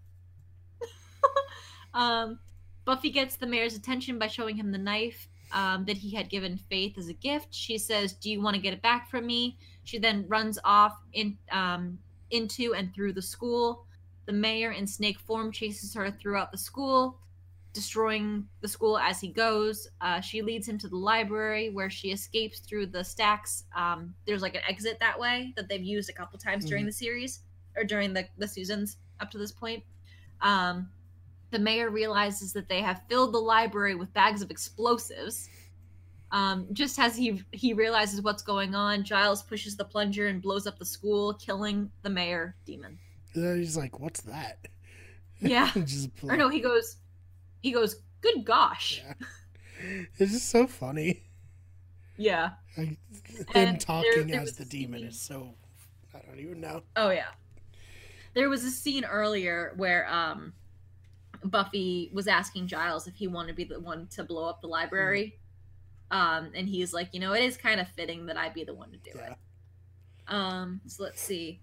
um, 1.93 2.39
Buffy 2.83 3.11
gets 3.11 3.35
the 3.35 3.45
mayor's 3.45 3.75
attention 3.75 4.17
by 4.17 4.25
showing 4.25 4.55
him 4.55 4.71
the 4.71 4.79
knife 4.79 5.27
um, 5.53 5.85
that 5.85 5.97
he 5.97 6.11
had 6.15 6.29
given 6.29 6.57
Faith 6.57 6.97
as 6.97 7.07
a 7.07 7.13
gift. 7.13 7.53
She 7.53 7.77
says, 7.77 8.13
"Do 8.13 8.29
you 8.29 8.41
want 8.41 8.55
to 8.55 8.61
get 8.61 8.73
it 8.73 8.81
back 8.81 9.09
from 9.09 9.25
me?" 9.25 9.57
She 9.83 9.97
then 9.99 10.25
runs 10.27 10.59
off 10.63 10.97
in 11.13 11.37
um, 11.51 11.99
into 12.31 12.73
and 12.73 12.93
through 12.93 13.13
the 13.13 13.21
school. 13.21 13.85
The 14.25 14.33
mayor 14.33 14.71
in 14.71 14.87
snake 14.87 15.19
form 15.19 15.51
chases 15.51 15.93
her 15.93 16.09
throughout 16.11 16.51
the 16.51 16.57
school, 16.57 17.19
destroying 17.73 18.47
the 18.61 18.67
school 18.67 18.97
as 18.97 19.19
he 19.19 19.27
goes. 19.27 19.87
Uh, 19.99 20.21
she 20.21 20.41
leads 20.41 20.67
him 20.67 20.77
to 20.79 20.87
the 20.87 20.95
library 20.95 21.69
where 21.69 21.89
she 21.89 22.11
escapes 22.11 22.59
through 22.59 22.87
the 22.87 23.03
stacks. 23.03 23.65
Um, 23.75 24.13
there's 24.25 24.41
like 24.41 24.55
an 24.55 24.61
exit 24.67 24.97
that 24.99 25.19
way 25.19 25.53
that 25.55 25.67
they've 25.67 25.83
used 25.83 26.09
a 26.09 26.13
couple 26.13 26.39
times 26.39 26.65
during 26.65 26.83
Mhm. 26.83 26.87
the 26.87 26.93
series 26.93 27.41
or 27.75 27.83
during 27.83 28.13
the, 28.13 28.27
the 28.37 28.47
seasons 28.47 28.97
up 29.19 29.31
to 29.31 29.37
this 29.37 29.51
point. 29.51 29.83
Um, 30.41 30.89
the 31.53 31.59
mayor 31.59 31.89
realizes 31.89 32.51
that 32.53 32.67
they 32.67 32.81
have 32.81 33.01
filled 33.07 33.33
the 33.33 33.37
library 33.39 33.95
with 33.95 34.11
bags 34.13 34.41
of 34.41 34.51
explosives. 34.51 35.47
Um, 36.31 36.67
just 36.73 36.97
as 36.99 37.15
he 37.15 37.43
he 37.51 37.73
realizes 37.73 38.21
what's 38.21 38.41
going 38.41 38.73
on, 38.75 39.03
Giles 39.03 39.43
pushes 39.43 39.77
the 39.77 39.85
plunger 39.85 40.27
and 40.27 40.41
blows 40.41 40.65
up 40.67 40.79
the 40.79 40.85
school, 40.85 41.35
killing 41.35 41.89
the 42.01 42.09
mayor 42.09 42.55
demon. 42.65 42.97
And 43.35 43.59
he's 43.59 43.77
like, 43.77 43.99
"What's 43.99 44.21
that?" 44.21 44.67
Yeah. 45.39 45.71
Or 46.23 46.35
no, 46.35 46.49
he 46.49 46.59
goes, 46.59 46.97
he 47.61 47.71
goes, 47.71 47.97
"Good 48.21 48.43
gosh." 48.45 49.01
Yeah. 49.05 49.13
It's 50.17 50.31
just 50.31 50.49
so 50.49 50.65
funny. 50.65 51.21
Yeah. 52.17 52.51
Like, 52.77 52.97
And 53.37 53.37
him 53.37 53.45
there- 53.53 53.77
talking 53.77 54.27
there 54.27 54.39
as 54.41 54.53
the 54.57 54.65
demon 54.65 54.99
scene- 55.01 55.09
is 55.09 55.19
so. 55.21 55.53
I 56.15 56.19
don't 56.25 56.39
even 56.39 56.61
know. 56.61 56.83
Oh 56.95 57.09
yeah. 57.11 57.31
There 58.33 58.49
was 58.49 58.63
a 58.63 58.71
scene 58.71 59.03
earlier 59.05 59.73
where 59.77 60.07
um 60.11 60.53
Buffy 61.45 62.09
was 62.13 62.27
asking 62.27 62.67
Giles 62.67 63.07
if 63.07 63.15
he 63.15 63.27
wanted 63.27 63.49
to 63.49 63.53
be 63.53 63.63
the 63.63 63.79
one 63.79 64.07
to 64.11 64.23
blow 64.23 64.47
up 64.49 64.61
the 64.61 64.67
library. 64.67 65.39
Um 66.11 66.51
and 66.55 66.67
he's 66.67 66.93
like, 66.93 67.09
you 67.13 67.19
know, 67.19 67.33
it 67.33 67.43
is 67.43 67.57
kind 67.57 67.79
of 67.79 67.87
fitting 67.89 68.25
that 68.27 68.37
I 68.37 68.49
be 68.49 68.63
the 68.63 68.73
one 68.73 68.91
to 68.91 68.97
do 68.97 69.11
Yeah. 69.15 69.31
it. 69.31 69.37
Um 70.27 70.81
so 70.87 71.03
let's 71.03 71.21
see. 71.21 71.61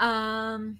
Um 0.00 0.78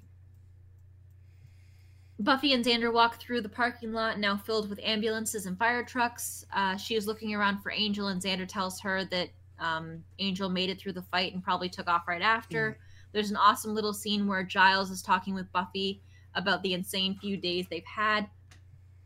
Buffy 2.19 2.53
and 2.53 2.65
Xander 2.65 2.93
walk 2.93 3.19
through 3.21 3.41
the 3.41 3.49
parking 3.49 3.93
lot, 3.93 4.19
now 4.19 4.37
filled 4.37 4.71
with 4.71 4.79
ambulances 4.83 5.47
and 5.47 5.59
fire 5.59 5.83
trucks. 5.83 6.45
Uh, 6.53 6.77
she 6.77 6.95
is 6.95 7.07
looking 7.07 7.35
around 7.35 7.61
for 7.63 7.73
Angel, 7.73 8.09
and 8.09 8.23
Xander 8.23 8.47
tells 8.47 8.79
her 8.81 9.05
that 9.07 9.31
um, 9.59 10.05
Angel 10.21 10.49
made 10.49 10.71
it 10.71 10.79
through 10.79 10.93
the 10.93 11.03
fight 11.03 11.33
and 11.35 11.43
probably 11.43 11.69
took 11.69 11.89
off 11.89 12.07
right 12.07 12.23
after. 12.23 12.79
There's 13.13 13.31
an 13.31 13.37
awesome 13.37 13.75
little 13.75 13.93
scene 13.93 14.29
where 14.29 14.45
Giles 14.45 14.91
is 14.91 15.03
talking 15.03 15.35
with 15.35 15.51
Buffy 15.53 16.01
about 16.35 16.63
the 16.63 16.75
insane 16.75 17.17
few 17.21 17.37
days 17.37 17.67
they've 17.69 17.85
had. 17.85 18.29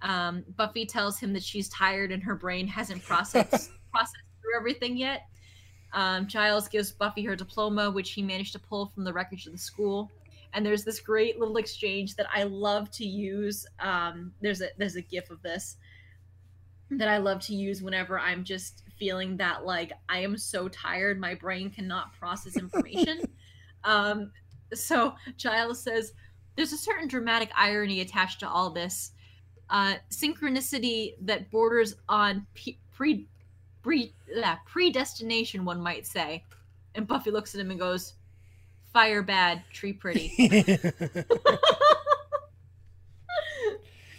Um, 0.03 0.45
Buffy 0.57 0.87
tells 0.87 1.19
him 1.19 1.33
that 1.33 1.43
she's 1.43 1.69
tired 1.69 2.13
and 2.13 2.23
her 2.23 2.35
brain 2.35 2.67
hasn't 2.67 3.03
processed 3.03 3.71
processed 3.91 4.25
through 4.41 4.57
everything 4.57 4.97
yet. 4.97 5.23
Um, 5.93 6.27
Giles 6.27 6.69
gives 6.69 6.93
Buffy 6.93 7.25
her 7.25 7.35
diploma, 7.35 7.91
which 7.91 8.13
he 8.13 8.23
managed 8.23 8.53
to 8.53 8.59
pull 8.59 8.87
from 8.95 9.05
the 9.05 9.13
wreckage 9.13 9.47
of 9.47 9.53
the 9.53 9.59
school. 9.59 10.11
And 10.53 10.65
there's 10.65 10.85
this 10.85 11.01
great 11.01 11.39
little 11.39 11.57
exchange 11.57 12.17
that 12.17 12.27
I 12.35 12.45
love 12.45 12.91
to 12.93 13.07
use. 13.07 13.67
Um, 13.81 14.33
there's 14.41 14.61
a 14.61 14.69
there's 14.79 14.97
a 14.97 15.03
gif 15.03 15.31
of 15.31 15.43
this 15.43 15.77
that 16.91 17.09
I 17.09 17.19
love 17.19 17.41
to 17.47 17.55
use 17.55 17.83
whenever 17.83 18.19
I'm 18.19 18.45
just 18.45 18.85
feeling 18.99 19.37
that 19.39 19.65
like 19.65 19.93
I 20.09 20.19
am 20.21 20.37
so 20.39 20.69
tired, 20.69 21.19
my 21.19 21.35
brain 21.35 21.71
cannot 21.71 22.13
process 22.13 22.57
information. 22.59 23.23
um, 23.85 24.31
so 24.75 25.15
Giles 25.37 25.83
says, 25.83 26.13
"There's 26.57 26.73
a 26.73 26.79
certain 26.79 27.09
dramatic 27.09 27.51
irony 27.55 28.01
attached 28.01 28.41
to 28.41 28.49
all 28.49 28.71
this." 28.71 29.13
uh, 29.71 29.95
synchronicity 30.11 31.15
that 31.23 31.51
borders 31.51 31.97
on 32.09 32.47
pe- 32.55 32.77
pre, 32.93 33.27
pre 33.83 34.13
yeah, 34.29 34.57
predestination, 34.67 35.65
one 35.65 35.81
might 35.81 36.07
say. 36.07 36.45
And 36.95 37.07
Buffy 37.07 37.31
looks 37.31 37.55
at 37.55 37.61
him 37.61 37.71
and 37.71 37.81
goes, 37.81 38.15
"Fire 38.93 39.23
bad, 39.23 39.63
tree 39.73 39.93
pretty." 39.93 40.33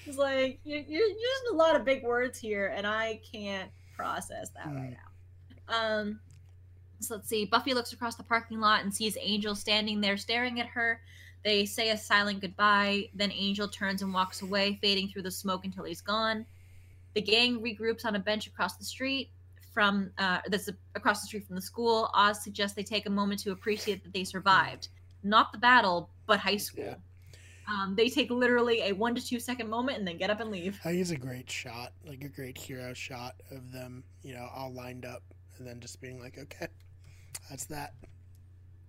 It's 0.06 0.18
like 0.18 0.62
you're, 0.64 0.80
you're 0.80 1.06
using 1.06 1.48
a 1.52 1.56
lot 1.56 1.76
of 1.76 1.84
big 1.84 2.02
words 2.02 2.40
here, 2.40 2.74
and 2.74 2.88
I 2.88 3.20
can't 3.30 3.70
process 3.94 4.52
that 4.52 4.68
right 4.68 4.96
now. 4.96 5.76
Um, 5.76 6.22
so 7.02 7.16
let's 7.16 7.28
see. 7.28 7.44
Buffy 7.44 7.74
looks 7.74 7.92
across 7.92 8.16
the 8.16 8.24
parking 8.24 8.62
lot 8.62 8.84
and 8.84 8.96
sees 8.96 9.18
Angel 9.20 9.54
standing 9.54 10.00
there 10.00 10.16
staring 10.16 10.62
at 10.62 10.68
her. 10.68 11.02
They 11.48 11.66
say 11.66 11.92
a 11.92 11.98
silent 11.98 12.42
goodbye. 12.42 13.08
Then 13.14 13.32
Angel 13.32 13.70
turns 13.70 14.02
and 14.02 14.14
walks 14.14 14.42
away, 14.42 14.78
fading 14.82 15.08
through 15.08 15.22
the 15.22 15.32
smoke 15.32 15.64
until 15.64 15.86
he's 15.86 16.02
gone. 16.02 16.46
The 17.14 17.22
gang 17.22 17.62
regroups 17.62 18.04
on 18.04 18.18
a 18.18 18.20
bench 18.20 18.48
across 18.48 18.76
the 18.76 18.84
street 18.84 19.30
from 19.74 20.12
uh, 20.18 20.40
that's 20.50 20.68
across 20.94 21.22
the 21.22 21.28
street 21.28 21.48
from 21.48 21.56
the 21.56 21.62
school. 21.62 22.10
Oz 22.14 22.44
suggests 22.44 22.76
they 22.76 22.84
take 22.84 23.06
a 23.06 23.10
moment 23.10 23.40
to 23.44 23.54
appreciate 23.54 24.04
that 24.04 24.12
they 24.12 24.26
survived, 24.26 24.90
not 25.24 25.54
the 25.54 25.58
battle, 25.58 26.10
but 26.26 26.38
high 26.38 26.58
school. 26.58 26.84
Yeah. 26.84 26.96
Um, 27.70 27.96
they 27.96 28.10
take 28.10 28.30
literally 28.30 28.82
a 28.82 28.92
one 28.92 29.16
to 29.16 29.26
two 29.26 29.40
second 29.40 29.70
moment 29.70 30.00
and 30.00 30.06
then 30.06 30.18
get 30.18 30.30
up 30.30 30.42
and 30.42 30.52
leave. 30.52 30.78
I 30.84 30.90
use 30.90 31.12
a 31.12 31.18
great 31.18 31.50
shot, 31.50 31.94
like 32.06 32.26
a 32.26 32.30
great 32.30 32.58
hero 32.58 32.94
shot 32.94 33.36
of 33.52 33.72
them, 33.72 34.04
you 34.22 34.34
know, 34.34 34.50
all 34.54 34.74
lined 34.74 35.06
up, 35.06 35.24
and 35.58 35.66
then 35.66 35.80
just 35.80 36.02
being 36.02 36.20
like, 36.20 36.38
okay, 36.38 36.68
that's 37.50 37.68
that. 37.68 37.94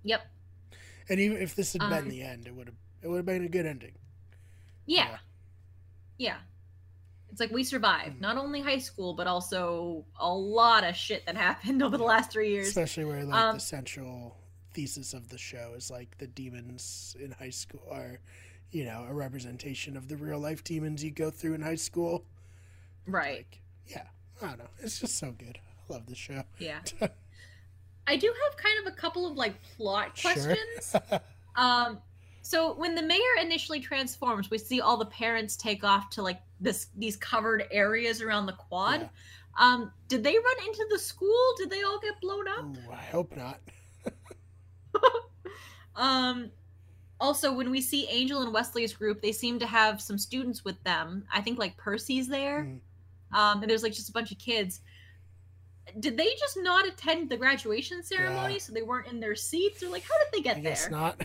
Yep. 0.03 0.23
And 1.09 1.21
even 1.21 1.39
if 1.39 1.55
this 1.55 1.73
had 1.73 1.81
been 1.81 1.93
Um, 2.05 2.09
the 2.09 2.23
end, 2.23 2.47
it 2.47 2.55
would 2.55 2.67
have 2.67 2.77
it 3.03 3.09
would 3.09 3.19
have 3.19 3.27
been 3.27 3.45
a 3.45 3.49
good 3.49 3.65
ending. 3.67 3.95
Yeah. 4.87 5.19
Yeah. 6.17 6.39
It's 7.31 7.39
like 7.41 7.51
we 7.53 7.63
survived 7.63 8.17
Mhm. 8.17 8.21
not 8.21 8.37
only 8.37 8.61
high 8.61 8.79
school, 8.79 9.15
but 9.15 9.27
also 9.27 10.05
a 10.19 10.33
lot 10.35 10.83
of 10.83 10.97
shit 10.97 11.25
that 11.27 11.37
happened 11.49 11.83
over 11.83 11.97
the 11.97 12.05
last 12.05 12.33
three 12.33 12.51
years. 12.51 12.69
Especially 12.69 13.05
where 13.05 13.25
like 13.25 13.35
Um, 13.35 13.55
the 13.57 13.61
central 13.61 14.37
thesis 14.73 15.15
of 15.15 15.29
the 15.29 15.39
show 15.39 15.75
is 15.75 15.91
like 15.91 16.19
the 16.19 16.27
demons 16.27 17.17
in 17.21 17.31
high 17.33 17.51
school 17.51 17.87
are, 17.91 18.19
you 18.71 18.85
know, 18.85 19.05
a 19.09 19.15
representation 19.15 19.97
of 19.97 20.09
the 20.09 20.17
real 20.17 20.39
life 20.41 20.65
demons 20.65 21.05
you 21.05 21.11
go 21.11 21.31
through 21.31 21.55
in 21.55 21.63
high 21.63 21.75
school. 21.77 22.25
Right. 23.07 23.39
Like, 23.39 23.61
yeah, 23.87 24.09
I 24.43 24.47
don't 24.49 24.59
know. 24.59 24.71
It's 24.81 24.99
just 24.99 25.17
so 25.17 25.33
good. 25.33 25.59
I 25.89 25.93
love 25.93 26.07
the 26.07 26.15
show. 26.17 26.45
Yeah. 26.59 26.81
I 28.09 28.17
do 28.17 28.27
have 28.45 28.57
kind 28.57 28.79
of 28.81 28.93
a 28.93 28.97
couple 28.97 29.27
of 29.27 29.37
like 29.37 29.55
plot 29.77 30.17
Sure. 30.17 30.33
questions. 30.33 30.97
Um, 31.57 31.99
so 32.43 32.75
when 32.75 32.95
the 32.95 33.03
mayor 33.03 33.35
initially 33.43 33.81
transforms, 33.81 34.49
we 34.49 34.59
see 34.59 34.81
all 34.81 34.97
the 34.97 35.07
parents 35.07 35.57
take 35.57 35.83
off 35.83 36.09
to 36.11 36.23
like 36.23 36.41
this 36.61 36.87
these 36.97 37.17
covered 37.17 37.65
areas 37.73 38.23
around 38.23 38.47
the 38.47 38.53
quad. 38.53 39.01
Yeah. 39.01 39.09
Um, 39.59 39.93
did 40.07 40.23
they 40.23 40.35
run 40.35 40.67
into 40.69 40.87
the 40.89 41.01
school? 41.01 41.55
Did 41.57 41.69
they 41.69 41.83
all 41.83 41.99
get 41.99 42.21
blown 42.21 42.47
up? 42.47 42.65
Ooh, 42.65 42.93
I 42.93 43.03
hope 43.03 43.37
not. 43.37 43.59
Um, 45.99 46.53
also, 47.21 47.53
when 47.53 47.71
we 47.71 47.81
see 47.81 48.07
Angel 48.09 48.43
and 48.43 48.53
Wesley's 48.53 48.95
group, 48.95 49.21
they 49.21 49.33
seem 49.33 49.59
to 49.59 49.67
have 49.67 50.01
some 50.01 50.17
students 50.17 50.65
with 50.65 50.83
them. 50.85 51.25
I 51.35 51.41
think 51.41 51.59
like 51.59 51.77
Percy's 51.77 52.29
there. 52.29 52.63
Mm. 52.63 52.81
Um, 53.37 53.61
and 53.63 53.69
there's 53.69 53.83
like 53.83 53.93
just 53.93 54.09
a 54.09 54.13
bunch 54.13 54.31
of 54.31 54.39
kids. 54.39 54.81
Did 55.99 56.17
they 56.17 56.35
just 56.39 56.57
not 56.57 56.87
attend 56.87 57.31
the 57.31 57.37
graduation 57.37 58.03
ceremony, 58.03 58.55
Yeah. 58.55 58.61
so 58.61 58.73
they 58.73 58.83
weren't 58.83 59.07
in 59.09 59.21
their 59.21 59.35
seats, 59.35 59.83
or 59.83 59.89
like 59.89 60.03
how 60.05 60.17
did 60.19 60.29
they 60.33 60.43
get 60.43 60.57
I 60.57 60.61
guess 60.61 60.83
there? 60.83 60.91
not. 60.91 61.21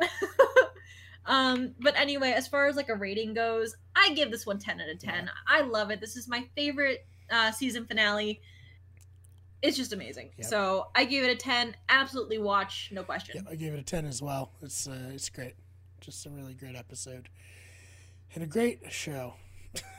um, 1.26 1.74
but 1.80 1.96
anyway, 1.96 2.30
as 2.30 2.48
far 2.48 2.66
as 2.66 2.76
like 2.76 2.88
a 2.88 2.94
rating 2.94 3.34
goes, 3.34 3.74
I 3.94 4.12
give 4.14 4.30
this 4.30 4.46
one 4.46 4.58
10 4.58 4.80
out 4.80 4.88
of 4.88 4.98
10. 4.98 5.14
Yeah. 5.14 5.28
I 5.46 5.62
love 5.62 5.90
it. 5.90 6.00
This 6.00 6.16
is 6.16 6.28
my 6.28 6.44
favorite 6.54 7.06
uh, 7.30 7.50
season 7.50 7.86
finale. 7.86 8.40
It's 9.60 9.76
just 9.76 9.92
amazing. 9.92 10.30
Yep. 10.38 10.46
So 10.46 10.86
I 10.94 11.04
gave 11.04 11.24
it 11.24 11.30
a 11.30 11.34
10. 11.36 11.74
Absolutely 11.88 12.38
watch, 12.38 12.90
no 12.92 13.02
question. 13.02 13.36
Yep, 13.36 13.46
I 13.50 13.54
gave 13.56 13.74
it 13.74 13.80
a 13.80 13.82
ten 13.82 14.06
as 14.06 14.22
well. 14.22 14.52
It's 14.62 14.86
uh, 14.86 15.10
it's 15.12 15.28
great. 15.28 15.54
Just 16.00 16.24
a 16.26 16.30
really 16.30 16.54
great 16.54 16.76
episode, 16.76 17.28
and 18.34 18.44
a 18.44 18.46
great 18.46 18.80
show. 18.90 19.34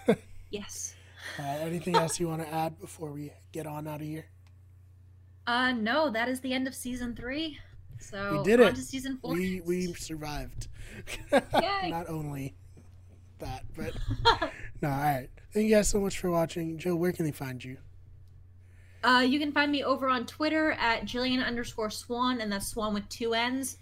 Yes. 0.51 0.95
Uh, 1.38 1.43
anything 1.43 1.95
else 1.95 2.20
you 2.20 2.28
want 2.28 2.41
to 2.41 2.53
add 2.53 2.80
before 2.80 3.11
we 3.11 3.32
get 3.51 3.65
on 3.67 3.88
out 3.88 4.01
of 4.01 4.07
here? 4.07 4.26
Uh, 5.47 5.72
no, 5.72 6.09
that 6.11 6.30
is 6.30 6.39
the 6.41 6.53
end 6.53 6.67
of 6.67 6.76
season 6.76 7.15
three. 7.15 7.57
So 7.99 8.38
We 8.38 8.43
did 8.43 8.59
it. 8.59 8.78
season 8.78 9.17
four. 9.22 9.34
We 9.34 9.61
we 9.61 9.93
survived. 9.93 10.67
Not 11.32 12.07
only 12.09 12.55
that, 13.39 13.63
but 13.76 13.93
no. 14.82 14.89
All 14.89 14.97
right. 14.97 15.28
Thank 15.53 15.67
you 15.70 15.76
guys 15.76 15.88
so 15.88 15.99
much 15.99 16.17
for 16.20 16.30
watching. 16.30 16.78
Joe, 16.78 16.95
where 16.95 17.11
can 17.11 17.26
they 17.26 17.32
find 17.32 17.63
you? 17.63 17.78
Uh, 19.03 19.26
you 19.28 19.39
can 19.39 19.51
find 19.51 19.72
me 19.72 19.84
over 19.84 20.09
on 20.09 20.26
Twitter 20.26 20.74
at 20.74 21.03
Jillian 21.03 21.45
underscore 21.45 21.89
Swan, 21.89 22.41
and 22.41 22.51
that's 22.51 22.67
Swan 22.67 22.93
with 22.93 23.07
two 23.09 23.34
N's. 23.34 23.78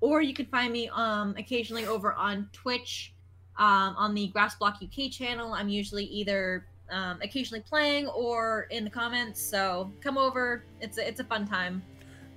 Or 0.00 0.20
you 0.22 0.34
can 0.34 0.46
find 0.46 0.72
me 0.72 0.88
um 0.88 1.34
occasionally 1.38 1.86
over 1.86 2.12
on 2.14 2.48
Twitch, 2.52 3.11
um, 3.58 3.94
on 3.96 4.14
the 4.14 4.28
Grass 4.28 4.54
Block 4.56 4.78
UK 4.82 5.10
channel. 5.10 5.54
I'm 5.54 5.68
usually 5.68 6.04
either 6.04 6.66
um, 6.90 7.18
occasionally 7.22 7.62
playing 7.68 8.06
or 8.08 8.66
in 8.70 8.84
the 8.84 8.90
comments. 8.90 9.40
So 9.40 9.90
come 10.00 10.18
over. 10.18 10.64
It's 10.80 10.98
a, 10.98 11.06
it's 11.06 11.20
a 11.20 11.24
fun 11.24 11.46
time. 11.46 11.82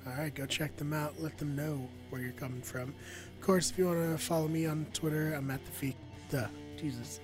All 0.08 0.14
right, 0.14 0.34
go 0.34 0.46
check 0.46 0.76
them 0.78 0.94
out. 0.94 1.20
Let 1.20 1.38
them 1.38 1.56
know 1.56 1.88
where 2.10 2.22
you're 2.22 2.32
coming 2.34 2.62
from. 2.62 2.94
Of 3.36 3.42
course, 3.42 3.72
if 3.72 3.78
you 3.78 3.86
want 3.86 4.00
to 4.00 4.18
follow 4.24 4.48
me 4.48 4.66
on 4.68 4.86
Twitter, 4.94 5.34
I'm 5.34 5.50
at 5.50 5.66
the 5.66 5.72
fake. 5.72 5.98
Duh, 6.30 6.48
Jesus. 6.78 7.20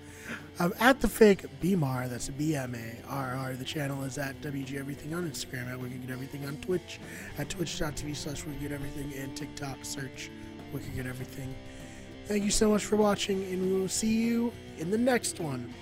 I'm 0.60 0.74
at 0.80 1.00
the 1.00 1.08
fake 1.08 1.46
BMAR. 1.62 2.10
That's 2.10 2.30
B 2.30 2.56
M 2.56 2.76
A 2.76 3.08
R 3.10 3.36
R. 3.36 3.54
The 3.54 3.66
channel 3.66 4.04
is 4.04 4.18
at 4.18 4.40
WG 4.42 4.78
Everything 4.78 5.14
on 5.14 5.30
Instagram. 5.30 5.72
At 5.72 5.80
Wicked 5.80 6.02
Good 6.02 6.14
Everything 6.14 6.46
on 6.46 6.58
Twitch. 6.58 7.00
At 7.38 7.50
twitch.tv 7.50 8.16
slash 8.16 8.46
Wicked 8.46 8.62
Good 8.62 8.72
Everything. 8.72 9.14
And 9.16 9.36
TikTok 9.36 9.78
search 9.84 10.30
Wicked 10.74 10.96
Good 10.96 11.08
Everything. 11.08 11.54
Thank 12.32 12.46
you 12.46 12.50
so 12.50 12.70
much 12.70 12.86
for 12.86 12.96
watching, 12.96 13.44
and 13.52 13.62
we 13.62 13.78
will 13.78 13.90
see 13.90 14.08
you 14.08 14.54
in 14.78 14.90
the 14.90 14.98
next 14.98 15.42
one. 15.42 15.74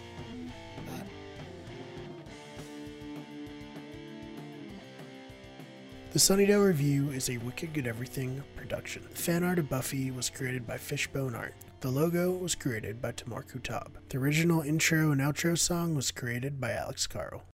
The 6.12 6.18
Sunnydale 6.18 6.66
Review 6.66 7.12
is 7.12 7.30
a 7.30 7.38
Wicked 7.38 7.72
Good 7.74 7.86
Everything 7.86 8.44
production. 8.56 9.04
Fan 9.14 9.44
art 9.44 9.60
of 9.60 9.70
Buffy 9.70 10.10
was 10.10 10.32
created 10.32 10.66
by 10.66 10.80
Fishbone 10.80 11.36
Art. 11.36 11.54
The 11.82 11.92
logo 11.92 12.32
was 12.32 12.56
created 12.56 13.00
by 13.00 13.12
Tamur 13.12 13.46
Kutab. 13.46 13.90
The 14.10 14.18
original 14.18 14.62
intro 14.62 15.12
and 15.12 15.22
outro 15.22 15.56
song 15.56 15.94
was 15.94 16.10
created 16.10 16.60
by 16.60 16.72
Alex 16.72 17.06
Carl. 17.06 17.44